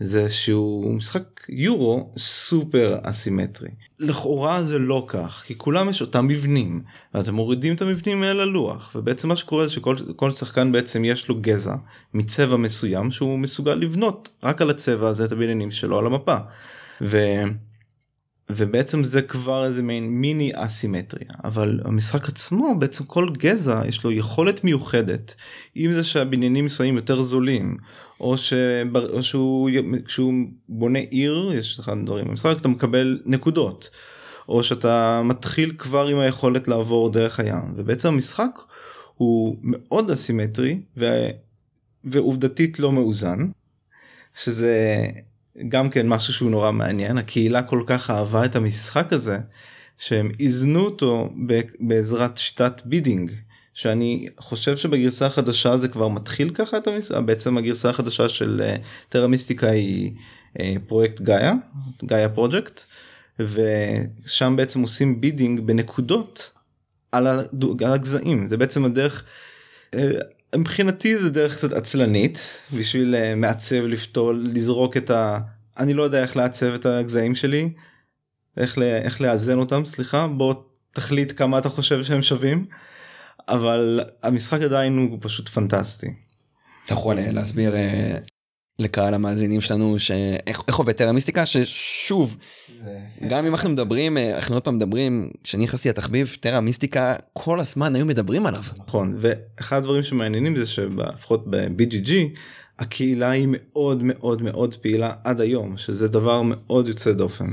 זה 0.00 0.30
שהוא 0.30 0.94
משחק 0.94 1.46
יורו 1.48 2.10
סופר 2.18 2.98
אסימטרי. 3.02 3.68
לכאורה 3.98 4.64
זה 4.64 4.78
לא 4.78 5.04
כך 5.08 5.42
כי 5.46 5.58
כולם 5.58 5.88
יש 5.90 6.00
אותם 6.00 6.26
מבנים 6.26 6.82
ואתם 7.14 7.34
מורידים 7.34 7.74
את 7.74 7.82
המבנים 7.82 8.22
האלה 8.22 8.44
ללוח 8.44 8.92
ובעצם 8.96 9.28
מה 9.28 9.36
שקורה 9.36 9.66
זה 9.66 9.70
שכל 9.70 10.30
שחקן 10.30 10.72
בעצם 10.72 11.04
יש 11.04 11.28
לו 11.28 11.40
גזע 11.40 11.74
מצבע 12.14 12.56
מסוים 12.56 13.10
שהוא 13.10 13.38
מסוגל 13.38 13.74
לבנות 13.74 14.28
רק 14.42 14.62
על 14.62 14.70
הצבע 14.70 15.08
הזה 15.08 15.24
את 15.24 15.32
הבניינים 15.32 15.70
שלו 15.70 15.98
על 15.98 16.06
המפה. 16.06 16.36
ו... 17.00 17.18
ובעצם 18.50 19.04
זה 19.04 19.22
כבר 19.22 19.64
איזה 19.64 19.82
מין 19.82 20.08
מיני 20.08 20.50
אסימטריה 20.54 21.30
אבל 21.44 21.80
המשחק 21.84 22.28
עצמו 22.28 22.74
בעצם 22.78 23.04
כל 23.04 23.28
גזע 23.38 23.82
יש 23.88 24.04
לו 24.04 24.12
יכולת 24.12 24.64
מיוחדת. 24.64 25.34
אם 25.76 25.92
זה 25.92 26.04
שהבניינים 26.04 26.64
מסוימים 26.64 26.96
יותר 26.96 27.22
זולים 27.22 27.76
או, 28.20 28.38
שבר, 28.38 29.12
או 29.12 29.22
שהוא 29.22 29.70
כשהוא 30.04 30.34
בונה 30.68 30.98
עיר 30.98 31.50
יש 31.54 31.78
לך 31.78 31.92
דברים 32.04 32.28
במשחק 32.28 32.56
אתה 32.60 32.68
מקבל 32.68 33.18
נקודות. 33.24 33.90
או 34.48 34.62
שאתה 34.62 35.22
מתחיל 35.24 35.72
כבר 35.78 36.06
עם 36.06 36.18
היכולת 36.18 36.68
לעבור 36.68 37.12
דרך 37.12 37.40
הים. 37.40 37.74
ובעצם 37.76 38.08
המשחק 38.08 38.50
הוא 39.14 39.56
מאוד 39.62 40.10
אסימטרי 40.10 40.80
ו... 40.96 41.28
ועובדתית 42.04 42.78
לא 42.78 42.92
מאוזן 42.92 43.38
שזה 44.34 45.06
גם 45.68 45.90
כן 45.90 46.08
משהו 46.08 46.32
שהוא 46.32 46.50
נורא 46.50 46.72
מעניין 46.72 47.18
הקהילה 47.18 47.62
כל 47.62 47.82
כך 47.86 48.10
אהבה 48.10 48.44
את 48.44 48.56
המשחק 48.56 49.12
הזה 49.12 49.38
שהם 49.98 50.30
איזנו 50.40 50.80
אותו 50.80 51.32
בעזרת 51.80 52.38
שיטת 52.38 52.82
bidding 52.84 53.32
שאני 53.74 54.26
חושב 54.38 54.76
שבגרסה 54.76 55.26
החדשה 55.26 55.76
זה 55.76 55.88
כבר 55.88 56.08
מתחיל 56.08 56.50
ככה 56.54 56.78
את 56.78 56.86
המשחק 56.86 57.16
בעצם 57.16 57.58
הגרסה 57.58 57.90
החדשה 57.90 58.28
של 58.28 58.62
Terra 59.08 59.22
אה, 59.22 59.28
Mystica 59.28 59.70
היא 59.70 60.12
אה, 60.60 60.74
פרויקט 60.86 61.20
גאיה 61.20 61.52
Gaia 62.04 62.28
Project 62.28 62.82
ושם 63.40 64.54
בעצם 64.56 64.82
עושים 64.82 65.20
bidding 65.20 65.60
בנקודות 65.60 66.50
על, 67.12 67.26
הגזעים 67.86 68.46
זה 68.46 68.56
בעצם 68.56 68.84
הדרך. 68.84 69.24
אה, 70.54 70.58
מבחינתי 70.58 71.18
זה 71.18 71.30
דרך 71.30 71.56
קצת 71.56 71.72
עצלנית 71.72 72.38
בשביל 72.72 73.34
מעצב 73.36 73.76
לפתול 73.76 74.46
לזרוק 74.54 74.96
את 74.96 75.10
ה... 75.10 75.38
אני 75.78 75.94
לא 75.94 76.02
יודע 76.02 76.22
איך 76.22 76.36
לעצב 76.36 76.74
את 76.74 76.86
הגזעים 76.86 77.34
שלי 77.34 77.72
איך, 78.56 78.78
איך 78.78 79.20
לאזן 79.20 79.58
אותם 79.58 79.84
סליחה 79.84 80.26
בוא 80.26 80.54
תחליט 80.92 81.32
כמה 81.36 81.58
אתה 81.58 81.68
חושב 81.68 82.04
שהם 82.04 82.22
שווים 82.22 82.66
אבל 83.48 84.00
המשחק 84.22 84.60
עדיין 84.60 84.98
הוא 84.98 85.18
פשוט 85.20 85.48
פנטסטי. 85.48 86.06
אתה 86.86 86.94
יכול 86.94 87.18
אה, 87.18 87.32
להסביר 87.32 87.76
אה, 87.76 88.18
לקהל 88.78 89.14
המאזינים 89.14 89.60
שלנו 89.60 89.98
שאיך 89.98 90.74
עובד 90.76 90.92
טרה 90.92 91.12
מיסטיקה 91.12 91.46
ששוב 91.46 92.36
זה... 92.84 92.98
גם 93.28 93.46
אם 93.46 93.52
אנחנו 93.54 93.68
מדברים 93.70 94.18
אה, 94.18 94.36
אנחנו 94.36 94.54
עוד 94.54 94.62
פעם 94.62 94.76
מדברים 94.76 95.30
כשאני 95.44 95.64
נכנסתי 95.64 95.88
לתחביב 95.88 96.36
טרה 96.40 96.60
מיסטיקה 96.60 97.16
כל 97.32 97.60
הזמן 97.60 97.96
היו 97.96 98.06
מדברים 98.06 98.46
עליו. 98.46 98.62
נכון 98.86 99.16
ואחד 99.18 99.76
הדברים 99.76 100.02
שמעניינים 100.02 100.56
זה 100.56 100.66
שלפחות 100.66 101.44
ב-BGG 101.50 102.10
הקהילה 102.78 103.30
היא 103.30 103.48
מאוד 103.50 104.02
מאוד 104.02 104.42
מאוד 104.42 104.74
פעילה 104.74 105.12
עד 105.24 105.40
היום 105.40 105.76
שזה 105.76 106.08
דבר 106.08 106.42
מאוד 106.42 106.88
יוצא 106.88 107.12
דופן 107.12 107.50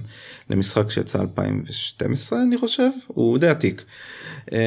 למשחק 0.49 0.91
שיצא 0.91 1.21
2012 1.21 2.41
אני 2.41 2.57
חושב 2.57 2.89
הוא 3.07 3.38
די 3.38 3.47
עתיק. 3.47 3.86
אמ, 4.51 4.57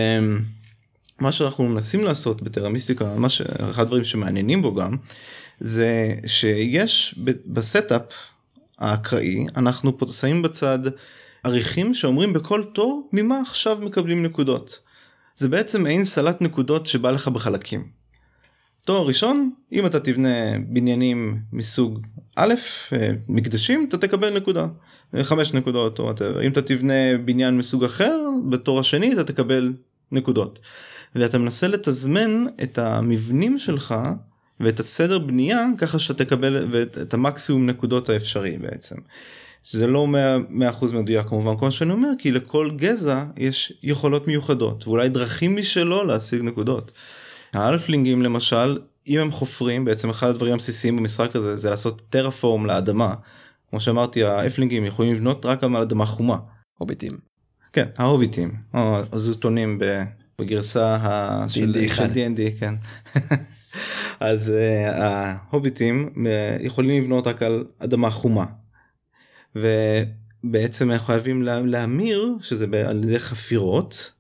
מה 1.19 1.33
שאנחנו 1.33 1.69
מנסים 1.69 2.05
לעשות 2.05 2.43
בטרמיסטיקה, 2.43 3.15
מה 3.17 3.29
ש... 3.29 3.41
אחד 3.41 3.83
הדברים 3.83 4.05
שמעניינים 4.05 4.63
בו 4.63 4.75
גם, 4.75 4.97
זה 5.61 6.15
שיש 6.27 7.15
ב 7.47 7.56
setup 7.56 8.03
האקראי, 8.79 9.47
אנחנו 9.57 9.99
פה 9.99 10.07
שמים 10.07 10.43
בצד 10.43 10.79
אריחים 11.45 11.95
שאומרים 11.95 12.33
בכל 12.33 12.65
תור 12.75 13.09
ממה 13.13 13.41
עכשיו 13.41 13.79
מקבלים 13.81 14.23
נקודות. 14.23 14.79
זה 15.37 15.49
בעצם 15.49 15.83
מעין 15.83 16.05
סלט 16.05 16.41
נקודות 16.41 16.87
שבא 16.87 17.11
לך 17.11 17.29
בחלקים. 17.29 17.89
תור 18.85 19.07
ראשון, 19.07 19.51
אם 19.73 19.87
אתה 19.87 20.01
תבנה 20.01 20.59
בניינים 20.69 21.39
מסוג 21.53 22.01
א', 22.37 22.55
אה, 22.93 23.11
מקדשים, 23.29 23.87
אתה 23.89 23.99
תקבל 23.99 24.37
נקודה. 24.37 24.67
חמש 25.23 25.53
נקודות 25.55 25.99
או 25.99 26.11
whatever. 26.11 26.43
אם 26.43 26.53
אתה 26.53 26.63
תבנה 26.63 27.19
בניין 27.25 27.59
מסוג 27.59 27.85
אחר, 27.85 28.21
בתור 28.51 28.81
השני 28.81 29.13
אתה 29.13 29.25
תקבל 29.25 29.73
נקודות. 30.13 30.59
ואתה 31.15 31.39
מנסה 31.39 31.69
לתזמן 31.69 32.45
את 32.63 32.79
המבנים 32.79 33.59
שלך 33.59 33.95
ואת 34.61 34.81
הסדר 34.81 35.19
בנייה 35.19 35.67
ככה 35.79 35.99
שאתה 35.99 36.25
תקבל 36.25 36.83
את 37.03 37.15
המקסימום 37.15 37.67
נקודות 37.67 38.09
האפשרי 38.09 38.59
בעצם. 38.59 38.97
זה 39.71 39.87
לא 39.87 40.07
100% 40.81 40.85
מדויק 40.93 41.27
כמובן 41.27 41.57
כמו 41.59 41.71
שאני 41.71 41.93
אומר 41.93 42.09
כי 42.19 42.33
לכל 42.33 42.71
גזע 42.77 43.25
יש 43.37 43.73
יכולות 43.83 44.27
מיוחדות 44.27 44.87
ואולי 44.87 45.09
דרכים 45.09 45.57
משלו 45.57 46.05
להשיג 46.05 46.43
נקודות. 46.43 46.93
האלפלינגים 47.53 48.23
למשל 48.23 48.79
אם 49.07 49.21
הם 49.21 49.31
חופרים 49.31 49.85
בעצם 49.85 50.11
אחד 50.11 50.29
הדברים 50.29 50.55
הבסיסיים 50.55 50.97
במשחק 50.97 51.37
הזה 51.37 51.57
זה 51.57 51.71
לעשות 51.71 52.03
טרפורם 52.11 52.67
לאדמה. 52.67 53.15
כמו 53.71 53.81
שאמרתי 53.81 54.25
האפלינגים 54.25 54.85
יכולים 54.85 55.15
לבנות 55.15 55.47
רק 55.47 55.65
על 55.65 55.77
אדמה 55.77 56.07
חומה. 56.07 56.37
הוביטים. 56.79 57.19
כן 57.73 57.87
ההוביטים 57.97 58.55
או 58.75 58.99
הזוטונים 59.13 59.79
בגרסה. 60.39 60.99
של 61.49 61.73
D&D 62.15 62.61
כן. 62.61 62.75
אז 64.21 64.49
uh, 64.49 64.93
ההוביטים 64.93 66.11
uh, 66.15 66.19
יכולים 66.63 67.03
לבנות 67.03 67.27
רק 67.27 67.43
על 67.43 67.65
אדמה 67.79 68.11
חומה. 68.11 68.45
ובעצם 69.55 70.91
הם 70.91 70.99
חייבים 70.99 71.43
להמיר 71.43 72.37
שזה 72.41 72.67
על 72.89 73.05
ידי 73.05 73.19
חפירות 73.19 74.13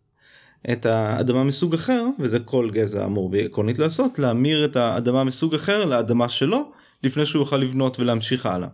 את 0.72 0.86
האדמה 0.86 1.44
מסוג 1.44 1.74
אחר 1.74 2.06
וזה 2.20 2.40
כל 2.40 2.70
גזע 2.72 3.04
אמור 3.04 3.30
בעקרונית 3.30 3.78
לעשות 3.78 4.18
להמיר 4.18 4.64
את 4.64 4.76
האדמה 4.76 5.24
מסוג 5.24 5.54
אחר 5.54 5.84
לאדמה 5.84 6.28
שלו 6.28 6.72
לפני 7.02 7.26
שהוא 7.26 7.42
יוכל 7.42 7.56
לבנות 7.56 8.00
ולהמשיך 8.00 8.46
הלאה. 8.46 8.68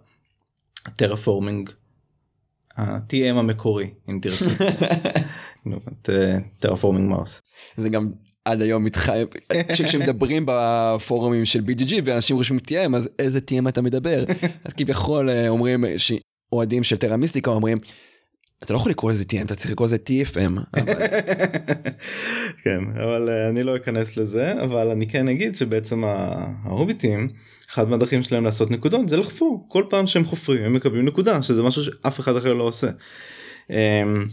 טרפורמינג. 0.96 1.70
ה-TM 2.76 3.38
המקורי 3.38 3.90
אם 4.08 4.18
תרצו. 4.22 4.44
טרפורמינג 6.60 7.08
מרס. 7.08 7.42
זה 7.76 7.88
גם 7.88 8.10
עד 8.44 8.62
היום 8.62 8.84
מתחייב 8.84 9.28
כשמדברים 9.72 10.44
בפורומים 10.46 11.44
של 11.44 11.60
BGG 11.60 11.92
ואנשים 12.04 12.36
רושמים 12.36 12.60
TM 12.68 12.96
אז 12.96 13.08
איזה 13.18 13.40
TM 13.50 13.68
אתה 13.68 13.82
מדבר 13.82 14.24
אז 14.64 14.72
כביכול 14.72 15.30
אה, 15.30 15.48
אומרים 15.48 15.84
שאוהדים 15.96 16.84
של 16.84 16.96
טרה 16.96 17.16
מיסטיקה 17.16 17.50
אומרים 17.50 17.78
אתה 18.62 18.72
לא 18.72 18.78
יכול 18.78 18.90
לקרוא 18.90 19.12
לזה 19.12 19.24
TM 19.32 19.44
אתה 19.44 19.54
צריך 19.54 19.70
לקרוא 19.70 19.86
לזה 19.86 19.96
TFM. 19.96 20.60
כן 22.62 22.80
אבל 22.94 23.28
אה, 23.28 23.48
אני 23.48 23.62
לא 23.62 23.76
אכנס 23.76 24.16
לזה 24.16 24.52
אבל 24.62 24.88
אני 24.88 25.06
כן 25.06 25.28
אגיד 25.28 25.56
שבעצם 25.56 26.04
ההוביטים 26.04 27.28
אחד 27.70 27.88
מהדרכים 27.88 28.22
שלהם 28.22 28.44
לעשות 28.44 28.70
נקודות 28.70 29.08
זה 29.08 29.16
לחפור 29.16 29.66
כל 29.68 29.84
פעם 29.90 30.06
שהם 30.06 30.24
חופרים 30.24 30.64
הם 30.64 30.72
מקבלים 30.72 31.04
נקודה 31.04 31.42
שזה 31.42 31.62
משהו 31.62 31.84
שאף 31.84 32.20
אחד 32.20 32.36
אחר 32.36 32.52
לא 32.52 32.64
עושה. 32.64 32.90
אמ, 33.70 34.26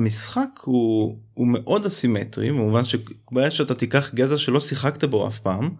והמשחק 0.00 0.48
הוא, 0.60 1.18
הוא 1.34 1.46
מאוד 1.46 1.86
אסימטרי 1.86 2.50
במובן 2.50 2.84
שברגע 2.84 3.50
שאתה 3.50 3.74
תיקח 3.74 4.14
גזע 4.14 4.38
שלא 4.38 4.60
שיחקת 4.60 5.04
בו 5.04 5.28
אף 5.28 5.38
פעם 5.38 5.70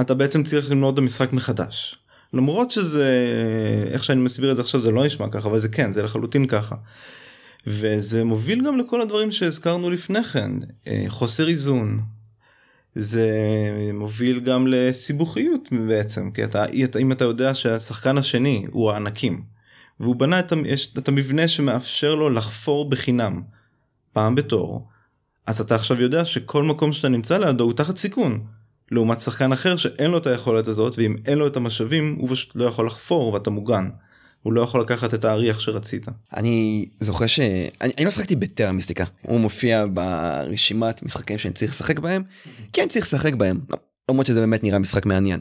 אתה 0.00 0.14
בעצם 0.14 0.42
צריך 0.42 0.70
למנות 0.70 0.94
את 0.94 0.98
המשחק 0.98 1.32
מחדש. 1.32 1.94
למרות 2.32 2.70
שזה 2.70 3.18
איך 3.90 4.04
שאני 4.04 4.20
מסביר 4.20 4.50
את 4.50 4.56
זה 4.56 4.62
עכשיו 4.62 4.80
זה 4.80 4.90
לא 4.90 5.06
נשמע 5.06 5.28
ככה 5.30 5.48
אבל 5.48 5.58
זה 5.58 5.68
כן 5.68 5.92
זה 5.92 6.02
לחלוטין 6.02 6.46
ככה. 6.46 6.74
וזה 7.66 8.24
מוביל 8.24 8.64
גם 8.64 8.78
לכל 8.78 9.00
הדברים 9.00 9.32
שהזכרנו 9.32 9.90
לפני 9.90 10.24
כן 10.24 10.50
אה, 10.86 11.04
חוסר 11.08 11.48
איזון. 11.48 12.00
זה 12.94 13.30
מוביל 13.94 14.40
גם 14.40 14.66
לסיבוכיות 14.66 15.68
בעצם 15.88 16.30
כי 16.30 16.44
אתה 16.44 16.64
אם 17.00 17.12
אתה 17.12 17.24
יודע 17.24 17.54
שהשחקן 17.54 18.18
השני 18.18 18.66
הוא 18.70 18.92
הענקים 18.92 19.42
והוא 20.02 20.16
בנה 20.16 20.38
את, 20.38 20.52
יש, 20.66 20.94
את 20.98 21.08
המבנה 21.08 21.48
שמאפשר 21.48 22.14
לו 22.14 22.30
לחפור 22.30 22.90
בחינם 22.90 23.42
פעם 24.12 24.34
בתור 24.34 24.88
אז 25.46 25.60
אתה 25.60 25.74
עכשיו 25.74 26.00
יודע 26.00 26.24
שכל 26.24 26.62
מקום 26.62 26.92
שאתה 26.92 27.08
נמצא 27.08 27.38
לידו 27.38 27.64
הוא 27.64 27.72
תחת 27.72 27.96
סיכון. 27.96 28.44
לעומת 28.90 29.20
שחקן 29.20 29.52
אחר 29.52 29.76
שאין 29.76 30.10
לו 30.10 30.18
את 30.18 30.26
היכולת 30.26 30.68
הזאת 30.68 30.94
ואם 30.98 31.16
אין 31.26 31.38
לו 31.38 31.46
את 31.46 31.56
המשאבים 31.56 32.16
הוא 32.20 32.28
פשוט 32.30 32.56
לא 32.56 32.64
יכול 32.64 32.86
לחפור 32.86 33.32
ואתה 33.32 33.50
מוגן. 33.50 33.88
הוא 34.42 34.52
לא 34.52 34.60
יכול 34.60 34.80
לקחת 34.80 35.14
את 35.14 35.24
האריח 35.24 35.60
שרצית. 35.60 36.06
אני 36.36 36.84
זוכר 37.00 37.26
שאני 37.26 37.70
אני 37.80 38.04
לא 38.04 38.10
שחקתי 38.10 38.36
בטרה 38.36 38.72
מיסטיקה 38.72 39.04
הוא 39.22 39.40
מופיע 39.40 39.86
ברשימת 39.92 41.02
משחקים 41.02 41.38
שאני 41.38 41.54
צריך 41.54 41.70
לשחק 41.70 41.98
בהם 41.98 42.22
כן 42.72 42.88
צריך 42.88 43.06
לשחק 43.06 43.34
בהם 43.34 43.60
למרות 44.10 44.26
שזה 44.26 44.40
באמת 44.40 44.64
נראה 44.64 44.78
משחק 44.78 45.06
מעניין. 45.06 45.40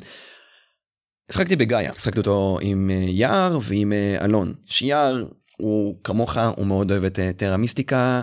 שחקתי 1.32 1.55
בגאיה 1.55 1.91
שחקתי 1.93 2.19
אותו 2.19 2.57
עם 2.61 2.89
אה, 2.89 2.95
יער 2.95 3.59
ועם 3.63 3.93
אה, 3.93 4.25
אלון 4.25 4.53
שיער 4.65 5.25
הוא 5.57 5.95
כמוך 6.03 6.38
הוא 6.57 6.65
מאוד 6.65 6.91
אוהב 6.91 7.03
את 7.03 7.19
אה, 7.19 7.32
טרה 7.34 7.57
מיסטיקה 7.57 8.21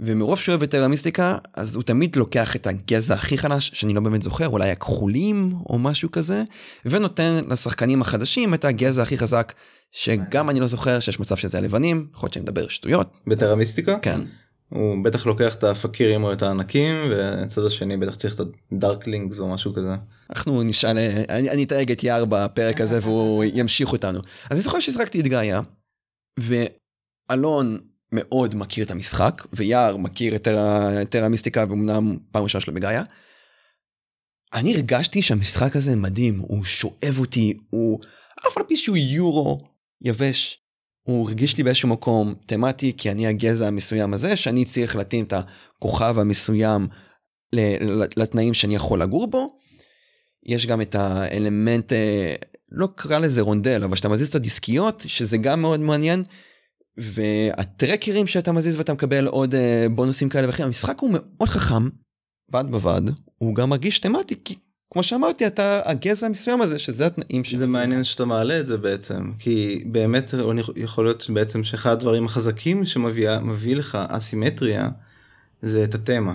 ומרוב 0.00 0.38
שהוא 0.38 0.52
אוהב 0.52 0.62
את 0.62 0.70
טרמיסטיקה 0.70 1.38
אז 1.54 1.74
הוא 1.74 1.82
תמיד 1.82 2.16
לוקח 2.16 2.56
את 2.56 2.66
הגזע 2.66 3.14
הכי 3.14 3.38
חלש 3.38 3.70
שאני 3.74 3.94
לא 3.94 4.00
באמת 4.00 4.22
זוכר 4.22 4.48
אולי 4.48 4.70
הכחולים 4.70 5.54
או 5.70 5.78
משהו 5.78 6.10
כזה 6.10 6.44
ונותן 6.84 7.40
לשחקנים 7.50 8.02
החדשים 8.02 8.54
את 8.54 8.64
הגזע 8.64 9.02
הכי 9.02 9.18
חזק 9.18 9.52
שגם 9.92 10.50
אני 10.50 10.60
לא 10.60 10.66
זוכר 10.66 11.00
שיש 11.00 11.20
מצב 11.20 11.36
שזה 11.36 11.58
הלבנים 11.58 12.06
יכול 12.14 12.26
להיות 12.26 12.34
שאני 12.34 12.42
מדבר 12.42 12.68
שטויות. 12.68 13.08
בטרמיסטיקה? 13.26 13.98
כן. 14.02 14.20
הוא 14.68 15.04
בטח 15.04 15.26
לוקח 15.26 15.54
את 15.54 15.64
הפקירים 15.64 16.24
או 16.24 16.32
את 16.32 16.42
הענקים 16.42 16.96
והצד 17.10 17.64
השני 17.64 17.96
בטח 17.96 18.14
צריך 18.14 18.34
את 18.34 18.40
הדארקלינגס 18.72 19.38
או 19.38 19.48
משהו 19.48 19.74
כזה. 19.74 19.94
אנחנו 20.30 20.62
נשאל 20.62 20.98
אני, 21.28 21.50
אני 21.50 21.64
אתייג 21.64 21.92
את 21.92 22.02
יער 22.02 22.24
בפרק 22.24 22.80
הזה 22.80 22.98
והוא 23.02 23.44
ימשיך 23.44 23.92
אותנו 23.92 24.18
אז 24.18 24.52
אני 24.52 24.60
זוכר 24.60 24.80
שהזרקתי 24.80 25.20
את 25.20 25.26
גאיה 25.26 25.60
ואלון 26.38 27.78
מאוד 28.12 28.54
מכיר 28.54 28.84
את 28.84 28.90
המשחק, 28.90 29.42
ויער 29.52 29.96
מכיר 29.96 30.36
את 30.36 30.48
טרה 31.10 31.28
מיסטיקה, 31.28 31.64
ואומנם 31.68 32.16
פעם 32.30 32.42
ראשונה 32.42 32.62
שלו 32.62 32.74
בגאיה. 32.74 33.02
אני 34.54 34.74
הרגשתי 34.74 35.22
שהמשחק 35.22 35.76
הזה 35.76 35.96
מדהים, 35.96 36.38
הוא 36.38 36.64
שואב 36.64 37.18
אותי, 37.18 37.54
הוא 37.70 38.00
אף 38.48 38.58
על 38.58 38.64
פי 38.68 38.76
שהוא 38.76 38.96
יורו 38.96 39.60
יבש. 40.02 40.58
הוא 41.02 41.28
הרגיש 41.28 41.56
לי 41.56 41.64
באיזשהו 41.64 41.88
מקום 41.88 42.34
תמטי, 42.46 42.92
כי 42.96 43.10
אני 43.10 43.26
הגזע 43.26 43.66
המסוים 43.66 44.14
הזה, 44.14 44.36
שאני 44.36 44.64
צריך 44.64 44.96
להתאים 44.96 45.24
את 45.24 45.32
הכוכב 45.32 46.18
המסוים 46.18 46.86
לתנאים 48.16 48.54
שאני 48.54 48.74
יכול 48.74 49.02
לגור 49.02 49.26
בו. 49.26 49.58
יש 50.48 50.66
גם 50.66 50.80
את 50.80 50.94
האלמנט, 50.94 51.92
אה, 51.92 52.34
לא 52.72 52.88
קרא 52.94 53.18
לזה 53.18 53.40
רונדל, 53.40 53.84
אבל 53.84 53.96
שאתה 53.96 54.08
מזיז 54.08 54.28
את 54.28 54.34
הדיסקיות, 54.34 55.04
שזה 55.06 55.36
גם 55.36 55.60
מאוד 55.60 55.80
מעניין, 55.80 56.22
והטרקרים 56.98 58.26
שאתה 58.26 58.52
מזיז 58.52 58.76
ואתה 58.76 58.92
מקבל 58.92 59.26
עוד 59.26 59.54
uh, 59.54 59.58
בונוסים 59.90 60.28
כאלה 60.28 60.46
ואחרים 60.46 60.66
המשחק 60.66 60.98
הוא 61.00 61.10
מאוד 61.12 61.48
חכם 61.48 61.88
בד 62.50 62.64
בבד 62.70 63.02
הוא 63.38 63.54
גם 63.54 63.70
מרגיש 63.70 63.98
תמטי 63.98 64.34
כי 64.44 64.54
כמו 64.90 65.02
שאמרתי 65.02 65.46
אתה 65.46 65.80
הגזע 65.84 66.26
המסוים 66.26 66.60
הזה 66.60 66.78
שזה 66.78 67.06
התנאים 67.06 67.44
שזה 67.44 67.66
מעניין 67.66 68.04
שאתה 68.04 68.24
מעלה 68.24 68.60
את 68.60 68.66
זה 68.66 68.76
בעצם 68.76 69.32
כי 69.38 69.84
באמת 69.86 70.34
יכול 70.76 71.04
להיות 71.04 71.30
בעצם 71.30 71.64
שאחד 71.64 71.92
הדברים 71.92 72.26
החזקים 72.26 72.84
שמביא 72.84 73.76
לך 73.76 73.98
אסימטריה 74.08 74.88
זה 75.62 75.84
את 75.84 75.94
התמה. 75.94 76.34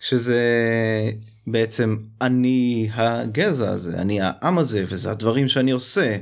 שזה 0.00 0.40
בעצם 1.52 1.96
אני 2.20 2.88
הגזע 2.92 3.70
הזה 3.70 3.96
אני 3.96 4.20
העם 4.20 4.58
הזה 4.58 4.84
וזה 4.88 5.10
הדברים 5.10 5.48
שאני 5.48 5.70
עושה 5.70 6.16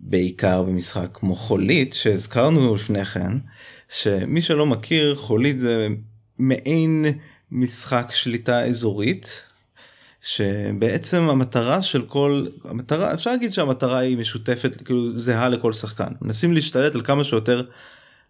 בעיקר 0.00 0.62
במשחק 0.62 1.08
כמו 1.14 1.36
חולית 1.36 1.94
שהזכרנו 1.94 2.74
לפני 2.74 3.04
כן 3.04 3.32
שמי 3.88 4.40
שלא 4.40 4.66
מכיר 4.66 5.16
חולית 5.16 5.58
זה 5.58 5.88
מעין 6.38 7.04
משחק 7.50 8.10
שליטה 8.12 8.64
אזורית 8.64 9.42
שבעצם 10.24 11.28
המטרה 11.30 11.82
של 11.82 12.02
כל 12.02 12.46
המטרה 12.64 13.14
אפשר 13.14 13.30
להגיד 13.30 13.52
שהמטרה 13.52 13.98
היא 13.98 14.16
משותפת 14.16 14.82
כאילו 14.84 15.18
זהה 15.18 15.48
לכל 15.48 15.72
שחקן. 15.72 16.12
מנסים 16.22 16.52
להשתלט 16.52 16.94
על 16.94 17.02
כמה 17.02 17.24
שיותר 17.24 17.62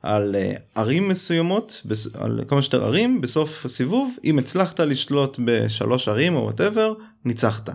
על 0.05 0.36
אה, 0.36 0.52
ערים 0.74 1.09
מסוימות 1.09 1.82
על 2.14 2.40
כמה 2.48 2.62
שיותר 2.62 2.84
ערים 2.84 3.20
בסוף 3.20 3.64
הסיבוב 3.64 4.16
אם 4.24 4.38
הצלחת 4.38 4.80
לשלוט 4.80 5.38
בשלוש 5.44 6.09
ערים 6.09 6.36
או 6.36 6.42
וואטאבר 6.42 6.94
ניצחת. 7.24 7.70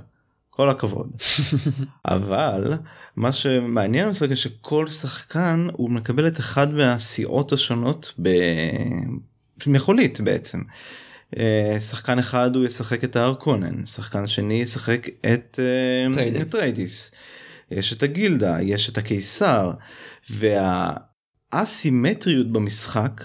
כל 0.49 0.69
הכבוד. 0.69 1.11
אבל 2.05 2.73
מה 3.15 3.31
שמעניין 3.31 4.07
במשחק 4.07 4.33
שכל 4.33 4.89
שחקן 4.89 5.67
הוא 5.73 5.89
מקבל 5.89 6.27
את 6.27 6.39
אחד 6.39 6.73
מהסיעות 6.73 7.53
השונות 7.53 8.13
ב... 8.21 8.29
מחולית 9.67 10.21
בעצם. 10.21 10.61
אה, 11.37 11.79
שחקן 11.79 12.19
אחד 12.19 12.55
הוא 12.55 12.65
ישחק 12.65 13.03
את 13.03 13.15
הארקונן, 13.15 13.85
שחקן 13.85 14.27
שני 14.27 14.61
ישחק 14.61 15.07
את 15.33 15.59
אטריידיס. 15.59 17.11
יש 17.71 17.93
את 17.93 18.03
הגילדה, 18.03 18.57
יש 18.61 18.89
את 18.89 18.97
הקיסר, 18.97 19.71
והאסימטריות 21.53 22.51
במשחק 22.51 23.23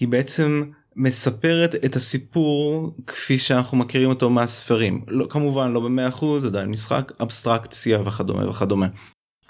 היא 0.00 0.08
בעצם 0.08 0.62
מספרת 0.96 1.74
את 1.74 1.96
הסיפור 1.96 2.96
כפי 3.06 3.38
שאנחנו 3.38 3.76
מכירים 3.76 4.08
אותו 4.08 4.30
מהספרים. 4.30 5.04
לא, 5.08 5.26
כמובן 5.30 5.72
לא 5.72 5.80
במאה 5.80 6.08
אחוז, 6.08 6.44
עדיין 6.44 6.68
משחק, 6.68 7.12
אבסטרקציה 7.20 8.00
וכדומה 8.00 8.48
וכדומה. 8.48 8.86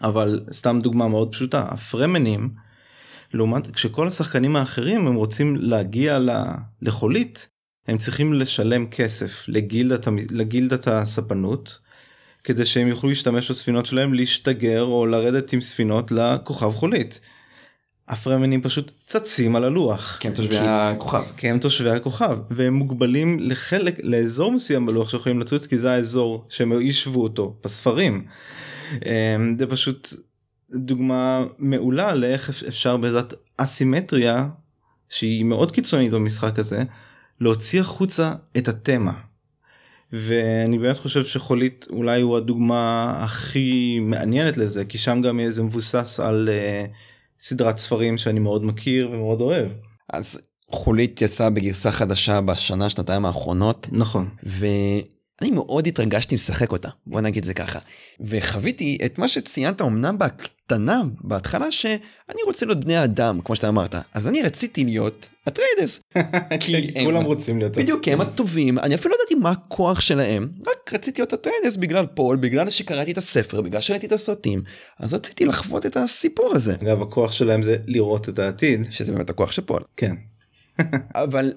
אבל 0.03 0.41
סתם 0.53 0.79
דוגמה 0.83 1.09
מאוד 1.09 1.33
פשוטה, 1.33 1.67
הפרמנים, 1.69 2.51
לעומת 3.35 3.71
כשכל 3.71 4.09
השחקנים 4.09 4.57
האחרים 4.57 5.07
הם 5.07 5.15
רוצים 5.15 5.57
להגיע 5.57 6.19
לחולית, 6.83 7.49
הם 7.89 7.99
צריכים 7.99 8.33
לשלם 8.33 8.87
כסף 8.87 9.45
לגילדת, 9.49 10.09
לגילדת 10.31 10.89
הספנות, 10.89 11.79
כדי 12.45 12.67
שהם 12.67 12.89
יוכלו 12.89 13.09
להשתמש 13.09 13.51
בספינות 13.51 13.87
שלהם 13.87 14.15
להשתגר 14.15 14.83
או 14.83 15.07
לרדת 15.07 15.53
עם 15.53 15.61
ספינות 15.61 16.13
לכוכב 16.13 16.71
חולית. 16.71 17.21
הפרמנים 18.09 18.63
פשוט 18.63 18.91
צצים 19.07 19.57
על 19.57 19.65
הלוח. 19.65 20.17
כי 20.21 20.29
הם 20.29 20.35
תושבי 20.35 20.55
כי- 20.59 20.65
הכוכב. 20.67 21.23
כי 21.37 21.49
הם 21.49 21.59
תושבי 21.59 21.91
הכוכב 21.91 22.39
והם 22.51 22.75
מוגבלים 22.75 23.37
לחלק 23.41 24.01
לאזור 24.03 24.53
מסוים 24.53 24.87
בלוח 24.87 25.11
שיכולים 25.11 25.41
לצוץ 25.41 25.67
כי 25.67 25.79
זה 25.79 25.93
האזור 25.93 26.47
שהם 26.49 26.73
יישבו 26.81 27.23
אותו 27.23 27.57
בספרים. 27.65 28.25
אמ, 29.07 29.57
זה 29.59 29.67
פשוט 29.67 30.09
דוגמה 30.75 31.45
מעולה 31.59 32.15
לאיך 32.15 32.49
אפ- 32.51 32.63
אפשר 32.69 32.97
בעזרת 32.97 33.35
אסימטריה 33.57 34.49
שהיא 35.09 35.45
מאוד 35.45 35.71
קיצונית 35.73 36.11
במשחק 36.13 36.59
הזה 36.59 36.83
להוציא 37.41 37.81
החוצה 37.81 38.35
את 38.57 38.69
התמה. 38.69 39.13
ואני 40.13 40.79
באמת 40.79 40.99
חושב 40.99 41.25
שחולית 41.25 41.87
אולי 41.91 42.21
הוא 42.21 42.37
הדוגמה 42.37 43.13
הכי 43.17 43.99
מעניינת 44.01 44.57
לזה 44.57 44.85
כי 44.85 44.99
שם 44.99 45.23
גם 45.23 45.41
זה 45.49 45.63
מבוסס 45.63 46.21
על 46.21 46.49
uh, 46.49 46.91
סדרת 47.43 47.79
ספרים 47.79 48.19
שאני 48.19 48.41
מאוד 48.41 48.65
מכיר 48.65 49.11
ומאוד 49.11 49.41
אוהב. 49.41 49.69
אז 50.13 50.41
חולית 50.71 51.23
יצא 51.23 51.49
בגרסה 51.49 51.93
חדשה 51.93 52.41
בשנה 52.41 52.91
שנתיים 52.91 53.25
האחרונות 53.25 53.87
נכון. 53.93 54.29
ואני 55.41 55.51
מאוד 55.53 55.87
התרגשתי 55.87 56.35
לשחק 56.35 56.73
אותה 56.73 56.89
בוא 57.07 57.21
נגיד 57.21 57.45
זה 57.45 57.55
ככה. 57.55 57.79
וחוויתי 58.21 58.99
את 59.05 59.19
מה 59.19 59.29
שציינת 59.29 59.83
אמנם 59.83 60.19
בקטנה 60.19 61.03
בהתחלה 61.21 61.73
שאני 61.73 62.03
רוצה 62.47 62.67
להיות 62.67 62.85
בני 62.85 63.05
אדם 63.05 63.41
כמו 63.45 63.57
שאתה 63.57 63.69
אמרת. 63.69 63.95
אז 64.15 64.29
אני 64.29 64.43
רציתי 64.43 64.85
להיות 64.85 65.29
האטריידס 65.47 66.01
כי 66.61 66.77
הם- 66.95 67.05
כולם 67.05 67.23
רוצים 67.23 67.59
להיות 67.59 67.77
בדיוק 67.77 68.03
כי 68.05 68.13
הם 68.13 68.21
הטובים 68.21 68.79
אני 68.79 68.95
אפילו 68.95 69.15
לא 69.15 69.19
ידעתי 69.21 69.35
מה 69.35 69.51
הכוח 69.51 70.01
שלהם 70.01 70.49
רק 70.67 70.95
רציתי 70.95 71.21
להיות 71.21 71.33
האטריידס 71.33 71.77
בגלל 71.77 72.07
פול 72.07 72.37
בגלל 72.37 72.71
שקראתי 72.71 73.13
את 73.13 73.19
הספר 73.19 73.61
בגלל 73.61 73.81
שראיתי 73.81 74.07
את 74.07 74.13
הסרטים. 74.13 74.63
אז 74.99 75.15
רציתי 75.15 75.45
לחוות 75.45 75.87
את 75.87 75.97
הסיפור 75.97 76.53
הזה. 76.55 76.75
אגב 76.83 77.03
הכוח 77.03 77.33
שלהם 77.33 77.63
זה 77.63 77.77
לראות 77.87 78.29
את 78.29 78.39
העתיד. 78.39 78.87
שזה 78.91 79.13
באמת 79.13 79.31
הכוח 79.31 79.53
של 79.53 79.63
פול. 79.63 79.83
כן. 79.97 80.15
אבל 81.15 81.53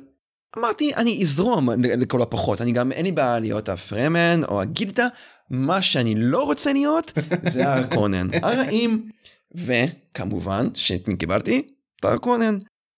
אמרתי 0.57 0.95
אני 0.95 1.21
אזרום 1.21 1.69
לכל 1.83 2.21
הפחות 2.21 2.61
אני 2.61 2.71
גם 2.71 2.91
אין 2.91 3.05
לי 3.05 3.11
בעיה 3.11 3.39
להיות 3.39 3.69
הפרמן 3.69 4.43
או 4.43 4.61
הגילדה 4.61 5.07
מה 5.49 5.81
שאני 5.81 6.15
לא 6.17 6.43
רוצה 6.43 6.73
להיות 6.73 7.11
זה 7.49 7.73
הרקונן 7.73 8.27
הרעים 8.43 9.09
וכמובן 9.65 10.67
שקיבלתי 10.73 11.61
את 11.99 12.05
הרקונן 12.05 12.57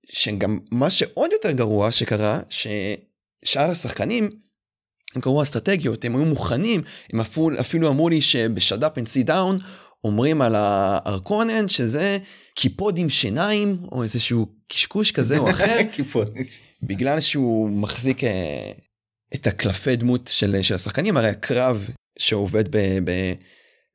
שגם 0.09 0.59
מה 0.71 0.89
שעוד 0.89 1.31
יותר 1.31 1.51
גרוע 1.51 1.91
שקרה 1.91 2.39
ששאר 2.49 3.71
השחקנים 3.71 4.29
הם 5.15 5.21
קראו 5.21 5.41
אסטרטגיות 5.41 6.05
הם 6.05 6.15
היו 6.15 6.25
מוכנים 6.25 6.81
הם 7.13 7.19
אפילו, 7.19 7.59
אפילו 7.59 7.89
אמרו 7.89 8.09
לי 8.09 8.21
שב 8.21 8.42
Shut 8.42 8.69
Up & 8.69 8.97
Sit 8.97 9.07
Down 9.07 9.57
אומרים 10.03 10.41
על 10.41 10.55
הארקונן 10.55 11.67
שזה 11.67 12.17
קיפוד 12.55 12.97
עם 12.97 13.09
שיניים 13.09 13.77
או 13.91 14.03
איזשהו 14.03 14.45
קשקוש 14.67 15.11
כזה 15.11 15.37
או 15.37 15.49
אחר. 15.49 15.77
בגלל 16.89 17.19
שהוא 17.19 17.69
מחזיק 17.69 18.23
אה, 18.23 18.71
את 19.35 19.47
הקלפי 19.47 19.95
דמות 19.95 20.29
של, 20.33 20.61
של 20.61 20.75
השחקנים 20.75 21.17
הרי 21.17 21.29
הקרב 21.29 21.89
שעובד 22.19 22.75
ב, 22.75 22.77
ב, 23.03 23.33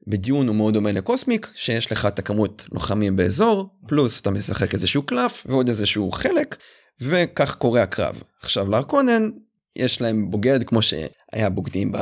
בדיון 0.07 0.49
הוא 0.49 0.57
מאוד 0.57 0.75
דומה 0.75 0.93
לקוסמיק 0.93 1.51
שיש 1.55 1.93
לך 1.93 2.07
את 2.07 2.19
הכמות 2.19 2.65
לוחמים 2.73 3.17
באזור 3.17 3.69
פלוס 3.89 4.21
אתה 4.21 4.31
משחק 4.31 4.75
איזשהו 4.75 5.03
קלף 5.03 5.47
ועוד 5.47 5.69
איזשהו 5.69 6.13
חלק 6.13 6.57
וכך 7.01 7.55
קורה 7.55 7.83
הקרב 7.83 8.23
עכשיו 8.43 8.71
לארקונן 8.71 9.31
יש 9.77 10.01
להם 10.01 10.31
בוגד 10.31 10.65
כמו 10.65 10.83
שהיה 10.83 11.51
בוגדים 11.51 11.93
ב, 11.93 11.99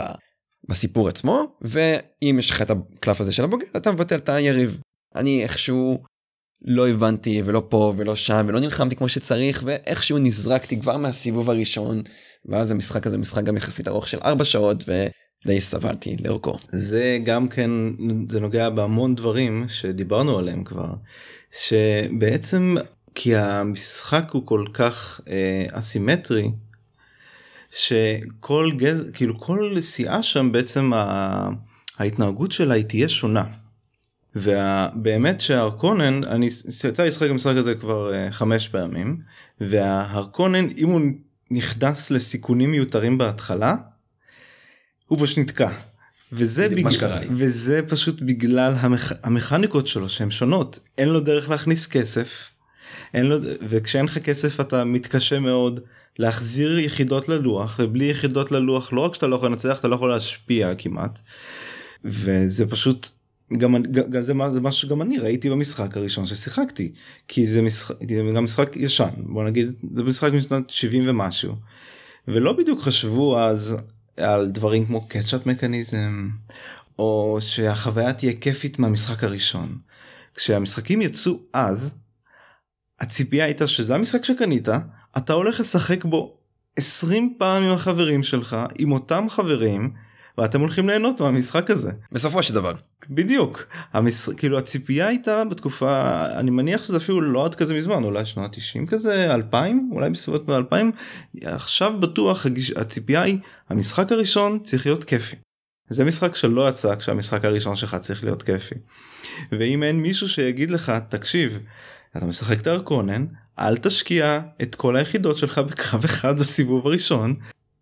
בסיפור 0.71 1.09
עצמו 1.09 1.57
ואם 1.63 2.37
יש 2.39 2.51
לך 2.51 2.63
את 2.63 2.71
הקלף 2.71 3.21
הזה 3.21 3.33
של 3.33 3.45
הבוגד 3.45 3.67
אתה 3.77 3.93
מבטל 3.93 4.17
את 4.17 4.29
היריב 4.29 4.79
אני 5.15 5.43
איכשהו 5.43 6.03
לא 6.65 6.89
הבנתי 6.89 7.43
ולא 7.45 7.63
פה 7.69 7.93
ולא 7.97 8.17
שם 8.17 8.45
ולא 8.49 8.61
נלחמתי 8.61 8.97
כמו 8.97 9.09
שצריך 9.09 9.63
ואיכשהו 9.67 10.19
נזרקתי 10.19 10.81
כבר 10.81 10.97
מהסיבוב 10.97 11.51
הראשון 11.51 12.03
ואז 12.45 12.71
המשחק 12.71 13.07
הזה 13.07 13.19
משחק 13.19 13.45
גם 13.45 13.57
יחסית 13.57 13.89
ארוך 13.89 14.09
של 14.09 14.19
4 14.25 14.45
שעות 14.45 14.85
ודי 14.89 15.61
סבלתי 15.61 16.17
לאורכו. 16.25 16.59
זה 16.73 17.19
גם 17.25 17.49
כן 17.49 17.71
זה 18.29 18.41
נוגע 18.41 18.71
בהמון 18.71 19.15
דברים 19.15 19.65
שדיברנו 19.69 20.39
עליהם 20.39 20.65
כבר 20.65 20.93
שבעצם 21.51 22.77
כי 23.15 23.37
המשחק 23.37 24.31
הוא 24.33 24.47
כל 24.47 24.65
כך 24.73 25.21
אה, 25.29 25.67
אסימטרי 25.71 26.51
שכל 27.71 28.71
גז 28.77 29.11
כאילו 29.13 29.41
כל 29.41 29.77
סיעה 29.81 30.23
שם 30.23 30.53
בעצם 30.53 30.93
ההתנהגות 31.99 32.53
שלה 32.53 32.75
היא 32.75 32.85
תהיה 32.85 33.09
שונה. 33.09 33.45
ובאמת 34.37 35.41
שהרקונן 35.41 36.25
אני 36.25 36.47
יצא 36.89 37.05
לשחק 37.05 37.31
במשחק 37.31 37.57
הזה 37.57 37.75
כבר 37.75 38.13
uh, 38.13 38.33
חמש 38.33 38.69
פעמים 38.69 39.21
וההרקונן 39.61 40.69
אם 40.77 40.89
הוא 40.89 41.01
נכנס 41.51 42.11
לסיכונים 42.11 42.71
מיותרים 42.71 43.19
בהתחלה 43.19 43.77
הוא 45.07 45.19
פשוט 45.23 45.39
נתקע. 45.39 45.71
וזה, 46.33 46.69
לי. 46.69 46.85
וזה 47.31 47.81
פשוט 47.89 48.21
בגלל 48.21 48.75
המכ... 48.81 49.13
המכניקות 49.23 49.87
שלו 49.87 50.09
שהן 50.09 50.31
שונות 50.31 50.79
אין 50.99 51.09
לו 51.09 51.21
דרך 51.21 51.51
להכניס 51.51 51.87
כסף 51.87 52.51
אין 53.15 53.27
לו 53.27 53.37
וכשאין 53.69 54.05
לך 54.05 54.19
כסף 54.19 54.61
אתה 54.61 54.85
מתקשה 54.85 55.39
מאוד 55.39 55.81
להחזיר 56.19 56.79
יחידות 56.79 57.29
ללוח 57.29 57.81
ובלי 57.83 58.05
יחידות 58.05 58.53
ללוח 58.53 58.93
לא 58.93 59.01
רק 59.01 59.15
שאתה 59.15 59.27
לא 59.27 59.37
יכול 59.37 59.49
לנצח 59.49 59.79
אתה 59.81 59.89
לא 59.89 59.95
יכול 59.95 60.11
להשפיע 60.11 60.75
כמעט. 60.75 61.19
וזה 62.05 62.67
פשוט 62.71 63.09
גם, 63.59 63.83
גם 63.83 64.23
זה, 64.23 64.33
זה 64.53 64.61
משהו 64.61 64.89
שגם 64.89 65.03
אני 65.03 65.19
ראיתי 65.19 65.51
במשחק 65.51 65.97
הראשון 65.97 66.27
ששיחקתי 66.27 66.93
כי 67.29 67.47
זה 67.47 67.63
משחק 67.63 67.95
זה 68.09 68.33
גם 68.35 68.45
משחק 68.45 68.77
ישן 68.77 69.11
בוא 69.17 69.45
נגיד 69.45 69.73
זה 69.95 70.03
משחק 70.03 70.33
משנת 70.33 70.71
70 70.71 71.05
ומשהו 71.09 71.55
ולא 72.29 72.53
בדיוק 72.53 72.81
חשבו 72.81 73.39
אז 73.39 73.77
על 74.17 74.51
דברים 74.51 74.87
כמו 74.87 75.09
קצ'אפ 75.09 75.47
מקניזם 75.47 76.29
או 76.99 77.39
שהחוויה 77.41 78.13
תהיה 78.13 78.33
כיפית 78.33 78.79
מהמשחק 78.79 79.25
הראשון. 79.25 79.79
כשהמשחקים 80.35 81.03
יצאו 81.03 81.39
אז 81.53 81.95
הציפייה 83.01 83.45
הייתה 83.45 83.67
שזה 83.67 83.95
המשחק 83.95 84.25
שקנית 84.25 84.69
אתה 85.17 85.33
הולך 85.33 85.61
לשחק 85.61 86.05
בו 86.05 86.37
20 86.77 87.35
פעם 87.39 87.63
עם 87.63 87.71
החברים 87.71 88.23
שלך 88.23 88.57
עם 88.79 88.93
אותם 88.93 89.27
חברים 89.29 89.93
ואתם 90.39 90.61
הולכים 90.61 90.89
ליהנות 90.89 91.21
מהמשחק 91.21 91.71
הזה. 91.71 91.91
בסופו 92.13 92.43
של 92.43 92.55
דבר 92.55 92.73
בדיוק 93.11 93.67
המש... 93.93 94.29
כאילו 94.29 94.59
הציפייה 94.59 95.07
הייתה 95.07 95.45
בתקופה 95.45 96.25
אני 96.27 96.51
מניח 96.51 96.85
שזה 96.85 96.97
אפילו 96.97 97.21
לא 97.21 97.45
עד 97.45 97.55
כזה 97.55 97.75
מזמן 97.75 98.05
אולי 98.05 98.27
שנות 98.27 98.53
90 98.53 98.87
כזה 98.87 99.35
2000 99.35 99.91
אולי 99.93 100.11
בסביבות 100.11 100.51
2000 100.51 100.93
עכשיו 101.43 102.01
בטוח. 102.01 102.47
הציפייה 102.77 103.23
היא 103.23 103.39
המשחק 103.69 104.13
הראשון 104.13 104.59
צריך 104.65 104.87
להיות 104.87 105.05
כיפי. 105.05 105.37
זה 105.89 106.05
משחק 106.05 106.35
שלא 106.35 106.69
יצא 106.69 106.97
כשהמשחק 106.97 107.45
הראשון 107.45 107.77
שלך 107.77 107.95
צריך 107.95 108.25
להיות 108.25 108.43
כיפי. 108.43 108.75
ואם 109.53 109.83
אין 109.83 110.01
מישהו 110.01 110.29
שיגיד 110.29 110.71
לך 110.71 110.93
תקשיב 111.09 111.59
אתה 112.17 112.27
משחק 112.27 112.61
את 112.61 112.67
הארקונן 112.67 113.27
אל 113.59 113.77
תשקיע 113.77 114.41
את 114.63 114.75
כל 114.75 114.97
היחידות 114.97 115.37
שלך 115.37 115.59
בקרב 115.59 116.05
אחד 116.05 116.39
בסיבוב 116.39 116.87
הראשון 116.87 117.35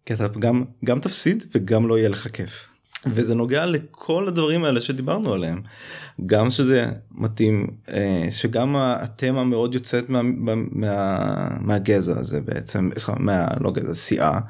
כי 0.06 0.14
אתה 0.14 0.28
גם 0.28 0.64
גם 0.84 1.00
תפסיד 1.00 1.44
וגם 1.54 1.88
לא 1.88 1.98
יהיה 1.98 2.08
לך 2.08 2.28
כיף. 2.32 2.68
וזה 3.06 3.34
נוגע 3.34 3.66
לכל 3.66 4.28
הדברים 4.28 4.64
האלה 4.64 4.80
שדיברנו 4.80 5.32
עליהם 5.32 5.62
גם 6.26 6.50
שזה 6.50 6.86
מתאים 7.10 7.66
אה, 7.88 8.28
שגם 8.30 8.76
התמה 8.76 9.44
מאוד 9.44 9.74
יוצאת 9.74 10.10
מה, 10.10 10.22
מה, 10.22 10.52
מה, 10.56 11.18
מהגזע 11.60 12.18
הזה 12.18 12.40
בעצם 12.40 12.90
מה, 13.18 13.46
לא 13.60 13.72
גזע 13.72 13.94
סיעה 13.94 14.40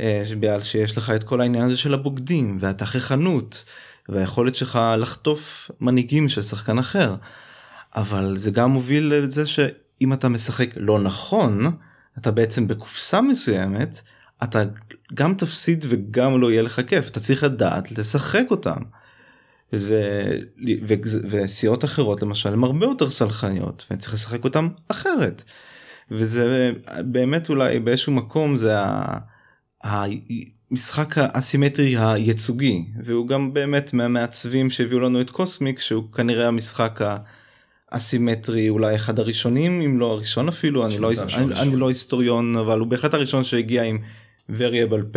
אה, 0.00 0.22
בגלל 0.38 0.62
שיש 0.62 0.98
לך 0.98 1.10
את 1.10 1.24
כל 1.24 1.40
העניין 1.40 1.64
הזה 1.64 1.76
של 1.76 1.94
הבוגדים 1.94 2.58
והתככנות 2.60 3.64
והיכולת 4.08 4.54
שלך 4.54 4.80
לחטוף 4.98 5.70
מנהיגים 5.80 6.28
של 6.28 6.42
שחקן 6.42 6.78
אחר 6.78 7.14
אבל 7.96 8.36
זה 8.36 8.50
גם 8.50 8.70
מוביל 8.70 9.14
לזה 9.14 9.46
שאם 9.46 10.12
אתה 10.12 10.28
משחק 10.28 10.70
לא 10.76 11.00
נכון 11.00 11.76
אתה 12.18 12.30
בעצם 12.30 12.68
בקופסה 12.68 13.20
מסוימת 13.20 14.00
אתה 14.44 14.62
גם 15.14 15.34
תפסיד 15.34 15.86
וגם 15.88 16.40
לא 16.40 16.50
יהיה 16.50 16.62
לך 16.62 16.80
כיף 16.86 17.08
אתה 17.08 17.20
צריך 17.20 17.44
לדעת 17.44 17.98
לשחק 17.98 18.44
אותם. 18.50 18.76
ו... 19.72 20.02
ו... 20.86 20.94
וסיעות 21.24 21.84
אחרות 21.84 22.22
למשל 22.22 22.52
הן 22.52 22.64
הרבה 22.64 22.86
יותר 22.86 23.10
סלחניות 23.10 23.86
וצריך 23.90 24.14
לשחק 24.14 24.44
אותם 24.44 24.68
אחרת. 24.88 25.44
וזה 26.10 26.72
באמת 27.04 27.48
אולי 27.48 27.78
באיזשהו 27.78 28.12
מקום 28.12 28.56
זה 28.56 28.74
המשחק 29.82 31.14
האסימטרי 31.18 31.96
הייצוגי 31.98 32.84
והוא 33.04 33.28
גם 33.28 33.54
באמת 33.54 33.94
מהמעצבים 33.94 34.70
שהביאו 34.70 35.00
לנו 35.00 35.20
את 35.20 35.30
קוסמיק 35.30 35.80
שהוא 35.80 36.12
כנראה 36.12 36.48
המשחק 36.48 37.00
האסימטרי 37.92 38.68
אולי 38.68 38.94
אחד 38.94 39.18
הראשונים 39.18 39.80
אם 39.80 39.98
לא 39.98 40.06
הראשון 40.06 40.48
אפילו 40.48 40.86
אני 40.86 40.98
לא, 40.98 41.10
אני, 41.34 41.54
אני 41.54 41.76
לא 41.76 41.88
היסטוריון 41.88 42.56
אבל 42.56 42.78
הוא 42.78 42.88
בהחלט 42.88 43.14
הראשון 43.14 43.44
שהגיע 43.44 43.82
עם 43.82 43.98
variable 44.50 45.16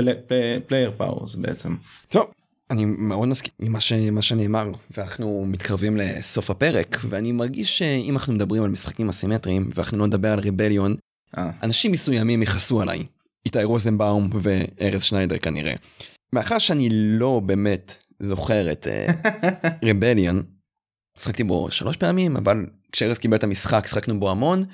player 0.70 1.02
powers 1.02 1.38
בעצם. 1.38 1.76
טוב 2.08 2.32
אני 2.72 2.86
מאוד 2.86 3.28
מסכים 3.28 3.52
עם 3.60 3.72
מה, 3.72 3.80
ש... 3.80 3.94
מה 3.94 4.22
שנאמר 4.22 4.72
ואנחנו 4.98 5.46
מתקרבים 5.48 5.98
לסוף 5.98 6.50
הפרק 6.50 7.00
ואני 7.10 7.32
מרגיש 7.32 7.78
שאם 7.78 8.14
אנחנו 8.14 8.34
מדברים 8.34 8.64
על 8.64 8.70
משחקים 8.70 9.10
אסימטריים 9.10 9.70
ואנחנו 9.76 9.98
לא 9.98 10.08
נדבר 10.08 10.32
על 10.32 10.40
ריבליון 10.40 10.96
אה. 11.38 11.52
אנשים 11.64 11.92
מסוימים 11.92 12.42
יכעסו 12.42 12.82
עליי 12.82 13.06
איתי 13.46 13.64
רוזנבאום 13.64 14.30
וארז 14.42 15.04
שניידר 15.04 15.38
כנראה. 15.38 15.74
מאחר 16.34 16.60
שאני 16.60 16.90
לא 16.92 17.42
באמת 17.46 17.96
זוכר 18.20 18.72
את 18.72 18.88
Rebellion 19.86 20.40
uh, 20.40 20.53
שחקתי 21.20 21.44
בו 21.44 21.72
שלוש 21.72 21.98
פעמים 21.98 22.38
אבל 22.38 22.66
כשארז 22.92 23.18
קיבל 23.18 23.38
את 23.38 23.44
המשחק 23.44 23.88
שחקנו 23.88 24.20
בו 24.20 24.32
המון. 24.32 24.66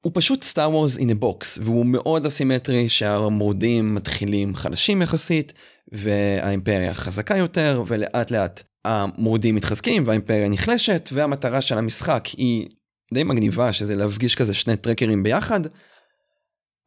הוא 0.00 0.12
פשוט 0.14 0.42
Star 0.42 0.70
Wars 0.70 0.98
in 0.98 1.20
a 1.20 1.30
box 1.30 1.58
והוא 1.62 1.86
מאוד 1.86 2.26
אסימטרי 2.26 2.88
שהמורדים 2.88 3.94
מתחילים 3.94 4.54
חלשים 4.54 5.02
יחסית 5.02 5.52
והאימפריה 5.92 6.94
חזקה 6.94 7.36
יותר 7.36 7.82
ולאט 7.86 8.30
לאט 8.30 8.62
המורדים 8.84 9.54
מתחזקים 9.54 10.06
והאימפריה 10.06 10.48
נחלשת 10.48 11.08
והמטרה 11.12 11.60
של 11.60 11.78
המשחק 11.78 12.26
היא 12.26 12.68
די 13.14 13.22
מגניבה 13.24 13.72
שזה 13.72 13.96
להפגיש 13.96 14.34
כזה 14.34 14.54
שני 14.54 14.76
טרקרים 14.76 15.22
ביחד. 15.22 15.60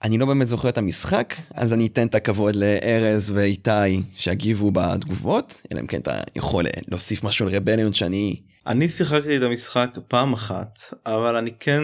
אני 0.03 0.17
לא 0.17 0.25
באמת 0.25 0.47
זוכר 0.47 0.69
את 0.69 0.77
המשחק 0.77 1.35
אז 1.53 1.73
אני 1.73 1.87
אתן 1.87 2.07
את 2.07 2.15
הכבוד 2.15 2.55
לארז 2.55 3.29
ואיתי 3.29 4.01
שיגיבו 4.15 4.71
בתגובות 4.71 5.61
אלא 5.71 5.79
אם 5.79 5.87
כן 5.87 5.99
אתה 5.99 6.21
יכול 6.35 6.65
להוסיף 6.87 7.23
משהו 7.23 7.47
על 7.47 7.55
Rebellion 7.55 7.93
שאני 7.93 8.35
אני 8.67 8.89
שיחקתי 8.89 9.37
את 9.37 9.41
המשחק 9.41 9.89
פעם 10.07 10.33
אחת 10.33 10.79
אבל 11.05 11.35
אני 11.35 11.51
כן 11.59 11.83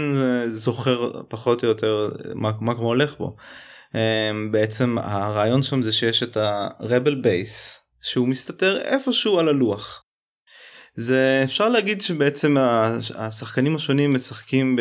זוכר 0.50 1.22
פחות 1.28 1.64
או 1.64 1.68
יותר 1.68 2.10
מה, 2.36 2.52
מה 2.60 2.76
כמו 2.76 2.88
הולך 2.88 3.18
בו. 3.18 3.36
אמ, 3.96 4.52
בעצם 4.52 4.98
הרעיון 4.98 5.64
שם 5.64 5.84
זה 5.84 5.92
שיש 5.92 6.24
את 6.24 6.38
ה 6.38 6.51
rebel 6.51 7.16
base 7.16 7.80
שהוא 8.02 8.28
מסתתר 8.28 8.78
איפשהו 8.82 9.40
על 9.40 9.48
הלוח. 9.48 10.04
זה 10.96 11.42
אפשר 11.44 11.70
להגיד 11.70 12.02
שבעצם 12.02 12.58
השחקנים 13.16 13.76
השונים 13.76 14.14
משחקים 14.14 14.76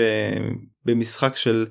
במשחק 0.85 1.37
של 1.37 1.67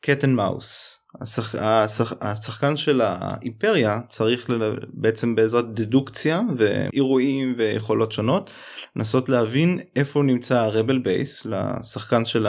cat 0.00 0.24
and 0.24 0.34
mouse. 0.36 1.03
השח... 1.20 1.54
השח... 1.54 2.12
השחקן 2.20 2.76
של 2.76 3.00
האימפריה 3.00 4.00
צריך 4.08 4.50
ל... 4.50 4.76
בעצם 4.92 5.34
בעזרת 5.34 5.74
דדוקציה 5.74 6.40
ואירועים 6.56 7.54
ויכולות 7.58 8.12
שונות 8.12 8.50
לנסות 8.96 9.28
להבין 9.28 9.80
איפה 9.96 10.22
נמצא 10.22 10.58
הרבל 10.58 10.98
בייס 10.98 11.46
לשחקן 11.46 12.24
של 12.24 12.46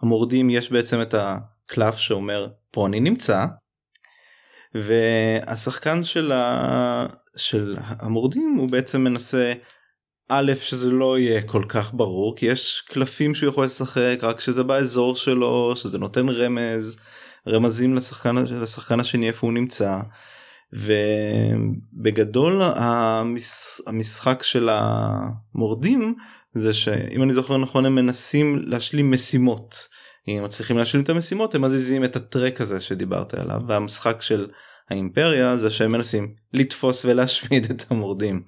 המורדים 0.00 0.50
יש 0.50 0.72
בעצם 0.72 1.02
את 1.02 1.14
הקלף 1.14 1.96
שאומר 1.96 2.48
פה 2.70 2.86
אני 2.86 3.00
נמצא. 3.00 3.46
והשחקן 4.74 6.02
של, 6.02 6.32
ה... 6.32 7.06
של 7.36 7.76
המורדים 7.78 8.56
הוא 8.58 8.68
בעצם 8.68 9.04
מנסה 9.04 9.52
א' 10.28 10.52
שזה 10.60 10.90
לא 10.90 11.18
יהיה 11.18 11.42
כל 11.42 11.64
כך 11.68 11.94
ברור 11.94 12.36
כי 12.36 12.46
יש 12.46 12.82
קלפים 12.88 13.34
שהוא 13.34 13.48
יכול 13.48 13.64
לשחק 13.64 14.18
רק 14.22 14.40
שזה 14.40 14.62
באזור 14.62 15.16
שלו 15.16 15.76
שזה 15.76 15.98
נותן 15.98 16.28
רמז 16.28 16.98
רמזים 17.48 17.94
לשחקן 17.94 18.36
לשחקן 18.36 19.00
השני 19.00 19.28
איפה 19.28 19.46
הוא 19.46 19.54
נמצא. 19.54 19.98
ובגדול 20.72 22.62
המש, 22.62 23.80
המשחק 23.86 24.42
של 24.42 24.68
המורדים 24.72 26.14
זה 26.54 26.74
שאם 26.74 27.22
אני 27.22 27.34
זוכר 27.34 27.56
נכון 27.56 27.86
הם 27.86 27.94
מנסים 27.94 28.58
להשלים 28.66 29.10
משימות. 29.10 29.88
אם 30.28 30.44
מצליחים 30.44 30.78
להשלים 30.78 31.04
את 31.04 31.08
המשימות 31.08 31.54
הם 31.54 31.62
מזיזים 31.62 32.04
את 32.04 32.16
הטרק 32.16 32.60
הזה 32.60 32.80
שדיברת 32.80 33.34
עליו. 33.34 33.60
והמשחק 33.66 34.22
של 34.22 34.46
האימפריה 34.90 35.56
זה 35.56 35.70
שהם 35.70 35.92
מנסים 35.92 36.34
לתפוס 36.52 37.04
ולהשמיד 37.04 37.66
את 37.70 37.84
המורדים. 37.90 38.42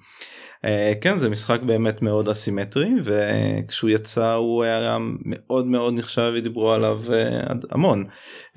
אה, 0.65 0.93
כן 1.01 1.17
זה 1.17 1.29
משחק 1.29 1.61
באמת 1.61 2.01
מאוד 2.01 2.29
אסימטרי 2.29 2.89
וכשהוא 3.03 3.89
יצא 3.89 4.33
הוא 4.33 4.63
היה 4.63 4.97
מאוד 4.99 5.65
מאוד 5.65 5.93
נחשב 5.93 6.31
ודיברו 6.35 6.71
עליו 6.71 7.01
אה, 7.13 7.53
המון 7.71 8.03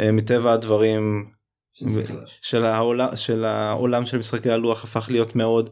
אה, 0.01 0.13
מטבע 0.13 0.53
הדברים 0.53 1.31
של 2.43 2.65
העולם 2.67 3.09
של 3.17 3.45
העולם 3.45 4.07
של 4.07 4.19
משחקי 4.19 4.51
הלוח 4.51 4.85
הפך 4.85 5.07
להיות 5.11 5.37
מאוד 5.37 5.71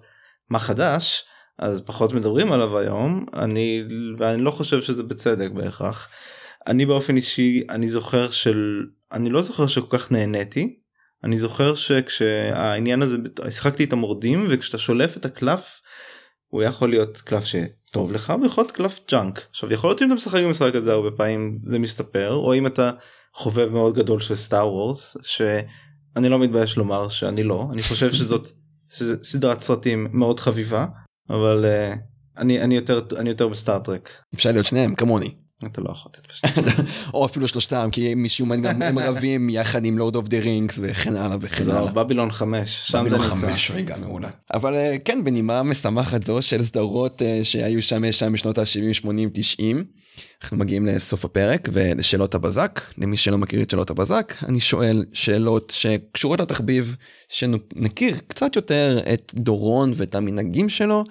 מה 0.50 0.58
חדש? 0.58 1.24
אז 1.58 1.80
פחות 1.80 2.12
מדברים 2.12 2.52
עליו 2.52 2.78
היום 2.78 3.26
אני 3.34 3.82
ואני 4.18 4.42
לא 4.42 4.50
חושב 4.50 4.82
שזה 4.82 5.02
בצדק 5.02 5.50
בהכרח. 5.50 6.08
אני 6.66 6.86
באופן 6.86 7.16
אישי 7.16 7.62
אני 7.70 7.88
זוכר 7.88 8.30
של 8.30 8.86
אני 9.12 9.30
לא 9.30 9.42
זוכר 9.42 9.66
שכל 9.66 9.98
כך 9.98 10.12
נהניתי. 10.12 10.78
אני 11.24 11.38
זוכר 11.38 11.74
שכשהעניין 11.74 13.02
הזה 13.02 13.16
שיחקתי 13.50 13.84
את 13.84 13.92
המורדים 13.92 14.46
וכשאתה 14.48 14.78
שולף 14.78 15.16
את 15.16 15.24
הקלף 15.24 15.80
הוא 16.48 16.62
יכול 16.62 16.90
להיות 16.90 17.18
קלף 17.18 17.44
שטוב 17.44 18.12
לך 18.12 18.32
ויכול 18.42 18.64
להיות 18.64 18.76
קלף 18.76 19.00
junk 19.10 19.46
עכשיו 19.50 19.72
יכול 19.72 19.90
להיות 19.90 20.02
אם 20.02 20.06
אתה 20.06 20.14
משחק 20.14 20.42
במשחק 20.42 20.74
הזה 20.74 20.92
הרבה 20.92 21.10
פעמים 21.10 21.58
זה 21.66 21.78
מסתדר 21.78 22.34
או 22.34 22.54
אם 22.54 22.66
אתה 22.66 22.90
חובב 23.34 23.68
מאוד 23.72 23.94
גדול 23.94 24.20
של 24.20 24.34
Star 24.34 24.72
Wars 24.72 25.16
שאני 25.22 26.28
לא 26.28 26.38
מתבייש 26.38 26.76
לומר 26.76 27.08
שאני 27.08 27.42
לא 27.42 27.68
אני 27.72 27.82
חושב 27.82 28.12
שזאת 28.12 28.48
סדרת 29.30 29.60
סרטים 29.60 30.08
מאוד 30.12 30.40
חביבה 30.40 30.86
אבל 31.30 31.64
אה, 31.64 31.98
אני 32.38 32.60
אני 32.60 32.74
יותר 32.74 33.00
אני 33.16 33.28
יותר 33.28 33.48
ב 33.48 33.55
Star 33.55 33.79
Trek. 33.79 34.10
אפשר 34.34 34.52
להיות 34.52 34.66
שניהם 34.66 34.94
כמוני 34.94 35.34
אתה 35.66 35.80
לא 35.80 35.90
יכול 35.90 36.12
להיות 36.14 36.58
או 37.14 37.26
אפילו 37.26 37.48
שלושתם 37.48 37.88
כי 37.92 38.14
משום 38.14 38.48
מה 38.48 38.56
גם 38.56 38.82
הם 38.82 38.98
רבים 39.08 39.50
יחד 39.50 39.84
עם 39.84 39.98
Lord 39.98 40.16
of 40.16 40.28
the 40.28 40.38
Rings 40.38 40.78
וכן 40.82 41.16
הלאה 41.16 41.36
וכן 41.40 41.70
הלאה. 41.70 41.92
Babylon 41.92 42.32
5 42.32 42.88
שם 42.88 43.06
זה 43.10 43.18
נמצא. 43.18 43.96
מעולה. 44.00 44.28
אבל 44.54 44.74
אה, 44.74 44.96
כן 45.04 45.24
בנימה 45.24 45.62
משמחת 45.62 46.22
זו 46.22 46.42
של 46.42 46.64
סדרות 46.64 47.22
אה, 47.22 47.40
שהיו 47.42 47.82
שם 47.82 48.12
שם 48.12 48.32
בשנות 48.32 48.58
ה-70 48.58 48.92
80 48.92 49.30
90 49.32 49.84
אנחנו 50.42 50.56
מגיעים 50.56 50.86
לסוף 50.86 51.24
הפרק 51.24 51.68
ולשאלות 51.72 52.34
הבזק 52.34 52.80
למי 52.98 53.16
שלא 53.16 53.38
מכיר 53.38 53.62
את 53.62 53.70
שאלות 53.70 53.90
הבזק 53.90 54.34
אני 54.48 54.60
שואל 54.60 55.04
שאלות 55.12 55.72
שקשורות 55.76 56.40
לתחביב 56.40 56.96
שנכיר 57.28 58.16
קצת 58.26 58.56
יותר 58.56 59.00
את 59.12 59.32
דורון 59.34 59.92
ואת 59.96 60.14
המנהגים 60.14 60.68
שלו 60.68 61.04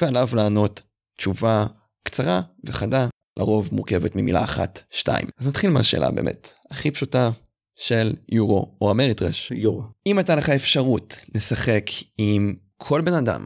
ועליו 0.00 0.28
לענות 0.32 0.82
תשובה 1.18 1.66
קצרה 2.02 2.40
וחדה 2.64 3.06
לרוב 3.38 3.68
מורכבת 3.72 4.16
ממילה 4.16 4.44
אחת, 4.44 4.82
שתיים. 4.90 5.26
אז 5.38 5.48
נתחיל 5.48 5.70
מהשאלה 5.70 6.10
באמת 6.10 6.52
הכי 6.70 6.90
פשוטה 6.90 7.30
של 7.74 8.14
יורו 8.28 8.76
או 8.80 8.90
אמריטרש. 8.90 9.50
יורו. 9.50 9.82
אם 10.06 10.18
הייתה 10.18 10.34
לך 10.34 10.50
אפשרות 10.50 11.16
לשחק 11.34 11.84
עם 12.18 12.54
כל 12.76 13.00
בן 13.00 13.14
אדם, 13.14 13.44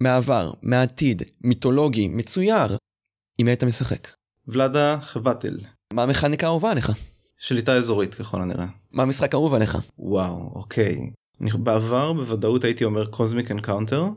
מעבר, 0.00 0.52
מעתיד, 0.62 1.22
מיתולוגי, 1.40 2.08
מצויר, 2.08 2.76
עם 3.38 3.46
מי 3.46 3.50
היית 3.50 3.64
משחק? 3.64 4.08
ולאדה 4.48 4.98
חבטל. 5.02 5.58
מה 5.92 6.02
המכניקה 6.02 6.46
האהובה 6.46 6.70
עליך? 6.70 6.92
שליטה 7.38 7.76
אזורית 7.76 8.14
ככל 8.14 8.42
הנראה. 8.42 8.66
מה 8.92 9.02
המשחק 9.02 9.34
האהוב 9.34 9.54
עליך? 9.54 9.78
וואו, 9.98 10.50
אוקיי. 10.54 11.10
בעבר 11.40 12.12
בוודאות 12.12 12.64
הייתי 12.64 12.84
אומר 12.84 13.06
Cosmic 13.06 13.50
Encounter, 13.50 14.08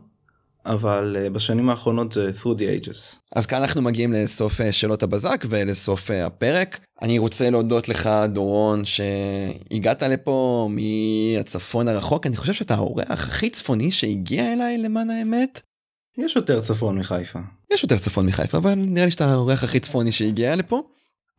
אבל 0.67 1.17
אה, 1.19 1.29
בשנים 1.29 1.69
האחרונות 1.69 2.11
זה 2.11 2.31
Through 2.41 2.57
the 2.57 2.85
Ages. 2.85 3.17
אז 3.35 3.45
כאן 3.45 3.61
אנחנו 3.61 3.81
מגיעים 3.81 4.13
לסוף 4.13 4.61
אה, 4.61 4.71
שאלות 4.71 5.03
הבזק 5.03 5.45
ולסוף 5.49 6.11
אה, 6.11 6.13
הפרק. 6.13 6.79
אני 7.01 7.19
רוצה 7.19 7.49
להודות 7.49 7.89
לך 7.89 8.09
דורון 8.27 8.83
שהגעת 8.85 10.03
לפה 10.03 10.69
מהצפון 10.71 11.87
הרחוק 11.87 12.27
אני 12.27 12.35
חושב 12.37 12.53
שאתה 12.53 12.75
האורח 12.75 13.05
הכי 13.09 13.49
צפוני 13.49 13.91
שהגיע 13.91 14.53
אליי 14.53 14.77
למען 14.77 15.09
האמת. 15.09 15.61
יש 16.17 16.35
יותר 16.35 16.61
צפון 16.61 16.99
מחיפה. 16.99 17.39
יש 17.73 17.83
יותר 17.83 17.97
צפון 17.97 18.25
מחיפה 18.25 18.57
אבל 18.57 18.75
נראה 18.75 19.05
לי 19.05 19.11
שאתה 19.11 19.31
האורח 19.31 19.63
הכי 19.63 19.79
צפוני 19.79 20.11
שהגיע 20.11 20.55
לפה. 20.55 20.81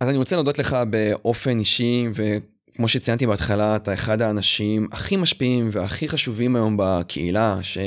אז 0.01 0.09
אני 0.09 0.19
רוצה 0.19 0.37
להודות 0.37 0.59
לך 0.59 0.77
באופן 0.91 1.59
אישי 1.59 2.07
וכמו 2.15 2.89
שציינתי 2.89 3.27
בהתחלה 3.27 3.77
אתה 3.77 3.95
אחד 3.95 4.23
האנשים 4.23 4.89
הכי 4.93 5.17
משפיעים 5.17 5.69
והכי 5.73 6.09
חשובים 6.09 6.57
היום 6.57 6.77
בקהילה. 6.79 7.59
ש... 7.63 7.79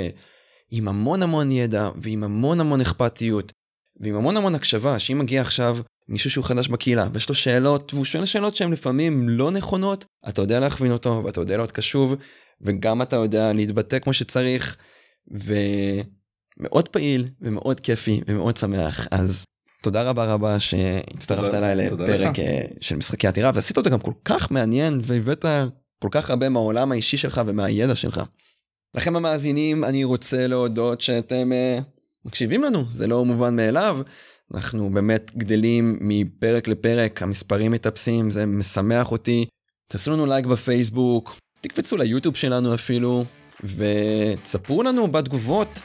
עם 0.72 0.88
המון 0.88 1.24
המון 1.24 1.52
ידע 1.52 1.90
ועם 2.02 2.24
המון 2.24 2.60
המון 2.60 2.82
אכפתיות 2.82 3.52
ועם 4.00 4.16
המון 4.16 4.38
המון 4.38 4.56
הקשבה 4.56 5.00
שאם 5.00 5.20
מגיע 5.20 5.42
עכשיו 5.42 5.78
מישהו 6.10 6.30
שהוא 6.30 6.46
חדש 6.46 6.68
בקהילה 6.68 7.08
ויש 7.14 7.30
לו 7.30 7.36
שאלות 7.36 7.94
והוא 7.94 8.06
שואל 8.06 8.26
שאלות 8.26 8.56
שהן 8.56 8.72
לפעמים 8.72 9.30
לא 9.30 9.52
נכונות 9.52 10.06
אתה 10.30 10.42
יודע 10.42 10.60
להכווין 10.60 10.92
אותו 10.92 11.22
ואתה 11.26 11.42
יודע 11.42 11.58
להיות 11.58 11.72
קשוב 11.72 12.16
וגם 12.62 13.02
אתה 13.02 13.16
יודע 13.16 13.54
להתבטא 13.54 14.00
כמו 14.00 14.14
שצריך 14.14 14.78
ומאוד 15.28 16.88
פעיל 16.88 17.28
ומאוד 17.42 17.80
כיפי 17.80 18.22
ומאוד 18.28 18.58
שמח 18.58 19.08
אז 19.12 19.44
תודה 19.84 20.04
רבה 20.04 20.34
רבה 20.34 20.60
שהצטרפת 20.60 21.54
אליי 21.54 21.76
לפרק 21.76 22.40
אה, 22.40 22.62
של 22.82 22.96
משחקי 22.96 23.28
עתירה 23.28 23.52
ועשית 23.54 23.78
אותה 23.78 23.90
גם 23.90 24.00
כל 24.00 24.14
כך 24.26 24.52
מעניין 24.52 25.00
והבאת 25.04 25.46
כל 26.02 26.10
כך 26.12 26.30
הרבה 26.30 26.50
מהעולם 26.50 26.92
האישי 26.92 27.18
שלך 27.18 27.42
ומהידע 27.46 27.96
שלך. 27.96 28.22
לכם 28.96 29.16
המאזינים 29.16 29.84
אני 29.84 30.04
רוצה 30.04 30.48
להודות 30.48 31.02
שאתם 31.02 31.52
uh, 31.52 31.84
מקשיבים 32.26 32.64
לנו. 32.64 32.86
זה 32.92 33.08
לא 33.08 33.26
מובן 33.26 33.56
מאליו. 33.56 34.02
אנחנו 34.54 34.90
באמת 34.90 35.32
גדלים 35.38 35.98
מפרק 36.02 36.68
לפרק 36.68 37.22
המספרים 37.22 37.72
מטפסים 37.72 38.32
זה 38.32 38.46
משמח 38.46 39.12
אותי. 39.12 39.46
תעשו 39.88 40.12
לנו 40.12 40.26
לייק 40.26 40.46
בפייסבוק 40.46 41.36
תקפצו 41.62 41.98
ליוטיוב 41.98 42.36
שלנו 42.36 42.74
אפילו 42.74 43.26
ותספרו 43.64 44.84
לנו 44.84 45.12
בתגובות 45.12 45.80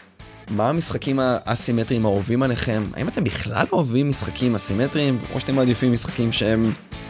מה 0.51 0.69
המשחקים 0.69 1.19
האסימטריים 1.23 2.07
האהובים 2.07 2.43
עליכם. 2.43 2.83
האם 2.95 3.09
אתם 3.09 3.25
בכלל 3.25 3.67
אוהבים 3.73 4.09
משחקים 4.09 4.55
אסימטריים 4.55 5.19
או 5.35 5.41
שאתם 5.41 5.55
מעדיפים 5.55 5.93
משחקים 5.93 6.33
שהם 6.33 6.65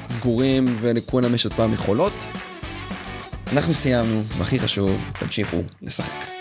סגורים 0.09 0.64
ולכולם 0.80 1.34
יש 1.34 1.44
אותם 1.44 1.72
יכולות 1.74 2.12
אנחנו 3.53 3.74
סיימנו 3.74 4.22
והכי 4.38 4.59
חשוב 4.59 5.11
תמשיכו 5.18 5.62
לשחק. 5.82 6.36